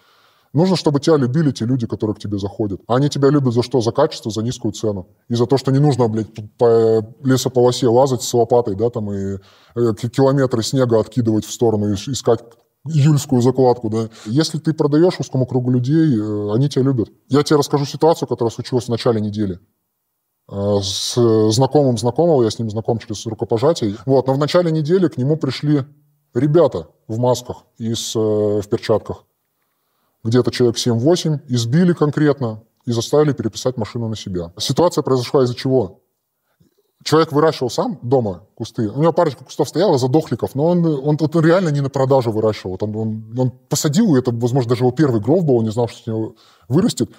Нужно, 0.53 0.77
чтобы 0.77 1.01
тебя 1.01 1.17
любили 1.17 1.51
те 1.51 1.65
люди, 1.65 1.85
которые 1.87 2.15
к 2.15 2.21
тебе 2.21 2.39
заходят. 2.39 2.81
А 2.87 2.95
они 2.97 3.09
тебя 3.09 3.29
любят 3.29 3.55
за 3.55 3.65
что? 3.65 3.81
За 3.81 3.91
качество, 3.91 4.31
за 4.31 4.43
низкую 4.43 4.73
цену. 4.73 5.09
И 5.29 5.35
за 5.35 5.47
то, 5.47 5.57
что 5.57 5.73
не 5.73 5.81
нужно, 5.81 6.07
блядь, 6.07 6.29
по 6.59 7.05
лесополосе 7.25 7.89
лазать 7.89 8.23
с 8.23 8.33
лопатой, 8.35 8.77
да, 8.77 8.89
там, 8.89 9.13
и 9.13 9.39
э, 9.75 9.95
километры 9.95 10.63
снега 10.63 11.01
откидывать 11.01 11.45
в 11.45 11.53
сторону, 11.53 11.91
и 11.91 11.95
искать 11.95 12.41
июльскую 12.87 13.43
закладку, 13.43 13.89
да. 13.91 14.09
Если 14.27 14.59
ты 14.59 14.73
продаешь 14.73 15.19
узкому 15.19 15.47
кругу 15.47 15.71
людей, 15.71 16.19
э, 16.19 16.55
они 16.55 16.69
тебя 16.69 16.85
любят. 16.85 17.11
Я 17.29 17.43
тебе 17.43 17.59
расскажу 17.59 17.87
ситуацию, 17.87 18.29
которая 18.29 18.51
случилась 18.51 18.87
в 18.87 18.91
начале 18.91 19.21
недели. 19.21 19.59
Э, 20.51 20.79
с 20.83 21.15
знакомым 21.51 21.97
знакомого, 21.99 22.43
я 22.43 22.51
с 22.51 22.59
ним 22.59 22.71
знаком 22.71 22.99
через 22.99 23.25
рукопожатие. 23.27 23.97
Вот, 24.07 24.27
но 24.27 24.35
в 24.35 24.39
начале 24.39 24.71
недели 24.71 25.09
к 25.09 25.17
нему 25.17 25.37
пришли 25.37 25.85
ребята 26.35 26.89
в 27.09 27.19
масках 27.19 27.65
и 27.79 27.95
с, 27.95 28.15
в 28.15 28.69
перчатках 28.69 29.25
где-то 30.25 30.51
человек 30.51 30.77
7-8, 30.77 31.41
избили 31.49 31.93
конкретно 31.93 32.63
и 32.87 32.93
заставили 32.93 33.33
переписать 33.33 33.77
машину 33.77 34.09
на 34.09 34.17
себя. 34.17 34.53
Ситуация 34.59 35.03
произошла 35.03 35.45
из-за 35.45 35.55
чего? 35.55 36.01
Человек 37.05 37.33
выращивал 37.33 37.69
сам 37.69 37.99
дома 38.01 38.45
кусты. 38.55 38.89
У 38.89 39.01
него 39.01 39.13
парочка 39.13 39.45
кустов 39.45 39.69
стояла, 39.69 39.99
задохликов, 39.99 40.55
но 40.55 40.65
он, 40.65 40.87
он, 40.87 41.19
он 41.21 41.45
реально 41.45 41.69
не 41.69 41.83
на 41.83 41.91
продажу 41.91 42.33
выращивал. 42.33 42.79
Он, 42.81 42.97
он, 42.97 43.39
он 43.39 43.51
посадил, 43.51 44.17
это, 44.17 44.31
возможно, 44.33 44.71
даже 44.71 44.85
его 44.85 44.91
первый 44.91 45.21
гров 45.21 45.45
был, 45.45 45.57
он 45.57 45.65
не 45.65 45.71
знал, 45.71 45.87
что 45.87 46.03
с 46.03 46.07
него 46.07 46.35
вырастет. 46.67 47.11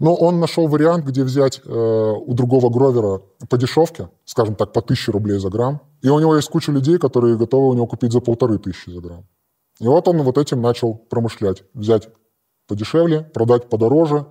Но 0.00 0.14
он 0.14 0.40
нашел 0.40 0.66
вариант, 0.66 1.04
где 1.04 1.22
взять 1.22 1.60
э, 1.62 1.70
у 1.70 2.32
другого 2.32 2.70
гровера 2.70 3.20
по 3.50 3.58
дешевке, 3.58 4.08
скажем 4.24 4.54
так, 4.54 4.72
по 4.72 4.80
тысяче 4.80 5.12
рублей 5.12 5.38
за 5.38 5.50
грамм. 5.50 5.82
И 6.00 6.08
у 6.08 6.18
него 6.18 6.34
есть 6.36 6.48
куча 6.48 6.72
людей, 6.72 6.96
которые 6.96 7.36
готовы 7.36 7.68
у 7.68 7.74
него 7.74 7.86
купить 7.86 8.12
за 8.12 8.20
полторы 8.20 8.58
тысячи 8.58 8.88
за 8.88 9.02
грамм. 9.02 9.26
И 9.78 9.86
вот 9.86 10.08
он 10.08 10.22
вот 10.22 10.38
этим 10.38 10.62
начал 10.62 10.94
промышлять. 10.94 11.64
Взять 11.74 12.08
подешевле, 12.66 13.20
продать 13.20 13.68
подороже, 13.68 14.26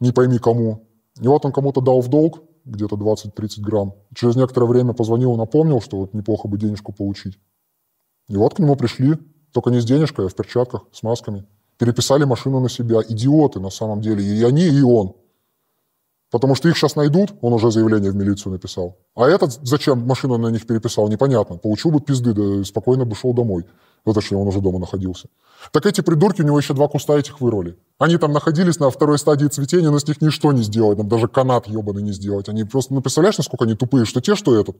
не 0.00 0.10
пойми 0.10 0.38
кому. 0.38 0.88
И 1.20 1.28
вот 1.28 1.44
он 1.44 1.52
кому-то 1.52 1.82
дал 1.82 2.00
в 2.00 2.08
долг 2.08 2.40
где-то 2.64 2.96
20-30 2.96 3.60
грамм. 3.60 3.94
Через 4.14 4.36
некоторое 4.36 4.66
время 4.66 4.92
позвонил, 4.92 5.36
напомнил, 5.36 5.80
что 5.80 5.98
вот 5.98 6.14
неплохо 6.14 6.48
бы 6.48 6.58
денежку 6.58 6.92
получить. 6.92 7.38
И 8.28 8.36
вот 8.36 8.54
к 8.54 8.58
нему 8.58 8.76
пришли, 8.76 9.18
только 9.52 9.70
не 9.70 9.80
с 9.80 9.84
денежкой, 9.84 10.26
а 10.26 10.28
в 10.28 10.34
перчатках, 10.34 10.84
с 10.92 11.02
масками. 11.02 11.44
Переписали 11.78 12.24
машину 12.24 12.60
на 12.60 12.68
себя. 12.68 13.00
Идиоты 13.06 13.60
на 13.60 13.70
самом 13.70 14.00
деле. 14.00 14.24
И 14.24 14.42
они, 14.44 14.66
и 14.66 14.82
он. 14.82 15.14
Потому 16.30 16.54
что 16.54 16.68
их 16.68 16.78
сейчас 16.78 16.96
найдут, 16.96 17.34
он 17.42 17.52
уже 17.52 17.70
заявление 17.70 18.10
в 18.10 18.16
милицию 18.16 18.52
написал. 18.52 18.96
А 19.14 19.28
этот 19.28 19.52
зачем 19.62 20.06
машину 20.06 20.38
на 20.38 20.48
них 20.48 20.66
переписал, 20.66 21.08
непонятно. 21.08 21.58
Получил 21.58 21.90
бы 21.90 22.00
пизды, 22.00 22.32
да 22.32 22.64
спокойно 22.64 23.04
бы 23.04 23.14
шел 23.14 23.34
домой. 23.34 23.66
Ну, 24.04 24.12
точнее, 24.12 24.38
он 24.38 24.48
уже 24.48 24.60
дома 24.60 24.78
находился. 24.78 25.28
Так 25.70 25.86
эти 25.86 26.00
придурки, 26.00 26.42
у 26.42 26.44
него 26.44 26.58
еще 26.58 26.74
два 26.74 26.88
куста 26.88 27.16
этих 27.16 27.40
вырвали. 27.40 27.76
Они 27.98 28.16
там 28.16 28.32
находились 28.32 28.80
на 28.80 28.90
второй 28.90 29.18
стадии 29.18 29.46
цветения, 29.46 29.90
но 29.90 29.98
с 29.98 30.08
них 30.08 30.20
ничто 30.20 30.50
не 30.52 30.62
сделать, 30.62 30.98
там 30.98 31.08
даже 31.08 31.28
канат 31.28 31.68
ебаный 31.68 32.02
не 32.02 32.12
сделать. 32.12 32.48
Они 32.48 32.64
просто, 32.64 32.94
ну, 32.94 33.00
представляешь, 33.00 33.38
насколько 33.38 33.64
они 33.64 33.74
тупые, 33.74 34.04
что 34.04 34.20
те, 34.20 34.34
что 34.34 34.58
этот. 34.58 34.76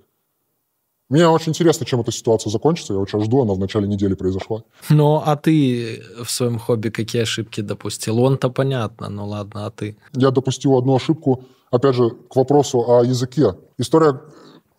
Мне 1.08 1.28
очень 1.28 1.50
интересно, 1.50 1.84
чем 1.84 2.00
эта 2.00 2.10
ситуация 2.10 2.50
закончится. 2.50 2.94
Я 2.94 2.98
очень 2.98 3.22
жду, 3.22 3.42
она 3.42 3.52
в 3.52 3.58
начале 3.58 3.86
недели 3.86 4.14
произошла. 4.14 4.62
Ну, 4.88 5.22
а 5.24 5.36
ты 5.36 6.02
в 6.24 6.30
своем 6.30 6.58
хобби 6.58 6.88
какие 6.88 7.22
ошибки 7.22 7.60
допустил? 7.60 8.18
Он-то 8.18 8.48
понятно, 8.48 9.10
ну 9.10 9.26
ладно, 9.26 9.66
а 9.66 9.70
ты? 9.70 9.98
Я 10.14 10.30
допустил 10.30 10.76
одну 10.78 10.96
ошибку, 10.96 11.44
опять 11.70 11.94
же, 11.94 12.10
к 12.10 12.34
вопросу 12.34 12.78
о 12.90 13.04
языке. 13.04 13.54
История 13.76 14.22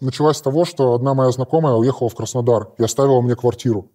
началась 0.02 0.38
с 0.38 0.42
того, 0.42 0.66
что 0.66 0.96
одна 0.96 1.14
моя 1.14 1.30
знакомая 1.32 1.76
уехала 1.76 2.10
в 2.10 2.16
Краснодар 2.16 2.70
и 2.80 2.84
оставила 2.84 3.22
мне 3.22 3.36
квартиру. 3.36 3.92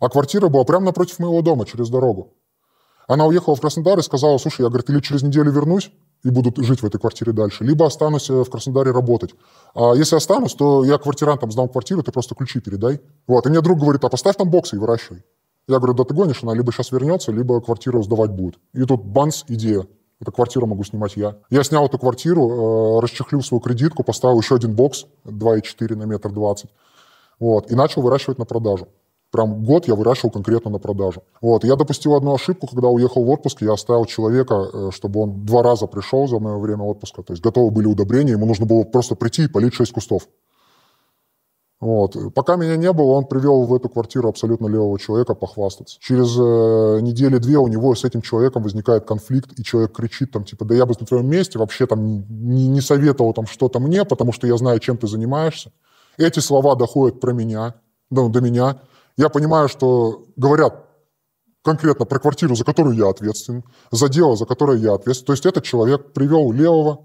А 0.00 0.08
квартира 0.08 0.48
была 0.48 0.64
прямо 0.64 0.86
напротив 0.86 1.18
моего 1.18 1.42
дома, 1.42 1.66
через 1.66 1.88
дорогу. 1.90 2.32
Она 3.06 3.26
уехала 3.26 3.56
в 3.56 3.60
Краснодар 3.60 3.98
и 3.98 4.02
сказала, 4.02 4.38
слушай, 4.38 4.62
я, 4.62 4.68
говорит, 4.68 4.88
или 4.88 5.00
через 5.00 5.22
неделю 5.22 5.50
вернусь 5.50 5.90
и 6.22 6.30
буду 6.30 6.52
жить 6.62 6.80
в 6.80 6.86
этой 6.86 6.98
квартире 7.00 7.32
дальше, 7.32 7.64
либо 7.64 7.86
останусь 7.86 8.30
э, 8.30 8.44
в 8.44 8.48
Краснодаре 8.48 8.92
работать. 8.92 9.34
А 9.74 9.94
если 9.94 10.16
останусь, 10.16 10.54
то 10.54 10.84
я 10.84 10.98
квартирантам 10.98 11.50
сдам 11.50 11.68
квартиру, 11.68 12.02
ты 12.02 12.12
просто 12.12 12.34
ключи 12.34 12.60
передай. 12.60 13.00
Вот. 13.26 13.46
И 13.46 13.48
мне 13.48 13.60
друг 13.60 13.78
говорит, 13.78 14.04
а 14.04 14.08
поставь 14.08 14.36
там 14.36 14.50
боксы 14.50 14.76
и 14.76 14.78
выращивай. 14.78 15.24
Я 15.66 15.78
говорю, 15.78 15.94
да 15.94 16.04
ты 16.04 16.14
гонишь, 16.14 16.42
она 16.42 16.54
либо 16.54 16.72
сейчас 16.72 16.92
вернется, 16.92 17.32
либо 17.32 17.60
квартиру 17.60 18.02
сдавать 18.02 18.30
будет. 18.30 18.58
И 18.72 18.84
тут 18.84 19.04
банс, 19.04 19.44
идея. 19.48 19.86
Эту 20.20 20.32
квартиру 20.32 20.66
могу 20.66 20.84
снимать 20.84 21.16
я. 21.16 21.36
Я 21.48 21.64
снял 21.64 21.86
эту 21.86 21.98
квартиру, 21.98 22.98
э, 22.98 23.00
расчехлил 23.00 23.42
свою 23.42 23.60
кредитку, 23.60 24.04
поставил 24.04 24.38
еще 24.38 24.56
один 24.56 24.74
бокс 24.74 25.06
2,4 25.24 25.96
на 25.96 26.04
метр 26.04 26.30
двадцать. 26.30 26.70
Вот, 27.38 27.70
и 27.70 27.74
начал 27.74 28.02
выращивать 28.02 28.38
на 28.38 28.44
продажу. 28.44 28.88
Прям 29.30 29.64
год 29.64 29.86
я 29.86 29.94
выращивал 29.94 30.30
конкретно 30.30 30.70
на 30.70 30.78
продажу. 30.78 31.22
Вот. 31.40 31.62
Я 31.64 31.76
допустил 31.76 32.14
одну 32.14 32.34
ошибку, 32.34 32.66
когда 32.66 32.88
уехал 32.88 33.24
в 33.24 33.30
отпуск, 33.30 33.62
я 33.62 33.72
оставил 33.72 34.04
человека, 34.04 34.68
э, 34.72 34.90
чтобы 34.92 35.20
он 35.20 35.46
два 35.46 35.62
раза 35.62 35.86
пришел 35.86 36.26
за 36.26 36.40
мое 36.40 36.58
время 36.58 36.82
отпуска. 36.82 37.22
То 37.22 37.32
есть 37.32 37.42
готовы 37.42 37.70
были 37.70 37.86
удобрения, 37.86 38.32
ему 38.32 38.46
нужно 38.46 38.66
было 38.66 38.82
просто 38.82 39.14
прийти 39.14 39.44
и 39.44 39.48
полить 39.48 39.74
6 39.74 39.92
кустов. 39.92 40.26
Вот. 41.80 42.16
Пока 42.34 42.56
меня 42.56 42.76
не 42.76 42.92
было, 42.92 43.12
он 43.12 43.24
привел 43.24 43.64
в 43.64 43.74
эту 43.74 43.88
квартиру 43.88 44.28
абсолютно 44.28 44.66
левого 44.66 44.98
человека 44.98 45.34
похвастаться. 45.34 45.96
Через 46.00 46.36
э, 46.36 47.00
недели-две 47.00 47.56
у 47.56 47.68
него 47.68 47.94
с 47.94 48.04
этим 48.04 48.20
человеком 48.22 48.64
возникает 48.64 49.06
конфликт, 49.06 49.58
и 49.58 49.64
человек 49.64 49.92
кричит 49.92 50.32
там, 50.32 50.44
типа, 50.44 50.64
да 50.66 50.74
я 50.74 50.84
бы 50.84 50.94
на 50.98 51.06
твоем 51.06 51.26
месте 51.26 51.58
вообще 51.58 51.86
там 51.86 52.26
не, 52.28 52.66
не 52.66 52.80
советовал 52.80 53.32
там 53.32 53.46
что-то 53.46 53.78
мне, 53.78 54.04
потому 54.04 54.32
что 54.32 54.46
я 54.46 54.56
знаю, 54.58 54.80
чем 54.80 54.98
ты 54.98 55.06
занимаешься. 55.06 55.72
Эти 56.18 56.40
слова 56.40 56.74
доходят 56.74 57.18
про 57.20 57.32
меня, 57.32 57.76
ну, 58.10 58.28
до 58.28 58.40
меня 58.42 58.80
я 59.20 59.28
понимаю, 59.28 59.68
что 59.68 60.24
говорят 60.36 60.86
конкретно 61.62 62.06
про 62.06 62.18
квартиру, 62.18 62.54
за 62.54 62.64
которую 62.64 62.96
я 62.96 63.10
ответственен, 63.10 63.64
за 63.90 64.08
дело, 64.08 64.34
за 64.34 64.46
которое 64.46 64.78
я 64.78 64.94
ответственен. 64.94 65.26
То 65.26 65.32
есть 65.34 65.44
этот 65.44 65.62
человек 65.62 66.14
привел 66.14 66.50
левого, 66.52 67.04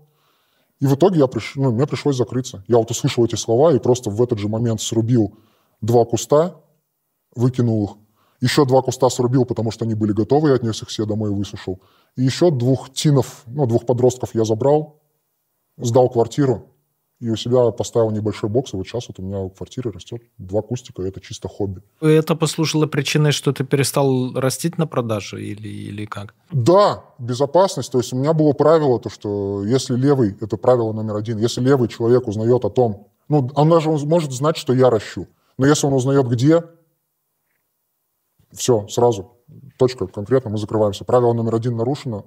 и 0.79 0.87
в 0.87 0.95
итоге 0.95 1.19
я 1.19 1.27
приш... 1.27 1.53
ну, 1.55 1.71
мне 1.73 1.85
пришлось 1.85 2.15
закрыться. 2.15 2.63
Я 2.67 2.77
вот 2.77 2.89
услышал 2.89 3.25
эти 3.25 3.35
слова 3.35 3.73
и 3.73 3.79
просто 3.79 4.09
в 4.09 4.21
этот 4.23 4.39
же 4.39 4.47
момент 4.47 4.81
срубил 4.81 5.37
два 5.81 6.05
куста, 6.05 6.61
выкинул 7.35 7.83
их. 7.83 7.91
Еще 8.39 8.65
два 8.65 8.81
куста 8.81 9.09
срубил, 9.09 9.43
потому 9.43 9.71
что 9.71 9.83
они 9.83 9.93
были 9.93 10.13
готовы, 10.13 10.49
я 10.49 10.55
отнес 10.55 10.81
их 10.81 10.87
все 10.87 11.05
домой 11.05 11.31
и 11.31 11.33
высушил. 11.33 11.81
И 12.15 12.23
еще 12.23 12.49
двух 12.49 12.93
тинов, 12.93 13.43
ну, 13.47 13.65
двух 13.65 13.85
подростков 13.85 14.35
я 14.35 14.45
забрал, 14.45 15.01
сдал 15.77 16.09
квартиру, 16.09 16.74
и 17.25 17.29
у 17.31 17.35
себя 17.35 17.71
поставил 17.71 18.11
небольшой 18.11 18.49
бокс, 18.49 18.73
и 18.73 18.77
вот 18.77 18.87
сейчас 18.87 19.07
вот 19.07 19.19
у 19.19 19.23
меня 19.23 19.39
в 19.39 19.49
квартире 19.49 19.89
растет 19.89 20.21
два 20.37 20.61
кустика, 20.61 21.01
и 21.01 21.07
это 21.07 21.19
чисто 21.19 21.47
хобби. 21.47 21.81
Это 21.99 22.35
послужило 22.35 22.85
причиной, 22.85 23.31
что 23.31 23.51
ты 23.51 23.63
перестал 23.63 24.33
растить 24.33 24.77
на 24.77 24.85
продаже 24.85 25.43
или, 25.43 25.67
или 25.67 26.05
как? 26.05 26.35
Да, 26.51 27.03
безопасность. 27.17 27.91
То 27.91 27.97
есть 27.97 28.13
у 28.13 28.17
меня 28.17 28.33
было 28.33 28.53
правило, 28.53 28.99
то, 28.99 29.09
что 29.09 29.65
если 29.65 29.95
левый, 29.95 30.37
это 30.39 30.55
правило 30.57 30.93
номер 30.93 31.15
один, 31.15 31.39
если 31.39 31.61
левый 31.61 31.87
человек 31.87 32.27
узнает 32.27 32.63
о 32.63 32.69
том, 32.69 33.07
ну, 33.27 33.49
он 33.55 33.69
даже 33.69 33.89
может 33.89 34.31
знать, 34.31 34.57
что 34.57 34.73
я 34.73 34.91
ращу, 34.91 35.27
но 35.57 35.65
если 35.65 35.87
он 35.87 35.93
узнает 35.93 36.27
где, 36.27 36.61
все, 38.51 38.87
сразу, 38.87 39.31
точка, 39.79 40.05
конкретно 40.05 40.51
мы 40.51 40.59
закрываемся. 40.59 41.05
Правило 41.05 41.33
номер 41.33 41.55
один 41.55 41.75
нарушено, 41.75 42.25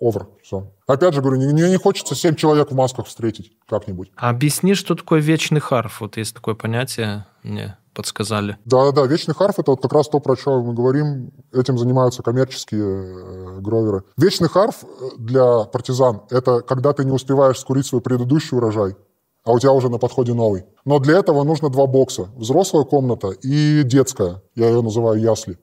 овер, 0.00 0.28
все. 0.42 0.72
Опять 0.86 1.14
же 1.14 1.22
говорю, 1.22 1.40
мне 1.40 1.70
не 1.70 1.76
хочется 1.76 2.14
семь 2.14 2.34
человек 2.34 2.70
в 2.70 2.74
масках 2.74 3.06
встретить 3.06 3.52
как-нибудь. 3.68 4.10
А 4.16 4.30
объясни, 4.30 4.74
что 4.74 4.94
такое 4.94 5.20
вечный 5.20 5.60
харф? 5.60 6.00
Вот 6.00 6.16
есть 6.16 6.34
такое 6.34 6.54
понятие, 6.54 7.26
мне 7.42 7.76
подсказали. 7.94 8.58
Да-да, 8.64 9.06
вечный 9.06 9.34
харф– 9.34 9.58
это 9.58 9.70
вот 9.70 9.80
как 9.80 9.92
раз 9.92 10.08
то, 10.08 10.18
про 10.18 10.36
что 10.36 10.60
мы 10.62 10.74
говорим. 10.74 11.30
Этим 11.52 11.78
занимаются 11.78 12.22
коммерческие 12.22 12.82
э, 12.82 13.60
гроверы. 13.60 14.02
Вечный 14.16 14.48
харф 14.48 14.84
для 15.16 15.64
партизан– 15.64 16.22
это 16.30 16.60
когда 16.60 16.92
ты 16.92 17.04
не 17.04 17.12
успеваешь 17.12 17.58
скурить 17.58 17.86
свой 17.86 18.02
предыдущий 18.02 18.56
урожай, 18.56 18.96
а 19.44 19.52
у 19.52 19.58
тебя 19.58 19.72
уже 19.72 19.88
на 19.88 19.98
подходе 19.98 20.34
новый. 20.34 20.64
Но 20.84 20.98
для 20.98 21.18
этого 21.18 21.44
нужно 21.44 21.68
два 21.70 21.86
бокса. 21.86 22.28
Взрослая 22.34 22.84
комната 22.84 23.30
и 23.30 23.82
детская. 23.84 24.42
Я 24.54 24.68
ее 24.68 24.82
называю 24.82 25.20
ясли. 25.20 25.58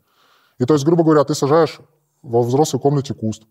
И 0.57 0.65
то 0.65 0.73
есть, 0.73 0.85
грубо 0.85 1.03
говоря, 1.03 1.23
ты 1.23 1.35
сажаешь 1.35 1.79
во 2.21 2.43
взрослой 2.43 2.79
комнате 2.79 3.13
куст. 3.13 3.43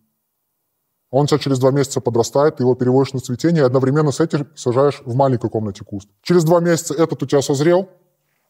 Он 1.11 1.27
тебя 1.27 1.39
через 1.39 1.59
два 1.59 1.73
месяца 1.73 2.01
подрастает, 2.01 2.57
ты 2.57 2.63
его 2.63 2.75
переводишь 2.75 3.13
на 3.13 3.21
цветение, 3.21 3.63
и 3.63 3.67
одновременно 3.67 4.13
с 4.13 4.21
этим 4.21 4.49
сажаешь 4.55 5.03
в 5.05 5.15
маленькой 5.15 5.51
комнате 5.51 5.85
куст. 5.85 6.09
Через 6.23 6.45
два 6.45 6.61
месяца 6.61 6.95
этот 6.95 7.23
у 7.23 7.27
тебя 7.27 7.43
созрел, 7.43 7.89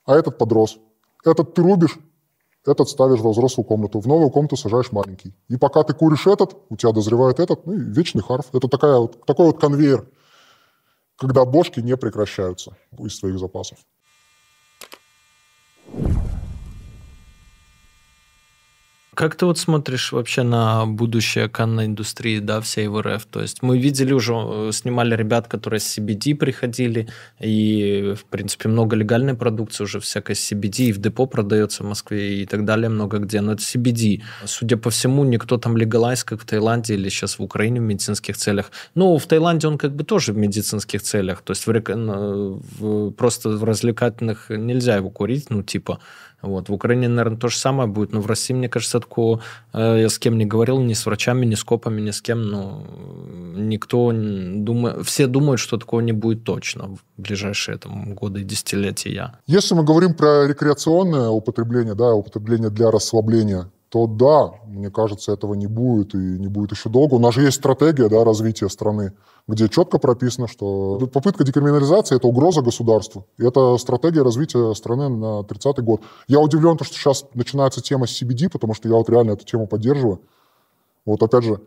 а 0.05 0.15
этот 0.15 0.37
подрос. 0.37 0.79
Этот 1.25 1.55
ты 1.55 1.63
рубишь, 1.63 1.99
этот 2.67 2.89
ставишь 2.91 3.21
во 3.21 3.31
взрослую 3.31 3.67
комнату, 3.67 4.01
в 4.01 4.07
новую 4.07 4.31
комнату 4.31 4.57
сажаешь 4.57 4.93
маленький. 4.93 5.35
И 5.49 5.57
пока 5.57 5.83
ты 5.83 5.95
куришь 5.95 6.27
этот, 6.27 6.57
у 6.69 6.77
тебя 6.77 6.93
дозревает 6.93 7.41
этот, 7.41 7.65
ну 7.65 7.73
и 7.73 7.79
вечный 7.79 8.23
харф. 8.23 8.47
Это 8.53 8.69
такая 8.69 8.99
вот, 8.99 9.25
такой 9.25 9.47
вот 9.47 9.59
конвейер, 9.59 10.07
когда 11.17 11.47
бошки 11.47 11.81
не 11.81 11.97
прекращаются 11.97 12.77
из 12.99 13.19
твоих 13.19 13.39
запасов. 13.39 13.79
Как 19.15 19.35
ты 19.35 19.45
вот 19.45 19.59
смотришь 19.59 20.13
вообще 20.13 20.45
на 20.45 20.87
будущее 20.87 21.49
канной 21.49 21.87
индустрии, 21.87 22.39
да, 22.39 22.61
всей 22.61 22.87
в 22.87 23.01
РФ? 23.03 23.27
То 23.27 23.41
есть 23.41 23.61
мы 23.61 23.77
видели 23.77 24.13
уже, 24.13 24.35
э, 24.35 24.71
снимали 24.73 25.17
ребят, 25.17 25.49
которые 25.49 25.81
с 25.81 25.99
CBD 25.99 26.37
приходили, 26.37 27.09
и, 27.41 28.15
в 28.17 28.25
принципе, 28.25 28.69
много 28.69 28.95
легальной 28.95 29.35
продукции 29.35 29.83
уже 29.85 29.99
всякой 29.99 30.37
CBD, 30.37 30.85
и 30.85 30.93
в 30.93 30.99
депо 30.99 31.27
продается 31.27 31.83
в 31.83 31.87
Москве 31.87 32.43
и 32.43 32.47
так 32.47 32.65
далее, 32.65 32.89
много 32.89 33.19
где, 33.19 33.41
но 33.41 33.53
это 33.53 33.63
CBD. 33.63 34.23
Судя 34.45 34.77
по 34.77 34.91
всему, 34.91 35.25
никто 35.25 35.57
там 35.57 35.77
легалайз, 35.77 36.23
как 36.23 36.41
в 36.41 36.47
Таиланде 36.47 36.95
или 36.95 37.09
сейчас 37.09 37.39
в 37.39 37.43
Украине 37.43 37.81
в 37.81 37.85
медицинских 37.85 38.37
целях. 38.37 38.71
Ну, 38.95 39.19
в 39.19 39.27
Таиланде 39.27 39.67
он 39.67 39.77
как 39.77 39.95
бы 39.95 40.05
тоже 40.05 40.33
в 40.33 40.37
медицинских 40.37 41.03
целях, 41.03 41.43
то 41.43 41.51
есть 41.51 41.67
в, 41.67 41.73
в, 41.73 43.11
просто 43.11 43.49
в 43.51 43.65
развлекательных 43.65 44.51
нельзя 44.51 44.97
его 44.97 45.11
курить, 45.11 45.51
ну, 45.51 45.65
типа, 45.65 45.99
вот. 46.43 46.69
В 46.69 46.73
Украине, 46.73 47.09
наверное, 47.09 47.39
то 47.39 47.49
же 47.49 47.57
самое 47.57 47.89
будет, 47.89 48.13
но 48.13 48.21
в 48.21 48.27
России, 48.27 48.55
мне 48.55 48.69
кажется, 48.69 49.01
такого 49.01 49.41
э, 49.73 50.01
я 50.01 50.09
с 50.09 50.19
кем 50.19 50.39
не 50.39 50.47
говорил, 50.47 50.81
ни 50.81 50.95
с 50.95 51.07
врачами, 51.07 51.47
ни 51.47 51.55
с 51.55 51.65
копами, 51.65 52.01
ни 52.01 52.11
с 52.11 52.23
кем, 52.23 52.43
ну, 52.43 52.87
никто 53.57 54.13
думает, 54.13 55.07
все 55.07 55.27
думают, 55.27 55.61
что 55.61 55.77
такого 55.77 56.01
не 56.01 56.13
будет 56.13 56.45
точно 56.45 56.89
в 56.89 56.99
ближайшие 57.17 57.79
там, 57.79 58.15
годы 58.15 58.41
и 58.41 58.45
десятилетия. 58.45 59.39
Если 59.47 59.75
мы 59.75 59.85
говорим 59.85 60.15
про 60.15 60.47
рекреационное 60.47 61.29
употребление, 61.29 61.95
да, 61.95 62.15
употребление 62.15 62.71
для 62.71 62.91
расслабления, 62.91 63.71
то 63.91 64.07
да, 64.07 64.53
мне 64.67 64.89
кажется, 64.89 65.33
этого 65.33 65.55
не 65.55 65.67
будет 65.67 66.15
и 66.15 66.17
не 66.17 66.47
будет 66.47 66.71
еще 66.71 66.89
долго. 66.89 67.15
У 67.15 67.19
нас 67.19 67.35
же 67.35 67.43
есть 67.43 67.57
стратегия 67.57 68.09
да, 68.09 68.23
развития 68.25 68.69
страны, 68.69 69.15
где 69.49 69.69
четко 69.69 69.99
прописано, 69.99 70.47
что 70.47 70.97
попытка 71.13 71.43
декриминализации– 71.43 72.15
это 72.17 72.29
угроза 72.29 72.63
государству. 72.63 73.27
И 73.37 73.45
это 73.45 73.77
стратегия 73.79 74.23
развития 74.23 74.73
страны 74.75 75.09
на 75.09 75.41
30-й 75.41 75.83
год. 75.83 76.03
Я 76.29 76.39
удивлен, 76.39 76.77
что 76.77 76.85
сейчас 76.85 77.27
начинается 77.35 77.81
тема 77.81 78.07
CBD, 78.07 78.49
потому 78.49 78.75
что 78.75 78.89
я 78.89 78.95
вот 78.95 79.11
реально 79.11 79.33
эту 79.33 79.45
тему 79.45 79.67
поддерживаю. 79.67 80.21
Вот 81.05 81.21
опять 81.25 81.43
же, 81.43 81.61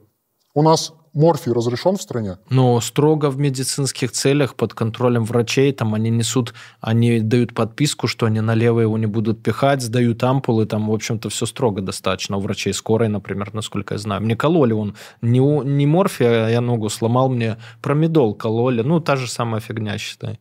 у 0.53 0.61
нас 0.61 0.93
морфий 1.13 1.51
разрешен 1.51 1.97
в 1.97 2.01
стране? 2.01 2.37
Но 2.49 2.79
строго 2.81 3.29
в 3.29 3.37
медицинских 3.37 4.11
целях 4.11 4.55
под 4.55 4.73
контролем 4.73 5.23
врачей, 5.25 5.71
там 5.71 5.93
они 5.93 6.09
несут, 6.09 6.53
они 6.81 7.19
дают 7.19 7.53
подписку, 7.53 8.07
что 8.07 8.25
они 8.25 8.41
налево 8.41 8.81
его 8.81 8.97
не 8.97 9.05
будут 9.05 9.41
пихать, 9.41 9.81
сдают 9.81 10.23
ампулы, 10.23 10.65
там, 10.65 10.89
в 10.89 10.93
общем-то, 10.93 11.29
все 11.29 11.45
строго 11.45 11.81
достаточно. 11.81 12.37
У 12.37 12.39
врачей 12.39 12.73
скорой, 12.73 13.09
например, 13.09 13.53
насколько 13.53 13.93
я 13.93 13.97
знаю. 13.97 14.21
Мне 14.21 14.35
кололи 14.35 14.73
он 14.73 14.95
не, 15.21 15.39
не 15.39 15.85
морфия, 15.85 16.45
а 16.45 16.49
я 16.49 16.61
ногу 16.61 16.89
сломал, 16.89 17.29
мне 17.29 17.57
промедол 17.81 18.33
кололи. 18.33 18.81
Ну, 18.81 18.99
та 18.99 19.15
же 19.15 19.29
самая 19.29 19.61
фигня, 19.61 19.97
считай. 19.97 20.39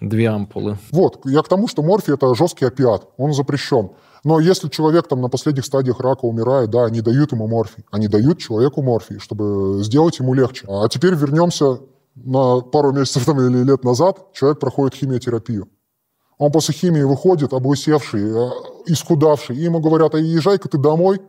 Две 0.00 0.28
ампулы. 0.28 0.78
Вот, 0.90 1.20
я 1.24 1.42
к 1.42 1.48
тому, 1.48 1.68
что 1.68 1.82
морфий– 1.82 2.14
это 2.14 2.34
жесткий 2.34 2.64
опиат, 2.64 3.08
он 3.18 3.34
запрещен. 3.34 3.90
Но 4.24 4.38
если 4.38 4.68
человек 4.68 5.08
там 5.08 5.20
на 5.20 5.28
последних 5.28 5.64
стадиях 5.64 6.00
рака 6.00 6.24
умирает, 6.24 6.70
да, 6.70 6.84
они 6.84 7.00
дают 7.00 7.32
ему 7.32 7.48
морфий. 7.48 7.84
Они 7.90 8.08
дают 8.08 8.38
человеку 8.38 8.82
морфий, 8.82 9.18
чтобы 9.18 9.82
сделать 9.82 10.18
ему 10.18 10.34
легче. 10.34 10.66
А 10.68 10.88
теперь 10.88 11.14
вернемся 11.14 11.78
на 12.14 12.60
пару 12.60 12.92
месяцев 12.92 13.24
там, 13.24 13.40
или 13.40 13.64
лет 13.64 13.84
назад. 13.84 14.32
Человек 14.34 14.58
проходит 14.58 14.94
химиотерапию. 14.94 15.68
Он 16.38 16.52
после 16.52 16.74
химии 16.74 17.02
выходит, 17.02 17.52
облысевший, 17.52 18.22
э, 18.22 18.50
исхудавший. 18.86 19.56
И 19.56 19.60
ему 19.60 19.80
говорят, 19.80 20.14
а 20.14 20.18
езжай-ка 20.18 20.68
ты 20.68 20.78
домой, 20.78 21.20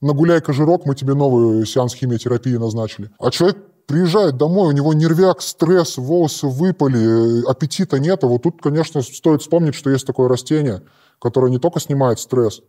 нагуляй-ка 0.00 0.52
жирок, 0.52 0.86
мы 0.86 0.94
тебе 0.94 1.14
новый 1.14 1.64
сеанс 1.66 1.94
химиотерапии 1.94 2.56
назначили. 2.56 3.10
А 3.18 3.30
человек 3.30 3.58
приезжает 3.86 4.36
домой, 4.36 4.68
у 4.68 4.72
него 4.72 4.92
нервяк, 4.92 5.40
стресс, 5.40 5.96
волосы 5.96 6.48
выпали, 6.48 7.42
э, 7.42 7.42
аппетита 7.48 8.00
нет. 8.00 8.24
А 8.24 8.26
вот 8.26 8.42
тут, 8.42 8.60
конечно, 8.60 9.02
стоит 9.02 9.42
вспомнить, 9.42 9.74
что 9.74 9.90
есть 9.90 10.06
такое 10.06 10.28
растение– 10.28 10.82
которая 11.18 11.50
не 11.50 11.58
только 11.58 11.80
снимает 11.80 12.18
стресс, 12.18 12.62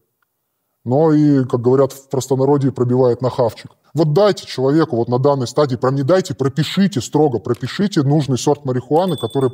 но 0.84 1.12
и, 1.12 1.44
как 1.46 1.62
говорят 1.62 1.92
в 1.92 2.10
простонародье, 2.10 2.72
пробивает 2.72 3.22
на 3.22 3.30
хавчик. 3.30 3.72
Вот 3.94 4.14
дайте 4.14 4.46
человеку 4.46 4.96
вот 4.96 5.10
на 5.10 5.20
данной 5.20 5.48
стадии, 5.48 5.76
прям 5.76 5.96
не 5.96 6.04
дайте, 6.04 6.34
пропишите 6.34 7.02
строго, 7.02 7.40
пропишите 7.40 8.04
нужный 8.04 8.38
сорт 8.38 8.64
марихуаны, 8.64 9.18
который 9.18 9.52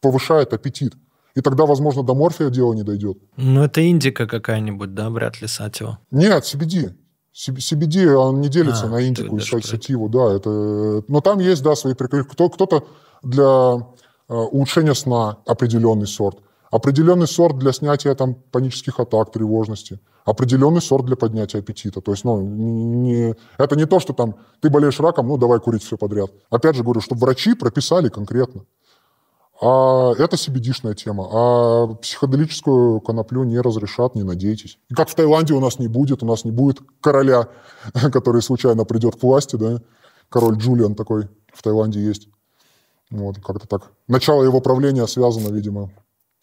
повышает 0.00 0.52
аппетит. 0.52 0.94
И 1.34 1.40
тогда, 1.40 1.66
возможно, 1.66 2.02
до 2.02 2.14
морфия 2.14 2.50
дело 2.50 2.72
не 2.72 2.82
дойдет. 2.82 3.18
Ну, 3.36 3.62
это 3.62 3.88
индика 3.88 4.26
какая-нибудь, 4.26 4.94
да, 4.94 5.08
вряд 5.08 5.40
ли 5.40 5.46
сатио? 5.46 5.98
Нет, 6.10 6.44
CBD. 6.44 6.94
CBD, 7.32 8.12
он 8.14 8.40
не 8.40 8.48
делится 8.48 8.86
а, 8.86 8.88
на 8.88 9.06
индику 9.06 9.36
и 9.36 9.40
сативу, 9.40 10.08
да. 10.08 10.34
Это... 10.34 11.04
Но 11.06 11.20
там 11.20 11.38
есть, 11.38 11.62
да, 11.62 11.76
свои 11.76 11.94
приколы. 11.94 12.24
Кто-то 12.24 12.88
для 13.22 13.86
э, 14.28 14.34
улучшения 14.34 14.94
сна 14.94 15.38
определенный 15.46 16.08
сорт 16.08 16.38
определенный 16.70 17.26
сорт 17.26 17.58
для 17.58 17.72
снятия 17.72 18.14
там, 18.14 18.34
панических 18.34 19.00
атак, 19.00 19.32
тревожности, 19.32 20.00
определенный 20.24 20.82
сорт 20.82 21.06
для 21.06 21.16
поднятия 21.16 21.58
аппетита. 21.58 22.00
То 22.00 22.12
есть, 22.12 22.24
ну, 22.24 22.40
не, 22.40 23.34
это 23.56 23.76
не 23.76 23.86
то, 23.86 24.00
что 24.00 24.12
там 24.12 24.36
ты 24.60 24.70
болеешь 24.70 25.00
раком, 25.00 25.28
ну, 25.28 25.36
давай 25.38 25.60
курить 25.60 25.82
все 25.82 25.96
подряд. 25.96 26.30
Опять 26.50 26.76
же 26.76 26.82
говорю, 26.82 27.00
чтобы 27.00 27.20
врачи 27.22 27.54
прописали 27.54 28.08
конкретно. 28.08 28.64
А 29.60 30.12
это 30.12 30.36
cbd 30.36 30.94
тема. 30.94 31.28
А 31.32 31.86
психоделическую 31.94 33.00
коноплю 33.00 33.42
не 33.42 33.58
разрешат, 33.60 34.14
не 34.14 34.22
надейтесь. 34.22 34.78
И 34.88 34.94
как 34.94 35.08
в 35.08 35.14
Таиланде 35.16 35.54
у 35.54 35.60
нас 35.60 35.80
не 35.80 35.88
будет, 35.88 36.22
у 36.22 36.26
нас 36.26 36.44
не 36.44 36.52
будет 36.52 36.78
короля, 37.00 37.48
который 38.12 38.40
случайно 38.40 38.84
придет 38.84 39.16
к 39.16 39.22
власти, 39.22 39.56
да, 39.56 39.82
король 40.28 40.56
Джулиан 40.58 40.94
такой 40.94 41.28
в 41.52 41.62
Таиланде 41.62 42.00
есть. 42.00 42.28
Вот, 43.10 43.36
как-то 43.38 43.66
так. 43.66 43.90
Начало 44.06 44.44
его 44.44 44.60
правления 44.60 45.06
связано, 45.06 45.52
видимо, 45.52 45.90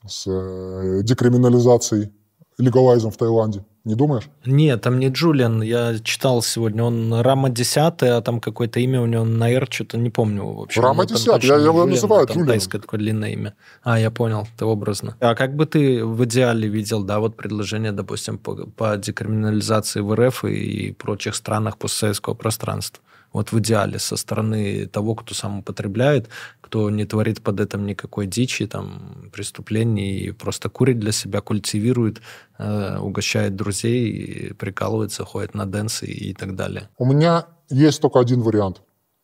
с 0.07 0.25
э, 0.27 1.01
декриминализацией, 1.03 2.11
легалайзом 2.57 3.11
в 3.11 3.17
Таиланде. 3.17 3.63
Не 3.85 3.93
думаешь? 3.93 4.23
Нет, 4.45 4.81
там 4.81 4.99
не 4.99 5.09
Джулиан. 5.09 5.61
Я 5.61 5.99
читал 5.99 6.41
сегодня. 6.41 6.83
Он 6.83 7.13
Рама 7.13 7.49
10, 7.51 7.77
а 8.01 8.21
там 8.21 8.39
какое-то 8.39 8.79
имя 8.79 8.99
у 8.99 9.05
него 9.05 9.23
на 9.25 9.51
R, 9.51 9.67
что-то 9.69 9.99
не 9.99 10.09
помню 10.09 10.43
вообще. 10.43 10.81
Рама 10.81 11.05
10, 11.05 11.43
я, 11.43 11.55
я 11.55 11.65
его 11.65 11.85
называю 11.85 12.25
Джулиан. 12.25 12.47
Тайское 12.47 12.81
такое 12.81 12.99
длинное 12.99 13.29
имя. 13.33 13.53
А, 13.83 13.99
я 13.99 14.09
понял, 14.09 14.47
это 14.55 14.65
образно. 14.65 15.15
А 15.19 15.35
как 15.35 15.55
бы 15.55 15.67
ты 15.67 16.03
в 16.03 16.25
идеале 16.25 16.67
видел, 16.67 17.03
да, 17.03 17.19
вот 17.19 17.35
предложение, 17.35 17.91
допустим, 17.91 18.39
по, 18.39 18.55
по 18.55 18.97
декриминализации 18.97 19.99
в 19.99 20.15
РФ 20.15 20.45
и 20.45 20.91
прочих 20.93 21.35
странах 21.35 21.77
постсоветского 21.77 22.33
пространства? 22.33 23.03
Вот 23.35 23.51
в 23.51 23.59
идеале 23.59 23.99
со 23.99 24.15
стороны 24.15 24.85
того, 24.87 25.13
кто 25.13 25.35
сам 25.35 25.59
употребляет, 25.59 26.29
кто 26.61 26.89
не 26.89 27.05
творит 27.05 27.41
под 27.41 27.59
этим 27.59 27.85
никакой 27.85 28.27
дичи, 28.27 28.65
там, 28.65 29.29
преступлений, 29.33 30.19
и 30.19 30.31
просто 30.31 30.69
курит 30.69 30.99
для 30.99 31.11
себя, 31.11 31.41
культивирует, 31.41 32.21
э, 32.57 32.97
угощает 32.97 33.57
друзей, 33.57 34.53
прикалывается, 34.57 35.25
ходит 35.25 35.53
на 35.53 35.65
дэнсы 35.65 36.05
и 36.05 36.33
так 36.33 36.55
далее. 36.55 36.89
У 36.97 37.05
меня 37.05 37.47
есть 37.69 38.01
только 38.01 38.19
один 38.19 38.41
вариант. 38.41 38.81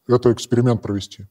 Это 0.10 0.34
эксперимент 0.34 0.82
провести 0.82 1.28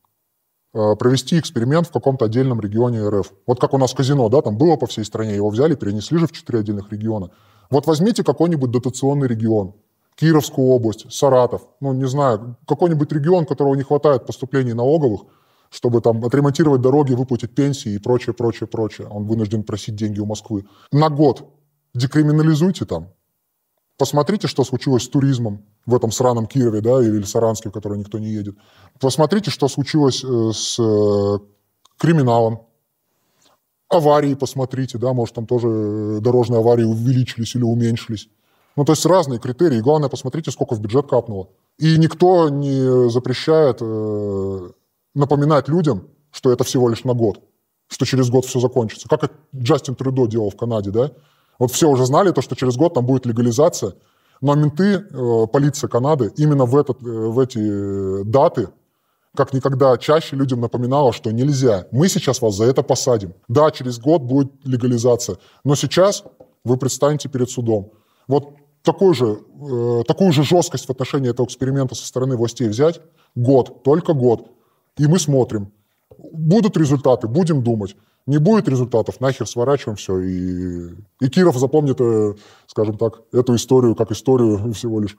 э, 0.72 0.96
провести 0.98 1.38
эксперимент 1.38 1.86
в 1.86 1.92
каком-то 1.92 2.24
отдельном 2.24 2.62
регионе 2.62 3.06
РФ. 3.06 3.30
Вот 3.46 3.60
как 3.60 3.74
у 3.74 3.78
нас 3.78 3.92
казино, 3.92 4.30
да, 4.30 4.40
там 4.40 4.56
было 4.56 4.76
по 4.76 4.86
всей 4.86 5.04
стране, 5.04 5.34
его 5.36 5.50
взяли, 5.50 5.74
перенесли 5.74 6.18
же 6.18 6.26
в 6.26 6.32
четыре 6.32 6.60
отдельных 6.60 6.90
региона. 6.90 7.30
Вот 7.68 7.86
возьмите 7.86 8.24
какой-нибудь 8.24 8.70
дотационный 8.70 9.28
регион, 9.28 9.74
Кировскую 10.20 10.68
область, 10.68 11.10
Саратов, 11.10 11.62
ну, 11.80 11.94
не 11.94 12.06
знаю, 12.06 12.58
какой-нибудь 12.68 13.10
регион, 13.10 13.46
которого 13.46 13.74
не 13.74 13.82
хватает 13.82 14.26
поступлений 14.26 14.74
налоговых, 14.74 15.22
чтобы 15.70 16.02
там 16.02 16.22
отремонтировать 16.22 16.82
дороги, 16.82 17.14
выплатить 17.14 17.54
пенсии 17.54 17.94
и 17.94 17.98
прочее, 17.98 18.34
прочее, 18.34 18.66
прочее. 18.66 19.06
Он 19.06 19.24
вынужден 19.24 19.62
просить 19.62 19.96
деньги 19.96 20.20
у 20.20 20.26
Москвы. 20.26 20.66
На 20.92 21.08
год 21.08 21.48
декриминализуйте 21.94 22.84
там. 22.84 23.14
Посмотрите, 23.96 24.46
что 24.46 24.62
случилось 24.62 25.04
с 25.04 25.08
туризмом 25.08 25.64
в 25.86 25.94
этом 25.94 26.12
сраном 26.12 26.46
Кирове, 26.46 26.82
да, 26.82 27.02
или 27.02 27.22
Саранске, 27.22 27.70
в 27.70 27.72
который 27.72 27.98
никто 27.98 28.18
не 28.18 28.28
едет. 28.28 28.56
Посмотрите, 29.00 29.50
что 29.50 29.68
случилось 29.68 30.22
э, 30.22 30.50
с 30.52 30.78
э, 30.78 31.38
криминалом. 31.96 32.66
Аварии 33.88 34.34
посмотрите, 34.34 34.98
да, 34.98 35.14
может, 35.14 35.34
там 35.34 35.46
тоже 35.46 35.68
э, 35.68 36.20
дорожные 36.20 36.58
аварии 36.60 36.84
увеличились 36.84 37.54
или 37.54 37.62
уменьшились. 37.62 38.28
Ну, 38.76 38.84
то 38.84 38.92
есть 38.92 39.04
разные 39.06 39.40
критерии. 39.40 39.80
Главное, 39.80 40.08
посмотрите, 40.08 40.50
сколько 40.50 40.74
в 40.74 40.80
бюджет 40.80 41.08
капнуло. 41.08 41.48
И 41.78 41.98
никто 41.98 42.48
не 42.48 43.10
запрещает 43.10 43.78
э, 43.80 44.70
напоминать 45.14 45.68
людям, 45.68 46.08
что 46.30 46.52
это 46.52 46.64
всего 46.64 46.88
лишь 46.88 47.04
на 47.04 47.14
год, 47.14 47.40
что 47.88 48.04
через 48.04 48.30
год 48.30 48.44
все 48.44 48.60
закончится. 48.60 49.08
Как 49.08 49.32
Джастин 49.54 49.94
Трюдо 49.94 50.26
делал 50.26 50.50
в 50.50 50.56
Канаде, 50.56 50.90
да? 50.90 51.10
Вот 51.58 51.72
все 51.72 51.88
уже 51.88 52.06
знали 52.06 52.30
то, 52.30 52.42
что 52.42 52.54
через 52.54 52.76
год 52.76 52.94
там 52.94 53.04
будет 53.04 53.26
легализация, 53.26 53.94
но 54.40 54.54
менты, 54.54 55.04
э, 55.10 55.46
полиция 55.52 55.88
Канады 55.88 56.32
именно 56.36 56.64
в, 56.64 56.76
этот, 56.76 57.02
э, 57.02 57.06
в 57.06 57.38
эти 57.38 58.22
даты 58.24 58.68
как 59.36 59.52
никогда 59.52 59.96
чаще 59.96 60.34
людям 60.36 60.60
напоминала, 60.60 61.12
что 61.12 61.30
нельзя. 61.30 61.86
Мы 61.92 62.08
сейчас 62.08 62.42
вас 62.42 62.56
за 62.56 62.64
это 62.64 62.82
посадим. 62.82 63.34
Да, 63.48 63.70
через 63.70 64.00
год 64.00 64.22
будет 64.22 64.50
легализация, 64.64 65.38
но 65.62 65.76
сейчас 65.76 66.24
вы 66.64 66.76
предстанете 66.76 67.28
перед 67.28 67.48
судом. 67.48 67.92
вот 68.26 68.59
такой 68.82 69.14
же, 69.14 69.40
э, 69.60 70.02
такую 70.06 70.32
же 70.32 70.42
жесткость 70.42 70.86
в 70.86 70.90
отношении 70.90 71.30
этого 71.30 71.46
эксперимента 71.46 71.94
со 71.94 72.06
стороны 72.06 72.36
властей 72.36 72.68
взять, 72.68 73.00
год, 73.34 73.82
только 73.82 74.12
год, 74.12 74.48
и 74.98 75.06
мы 75.06 75.18
смотрим. 75.18 75.72
Будут 76.32 76.76
результаты, 76.76 77.28
будем 77.28 77.62
думать. 77.62 77.96
Не 78.26 78.38
будет 78.38 78.68
результатов, 78.68 79.20
нахер 79.20 79.46
сворачиваем 79.46 79.96
все. 79.96 80.18
И, 80.20 80.90
и 81.20 81.28
Киров 81.28 81.56
запомнит, 81.56 82.00
э, 82.00 82.34
скажем 82.66 82.98
так, 82.98 83.22
эту 83.32 83.54
историю 83.54 83.94
как 83.94 84.10
историю 84.12 84.72
всего 84.74 85.00
лишь 85.00 85.16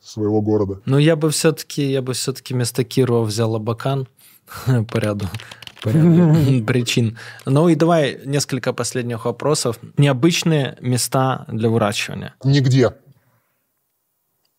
своего 0.00 0.40
города. 0.40 0.80
Ну, 0.84 0.98
я 0.98 1.16
бы 1.16 1.30
все-таки, 1.30 1.90
я 1.90 2.02
бы 2.02 2.12
все-таки 2.12 2.54
вместо 2.54 2.84
Кирова 2.84 3.24
взял 3.24 3.56
Абакан 3.56 4.06
по 4.90 4.98
ряду, 4.98 5.26
по 5.82 5.88
ряду 5.88 6.64
причин. 6.66 7.18
Ну 7.46 7.68
и 7.68 7.74
давай 7.74 8.20
несколько 8.24 8.72
последних 8.72 9.24
вопросов. 9.24 9.78
Необычные 9.96 10.76
места 10.80 11.44
для 11.48 11.68
выращивания. 11.68 12.34
Нигде. 12.44 12.94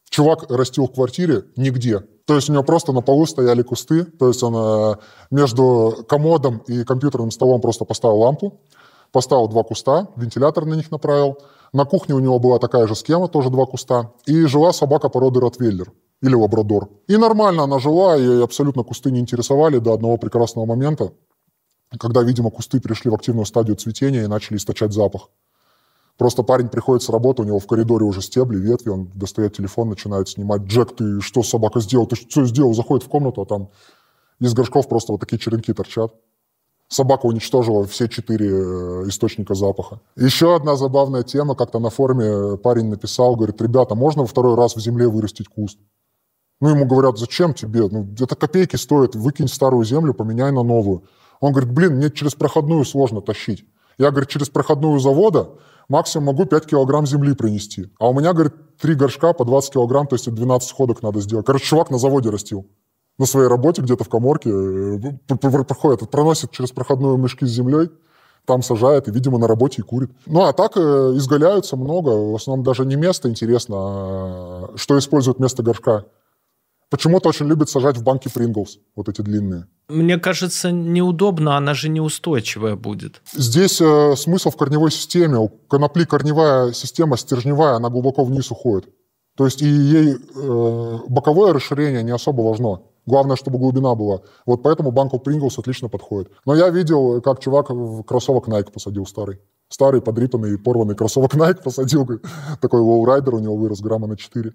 Чувак 0.09 0.49
растил 0.49 0.87
в 0.87 0.93
квартире 0.93 1.45
нигде. 1.57 1.99
То 2.25 2.35
есть 2.35 2.49
у 2.49 2.53
него 2.53 2.63
просто 2.63 2.91
на 2.91 3.01
полу 3.01 3.25
стояли 3.25 3.61
кусты. 3.61 4.05
То 4.05 4.27
есть 4.29 4.41
он 4.43 4.55
э, 4.55 4.95
между 5.29 6.05
комодом 6.07 6.59
и 6.67 6.83
компьютерным 6.83 7.31
столом 7.31 7.61
просто 7.61 7.85
поставил 7.85 8.19
лампу, 8.19 8.61
поставил 9.11 9.47
два 9.47 9.63
куста, 9.63 10.07
вентилятор 10.15 10.65
на 10.65 10.75
них 10.75 10.89
направил. 10.91 11.37
На 11.73 11.85
кухне 11.85 12.15
у 12.15 12.19
него 12.19 12.39
была 12.39 12.57
такая 12.57 12.87
же 12.87 12.95
схема, 12.95 13.27
тоже 13.27 13.49
два 13.49 13.65
куста. 13.65 14.11
И 14.25 14.45
жила 14.45 14.71
собака 14.73 15.09
породы 15.09 15.39
Ротвейлер 15.39 15.91
или 16.21 16.33
лабрадор. 16.33 16.89
И 17.07 17.17
нормально 17.17 17.63
она 17.63 17.79
жила, 17.79 18.17
и 18.17 18.41
абсолютно 18.41 18.83
кусты 18.83 19.11
не 19.11 19.19
интересовали 19.19 19.79
до 19.79 19.93
одного 19.93 20.17
прекрасного 20.17 20.65
момента, 20.65 21.13
когда, 21.99 22.21
видимо, 22.23 22.49
кусты 22.49 22.79
пришли 22.79 23.11
в 23.11 23.15
активную 23.15 23.45
стадию 23.45 23.75
цветения 23.75 24.23
и 24.23 24.27
начали 24.27 24.57
источать 24.57 24.93
запах. 24.93 25.29
Просто 26.17 26.43
парень 26.43 26.69
приходит 26.69 27.03
с 27.03 27.09
работы, 27.09 27.41
у 27.41 27.45
него 27.45 27.59
в 27.59 27.67
коридоре 27.67 28.05
уже 28.05 28.21
стебли, 28.21 28.57
ветви, 28.57 28.89
он 28.89 29.11
достает 29.13 29.55
телефон, 29.55 29.89
начинает 29.89 30.29
снимать. 30.29 30.61
Джек, 30.61 30.95
ты 30.95 31.19
что, 31.19 31.43
собака, 31.43 31.81
сделал? 31.81 32.07
Ты 32.07 32.15
что 32.15 32.45
сделал? 32.45 32.73
Заходит 32.73 33.05
в 33.05 33.09
комнату, 33.09 33.41
а 33.41 33.45
там 33.45 33.69
из 34.39 34.53
горшков 34.53 34.87
просто 34.87 35.11
вот 35.11 35.19
такие 35.19 35.37
черенки 35.37 35.73
торчат. 35.73 36.13
Собака 36.87 37.25
уничтожила 37.25 37.85
все 37.85 38.07
четыре 38.07 38.47
э, 38.47 39.07
источника 39.07 39.55
запаха. 39.55 39.99
Еще 40.15 40.55
одна 40.55 40.75
забавная 40.75 41.23
тема, 41.23 41.55
как-то 41.55 41.79
на 41.79 41.89
форуме 41.89 42.57
парень 42.57 42.89
написал, 42.89 43.35
говорит, 43.35 43.59
ребята, 43.61 43.95
можно 43.95 44.21
во 44.21 44.27
второй 44.27 44.55
раз 44.55 44.75
в 44.75 44.79
земле 44.79 45.07
вырастить 45.07 45.47
куст? 45.47 45.79
Ну, 46.65 46.71
ему 46.71 46.85
говорят, 46.87 47.19
зачем 47.19 47.53
тебе? 47.53 47.87
Ну, 47.87 48.07
это 48.19 48.35
копейки 48.35 48.75
стоит, 48.75 49.13
выкинь 49.13 49.47
старую 49.47 49.85
землю, 49.85 50.15
поменяй 50.15 50.51
на 50.51 50.63
новую. 50.63 51.03
Он 51.39 51.51
говорит, 51.51 51.71
блин, 51.71 51.97
мне 51.97 52.09
через 52.09 52.33
проходную 52.33 52.83
сложно 52.85 53.21
тащить. 53.21 53.65
Я, 53.99 54.09
говорит, 54.09 54.29
через 54.29 54.49
проходную 54.49 54.97
завода 54.97 55.49
максимум 55.89 56.25
могу 56.25 56.45
5 56.45 56.65
килограмм 56.65 57.05
земли 57.05 57.35
принести. 57.35 57.91
А 57.99 58.09
у 58.09 58.19
меня, 58.19 58.33
говорит, 58.33 58.53
три 58.79 58.95
горшка 58.95 59.33
по 59.33 59.45
20 59.45 59.73
килограмм, 59.73 60.07
то 60.07 60.15
есть 60.15 60.27
12 60.27 60.67
сходок 60.67 61.03
надо 61.03 61.21
сделать. 61.21 61.45
Короче, 61.45 61.65
чувак 61.65 61.91
на 61.91 61.99
заводе 61.99 62.31
растил. 62.31 62.65
На 63.19 63.27
своей 63.27 63.47
работе 63.47 63.83
где-то 63.83 64.03
в 64.03 64.09
коморке 64.09 64.49
э, 64.49 65.63
проходит, 65.67 66.09
проносит 66.09 66.49
через 66.49 66.71
проходную 66.71 67.15
мешки 67.17 67.45
с 67.45 67.49
землей, 67.49 67.91
там 68.47 68.63
сажает 68.63 69.07
и, 69.07 69.11
видимо, 69.11 69.37
на 69.37 69.47
работе 69.47 69.83
и 69.83 69.85
курит. 69.85 70.09
Ну, 70.25 70.41
а 70.41 70.51
так 70.51 70.77
э, 70.77 71.11
изгаляются 71.13 71.77
много. 71.77 72.09
В 72.09 72.33
основном 72.33 72.65
даже 72.65 72.85
не 72.85 72.95
место 72.95 73.29
интересно, 73.29 73.75
а 73.77 74.73
что 74.77 74.97
используют 74.97 75.37
вместо 75.37 75.61
горшка. 75.61 76.05
Почему-то 76.95 77.27
очень 77.27 77.45
любят 77.47 77.69
сажать 77.69 77.97
в 77.97 78.03
банки 78.03 78.29
Принглс, 78.33 78.79
вот 78.95 79.09
эти 79.09 79.19
длинные. 79.19 79.67
Мне 79.89 80.17
кажется, 80.17 80.71
неудобно, 80.71 81.57
она 81.57 81.73
же 81.73 81.89
неустойчивая 81.89 82.77
будет. 82.77 83.21
Здесь 83.33 83.81
э, 83.81 84.15
смысл 84.15 84.49
в 84.49 84.55
корневой 84.55 84.91
системе. 84.91 85.37
У 85.37 85.49
конопли 85.49 86.05
корневая 86.05 86.71
система 86.71 87.17
стержневая, 87.17 87.75
она 87.75 87.89
глубоко 87.89 88.23
вниз 88.23 88.49
уходит. 88.49 88.87
То 89.35 89.43
есть 89.43 89.61
и 89.61 89.67
ей 89.67 90.13
э, 90.13 90.97
боковое 91.09 91.51
расширение 91.51 92.01
не 92.01 92.11
особо 92.11 92.43
важно. 92.43 92.79
Главное, 93.05 93.35
чтобы 93.35 93.59
глубина 93.59 93.93
была. 93.93 94.21
Вот 94.45 94.63
поэтому 94.63 94.91
банку 94.91 95.19
Принглс 95.19 95.59
отлично 95.59 95.89
подходит. 95.89 96.31
Но 96.45 96.55
я 96.55 96.69
видел, 96.69 97.21
как 97.21 97.41
чувак 97.41 97.71
в 97.71 98.03
кроссовок 98.03 98.47
Nike 98.47 98.71
посадил 98.71 99.05
старый. 99.05 99.41
Старый, 99.67 100.01
подрипанный, 100.01 100.57
порванный 100.57 100.95
кроссовок 100.95 101.35
Nike 101.35 101.61
посадил. 101.61 102.07
Такой 102.61 102.79
Lowryder 102.79 103.35
у 103.35 103.39
него 103.39 103.57
вырос 103.57 103.81
грамма 103.81 104.07
на 104.07 104.15
4. 104.15 104.53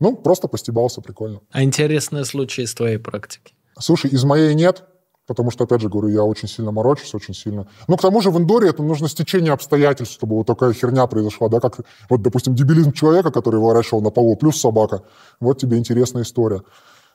Ну, 0.00 0.16
просто 0.16 0.48
постебался, 0.48 1.00
прикольно. 1.00 1.40
А 1.50 1.62
интересные 1.62 2.24
случаи 2.24 2.62
из 2.62 2.74
твоей 2.74 2.98
практики? 2.98 3.54
Слушай, 3.78 4.10
из 4.10 4.24
моей 4.24 4.54
нет, 4.54 4.84
потому 5.26 5.50
что, 5.50 5.64
опять 5.64 5.80
же, 5.80 5.88
говорю, 5.88 6.08
я 6.08 6.22
очень 6.24 6.48
сильно 6.48 6.70
морочусь, 6.72 7.14
очень 7.14 7.34
сильно. 7.34 7.68
Ну, 7.88 7.96
к 7.96 8.00
тому 8.00 8.20
же 8.20 8.30
в 8.30 8.38
индоре 8.38 8.70
это 8.70 8.82
нужно 8.82 9.08
стечение 9.08 9.52
обстоятельств, 9.52 10.14
чтобы 10.14 10.36
вот 10.36 10.46
такая 10.46 10.72
херня 10.72 11.06
произошла, 11.06 11.48
да, 11.48 11.60
как 11.60 11.80
вот, 12.08 12.22
допустим, 12.22 12.54
дебилизм 12.54 12.92
человека, 12.92 13.30
который 13.30 13.60
выращивал 13.60 14.00
на 14.00 14.10
полу, 14.10 14.36
плюс 14.36 14.60
собака. 14.60 15.02
Вот 15.40 15.58
тебе 15.58 15.78
интересная 15.78 16.22
история. 16.22 16.62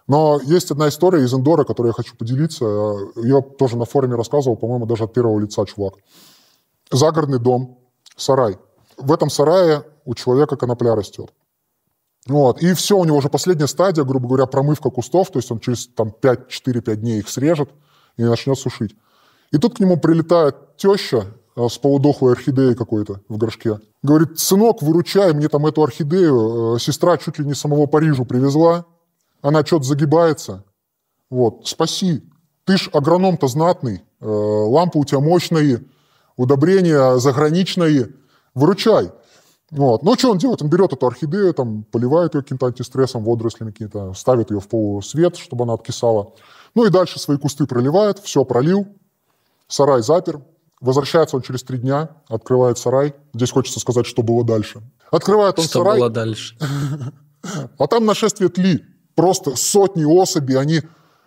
Но 0.08 0.40
есть 0.44 0.70
одна 0.70 0.90
история 0.90 1.24
из 1.24 1.34
индора, 1.34 1.64
которую 1.64 1.92
я 1.92 1.94
хочу 1.94 2.16
поделиться. 2.18 2.66
Ее 3.16 3.42
тоже 3.42 3.78
на 3.78 3.86
форуме 3.86 4.16
рассказывал, 4.16 4.58
по-моему, 4.58 4.86
даже 4.86 5.06
от 5.06 5.14
первого 5.14 5.40
лица 5.40 5.66
чувак. 5.66 5.96
Загородный 6.92 7.40
дом, 7.40 7.80
сарай. 8.18 8.58
В 8.98 9.12
этом 9.12 9.30
сарае 9.30 9.84
у 10.06 10.14
человека 10.14 10.58
конопля 10.58 10.96
растет. 10.96 11.32
Вот. 12.28 12.62
И 12.62 12.74
все, 12.74 12.98
у 12.98 13.04
него 13.04 13.18
уже 13.18 13.30
последняя 13.30 13.68
стадия, 13.68 14.04
грубо 14.04 14.28
говоря, 14.28 14.46
промывка 14.46 14.90
кустов, 14.90 15.32
то 15.32 15.40
есть 15.40 15.52
он 15.52 15.60
через 15.60 15.88
там, 15.88 16.14
5-4-5 16.22 16.96
дней 16.96 17.20
их 17.20 17.30
срежет 17.30 17.70
и 18.18 18.24
начнет 18.24 18.58
сушить. 18.58 18.96
И 19.52 19.58
тут 19.58 19.76
к 19.76 19.80
нему 19.80 19.98
прилетает 19.98 20.78
теща 20.78 21.26
э, 21.56 21.68
с 21.68 21.78
полудохлой 21.78 22.34
орхидеей 22.34 22.76
какой-то 22.76 23.22
в 23.28 23.38
горшке. 23.38 23.80
Говорит, 24.02 24.40
сынок, 24.40 24.82
выручай, 24.82 25.34
мне 25.34 25.48
там 25.50 25.66
эту 25.66 25.84
орхидею, 25.84 26.76
э, 26.76 26.80
сестра 26.80 27.18
чуть 27.18 27.40
ли 27.40 27.46
не 27.46 27.54
самого 27.54 27.86
Парижа 27.86 28.24
привезла, 28.24 28.86
она 29.42 29.66
что-то 29.66 29.84
загибается. 29.84 30.64
Вот, 31.30 31.68
спаси. 31.68 32.24
Ты 32.66 32.78
ж 32.78 32.90
агроном-то 32.94 33.48
знатный, 33.48 34.04
э, 34.22 34.26
лампы 34.26 34.98
у 34.98 35.04
тебя 35.04 35.20
мощные, 35.20 35.84
удобрения 36.38 37.18
заграничные, 37.18 38.10
выручай. 38.56 39.12
Вот. 39.76 40.04
Ну, 40.04 40.14
что 40.16 40.32
он 40.32 40.38
делает? 40.38 40.62
Он 40.62 40.70
берет 40.70 40.94
эту 40.94 41.08
орхидею, 41.08 41.52
там, 41.54 41.84
поливает 41.84 42.36
ее 42.36 42.44
каким-то 42.44 42.68
антистрессом, 42.68 43.24
водорослями 43.24 43.72
какими-то, 43.72 44.14
ставит 44.14 44.52
ее 44.52 44.60
в 44.60 44.68
полусвет, 44.68 45.36
чтобы 45.36 45.64
она 45.64 45.74
откисала. 45.74 46.34
Ну 46.76 46.86
и 46.86 46.92
дальше 46.92 47.20
свои 47.20 47.38
кусты 47.38 47.66
проливает, 47.66 48.20
все 48.20 48.46
пролил, 48.46 48.88
сарай 49.68 50.04
запер. 50.04 50.42
Возвращается 50.80 51.38
он 51.38 51.42
через 51.42 51.64
три 51.64 51.80
дня, 51.80 52.10
открывает 52.28 52.78
сарай. 52.78 53.16
Здесь 53.34 53.52
хочется 53.52 53.80
сказать, 53.80 54.06
что 54.06 54.22
было 54.22 54.44
дальше. 54.44 54.82
Открывает 55.10 55.58
он 55.58 55.66
что 55.66 55.80
сарай. 55.80 55.94
Что 55.94 56.00
было 56.02 56.10
дальше? 56.10 56.58
А 57.78 57.88
там 57.88 58.06
нашествие 58.06 58.50
тли. 58.50 58.86
Просто 59.16 59.58
сотни 59.58 60.06
особей, 60.06 60.58
они 60.58 60.82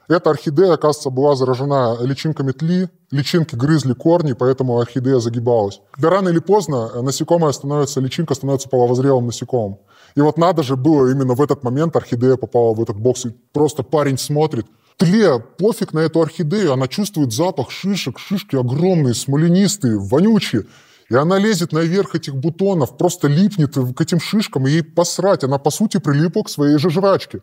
эта 0.08 0.30
орхидея, 0.30 0.74
оказывается, 0.74 1.10
была 1.10 1.34
заражена 1.34 1.96
личинками 2.00 2.52
тли, 2.52 2.88
личинки 3.10 3.54
грызли 3.56 3.92
корни, 3.92 4.34
поэтому 4.34 4.78
орхидея 4.78 5.18
загибалась. 5.18 5.80
Да 5.98 6.10
рано 6.10 6.28
или 6.28 6.38
поздно 6.38 6.90
э, 6.94 7.00
насекомое 7.00 7.52
становится, 7.52 8.00
личинка 8.00 8.34
становится 8.34 8.68
половозрелым 8.68 9.26
насекомым. 9.26 9.78
И 10.14 10.20
вот 10.20 10.38
надо 10.38 10.62
же 10.62 10.76
было 10.76 11.10
именно 11.10 11.34
в 11.34 11.42
этот 11.42 11.62
момент 11.64 11.96
орхидея 11.96 12.36
попала 12.36 12.74
в 12.74 12.82
этот 12.82 12.98
бокс, 12.98 13.26
и 13.26 13.30
просто 13.52 13.82
парень 13.82 14.18
смотрит, 14.18 14.66
тле, 14.96 15.38
пофиг 15.38 15.92
на 15.92 16.00
эту 16.00 16.22
орхидею, 16.22 16.72
она 16.72 16.88
чувствует 16.88 17.32
запах 17.32 17.70
шишек, 17.70 18.18
шишки 18.18 18.56
огромные, 18.56 19.14
смоленистые, 19.14 19.98
вонючие. 19.98 20.66
И 21.08 21.14
она 21.14 21.38
лезет 21.38 21.72
наверх 21.72 22.14
этих 22.14 22.34
бутонов, 22.34 22.96
просто 22.96 23.28
липнет 23.28 23.74
к 23.74 24.00
этим 24.00 24.18
шишкам, 24.18 24.66
и 24.66 24.72
ей 24.72 24.82
посрать. 24.82 25.44
Она, 25.44 25.58
по 25.58 25.70
сути, 25.70 25.98
прилипла 25.98 26.42
к 26.42 26.48
своей 26.48 26.78
же 26.78 26.90
жрачке. 26.90 27.42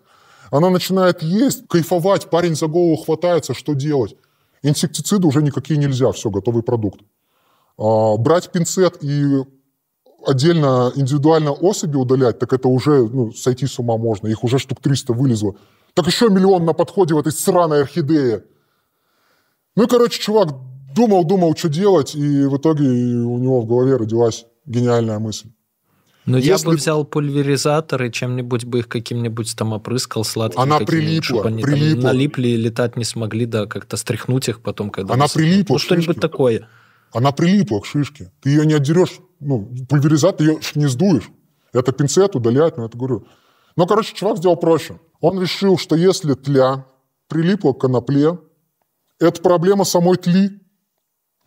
Она 0.51 0.69
начинает 0.69 1.21
есть, 1.21 1.67
кайфовать, 1.67 2.29
парень 2.29 2.55
за 2.55 2.67
голову 2.67 2.95
хватается, 2.97 3.53
что 3.53 3.73
делать? 3.73 4.15
Инсектициды 4.61 5.27
уже 5.27 5.41
никакие 5.41 5.77
нельзя, 5.77 6.11
все, 6.11 6.29
готовый 6.29 6.63
продукт. 6.63 7.01
А, 7.77 8.17
брать 8.17 8.51
пинцет 8.51 9.03
и 9.03 9.43
отдельно 10.25 10.91
индивидуально 10.95 11.51
особи 11.51 11.97
удалять, 11.97 12.39
так 12.39 12.53
это 12.53 12.67
уже 12.67 13.07
ну, 13.07 13.33
сойти 13.33 13.65
с 13.67 13.79
ума 13.79 13.97
можно. 13.97 14.27
Их 14.27 14.43
уже 14.43 14.59
штук 14.59 14.79
300 14.81 15.13
вылезло. 15.13 15.55
Так 15.93 16.07
еще 16.07 16.29
миллион 16.29 16.65
на 16.65 16.73
подходе 16.73 17.13
в 17.13 17.19
этой 17.19 17.31
сраной 17.31 17.81
орхидее. 17.81 18.45
Ну 19.75 19.83
и, 19.83 19.87
короче, 19.87 20.21
чувак 20.21 20.49
думал, 20.95 21.23
думал, 21.23 21.55
что 21.55 21.69
делать, 21.69 22.15
и 22.15 22.45
в 22.45 22.57
итоге 22.57 22.85
у 22.85 23.37
него 23.37 23.61
в 23.61 23.65
голове 23.65 23.97
родилась 23.97 24.45
гениальная 24.65 25.19
мысль. 25.19 25.49
Ну, 26.25 26.37
Если... 26.37 26.49
я 26.49 26.57
бы 26.57 26.77
взял 26.77 27.03
пульверизатор 27.03 28.03
и 28.03 28.11
чем-нибудь 28.11 28.65
бы 28.65 28.79
их 28.79 28.87
каким-нибудь 28.87 29.55
там 29.57 29.73
опрыскал 29.73 30.23
сладким. 30.23 30.61
Она 30.61 30.79
прилипла, 30.79 31.23
чтобы 31.23 31.47
они 31.49 31.63
прилипла. 31.63 32.01
Там 32.01 32.11
налипли 32.11 32.47
и 32.49 32.55
летать 32.55 32.95
не 32.95 33.03
смогли, 33.03 33.45
да, 33.45 33.65
как-то 33.65 33.97
стряхнуть 33.97 34.47
их 34.47 34.61
потом, 34.61 34.89
когда... 34.89 35.13
Она 35.13 35.27
прилипла 35.27 35.73
Ну, 35.73 35.79
что-нибудь 35.79 36.19
такое. 36.19 36.69
Она 37.11 37.31
прилипла 37.31 37.81
к 37.81 37.85
шишке. 37.85 38.31
Ты 38.41 38.51
ее 38.51 38.65
не 38.65 38.73
отдерешь, 38.73 39.19
ну, 39.39 39.69
пульверизатор 39.89 40.47
ее 40.47 40.59
не 40.75 40.87
сдуешь. 40.87 41.29
Это 41.73 41.91
пинцет 41.91 42.35
удалять, 42.35 42.77
ну, 42.77 42.85
это 42.85 42.97
говорю. 42.97 43.27
Ну, 43.75 43.85
короче, 43.85 44.15
чувак 44.15 44.37
сделал 44.37 44.55
проще. 44.55 44.99
Он 45.19 45.41
решил, 45.41 45.77
что 45.77 45.95
если 45.95 46.35
тля 46.35 46.85
прилипла 47.27 47.73
к 47.73 47.81
конопле, 47.81 48.39
это 49.19 49.41
проблема 49.41 49.83
самой 49.83 50.17
тли. 50.17 50.61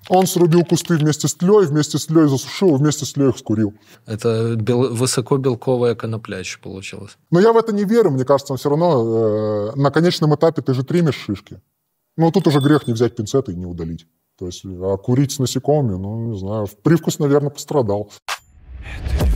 Он 0.09 0.26
срубил 0.26 0.64
кусты 0.64 0.96
вместе 0.96 1.26
с 1.26 1.34
тлей, 1.34 1.66
вместе 1.66 1.98
с 1.98 2.07
тлей 2.07 2.28
засушил, 2.28 2.76
вместе 2.76 3.04
с 3.04 3.12
тлей 3.12 3.30
их 3.30 3.38
скурил. 3.38 3.74
Это 4.07 4.54
бел... 4.57 4.94
высокобелковая 4.94 5.94
конопля 5.94 6.38
еще 6.38 6.59
получилось. 6.61 7.16
Но 7.30 7.40
я 7.40 7.52
в 7.52 7.57
это 7.57 7.72
не 7.72 7.84
верю, 7.84 8.11
мне 8.11 8.24
кажется, 8.24 8.52
он 8.52 8.59
все 8.59 8.70
равно 8.70 9.72
э, 9.72 9.76
на 9.76 9.90
конечном 9.90 10.34
этапе 10.34 10.62
ты 10.62 10.74
же 10.74 10.84
тримишь 10.84 11.16
шишки. 11.16 11.61
Ну, 12.16 12.30
тут 12.30 12.46
уже 12.46 12.61
грех 12.61 12.86
не 12.86 12.92
взять 12.92 13.16
пинцеты 13.16 13.52
и 13.52 13.57
не 13.57 13.66
удалить. 13.66 14.07
То 14.38 14.46
есть, 14.46 14.64
а 14.64 14.96
курить 14.96 15.32
с 15.32 15.38
насекомыми, 15.38 15.96
ну, 15.96 16.32
не 16.32 16.38
знаю, 16.38 16.68
привкус, 16.82 17.18
наверное, 17.18 17.50
пострадал. 17.50 18.11
Это 19.20 19.36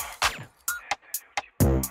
Thank 1.61 1.85
you. 1.85 1.90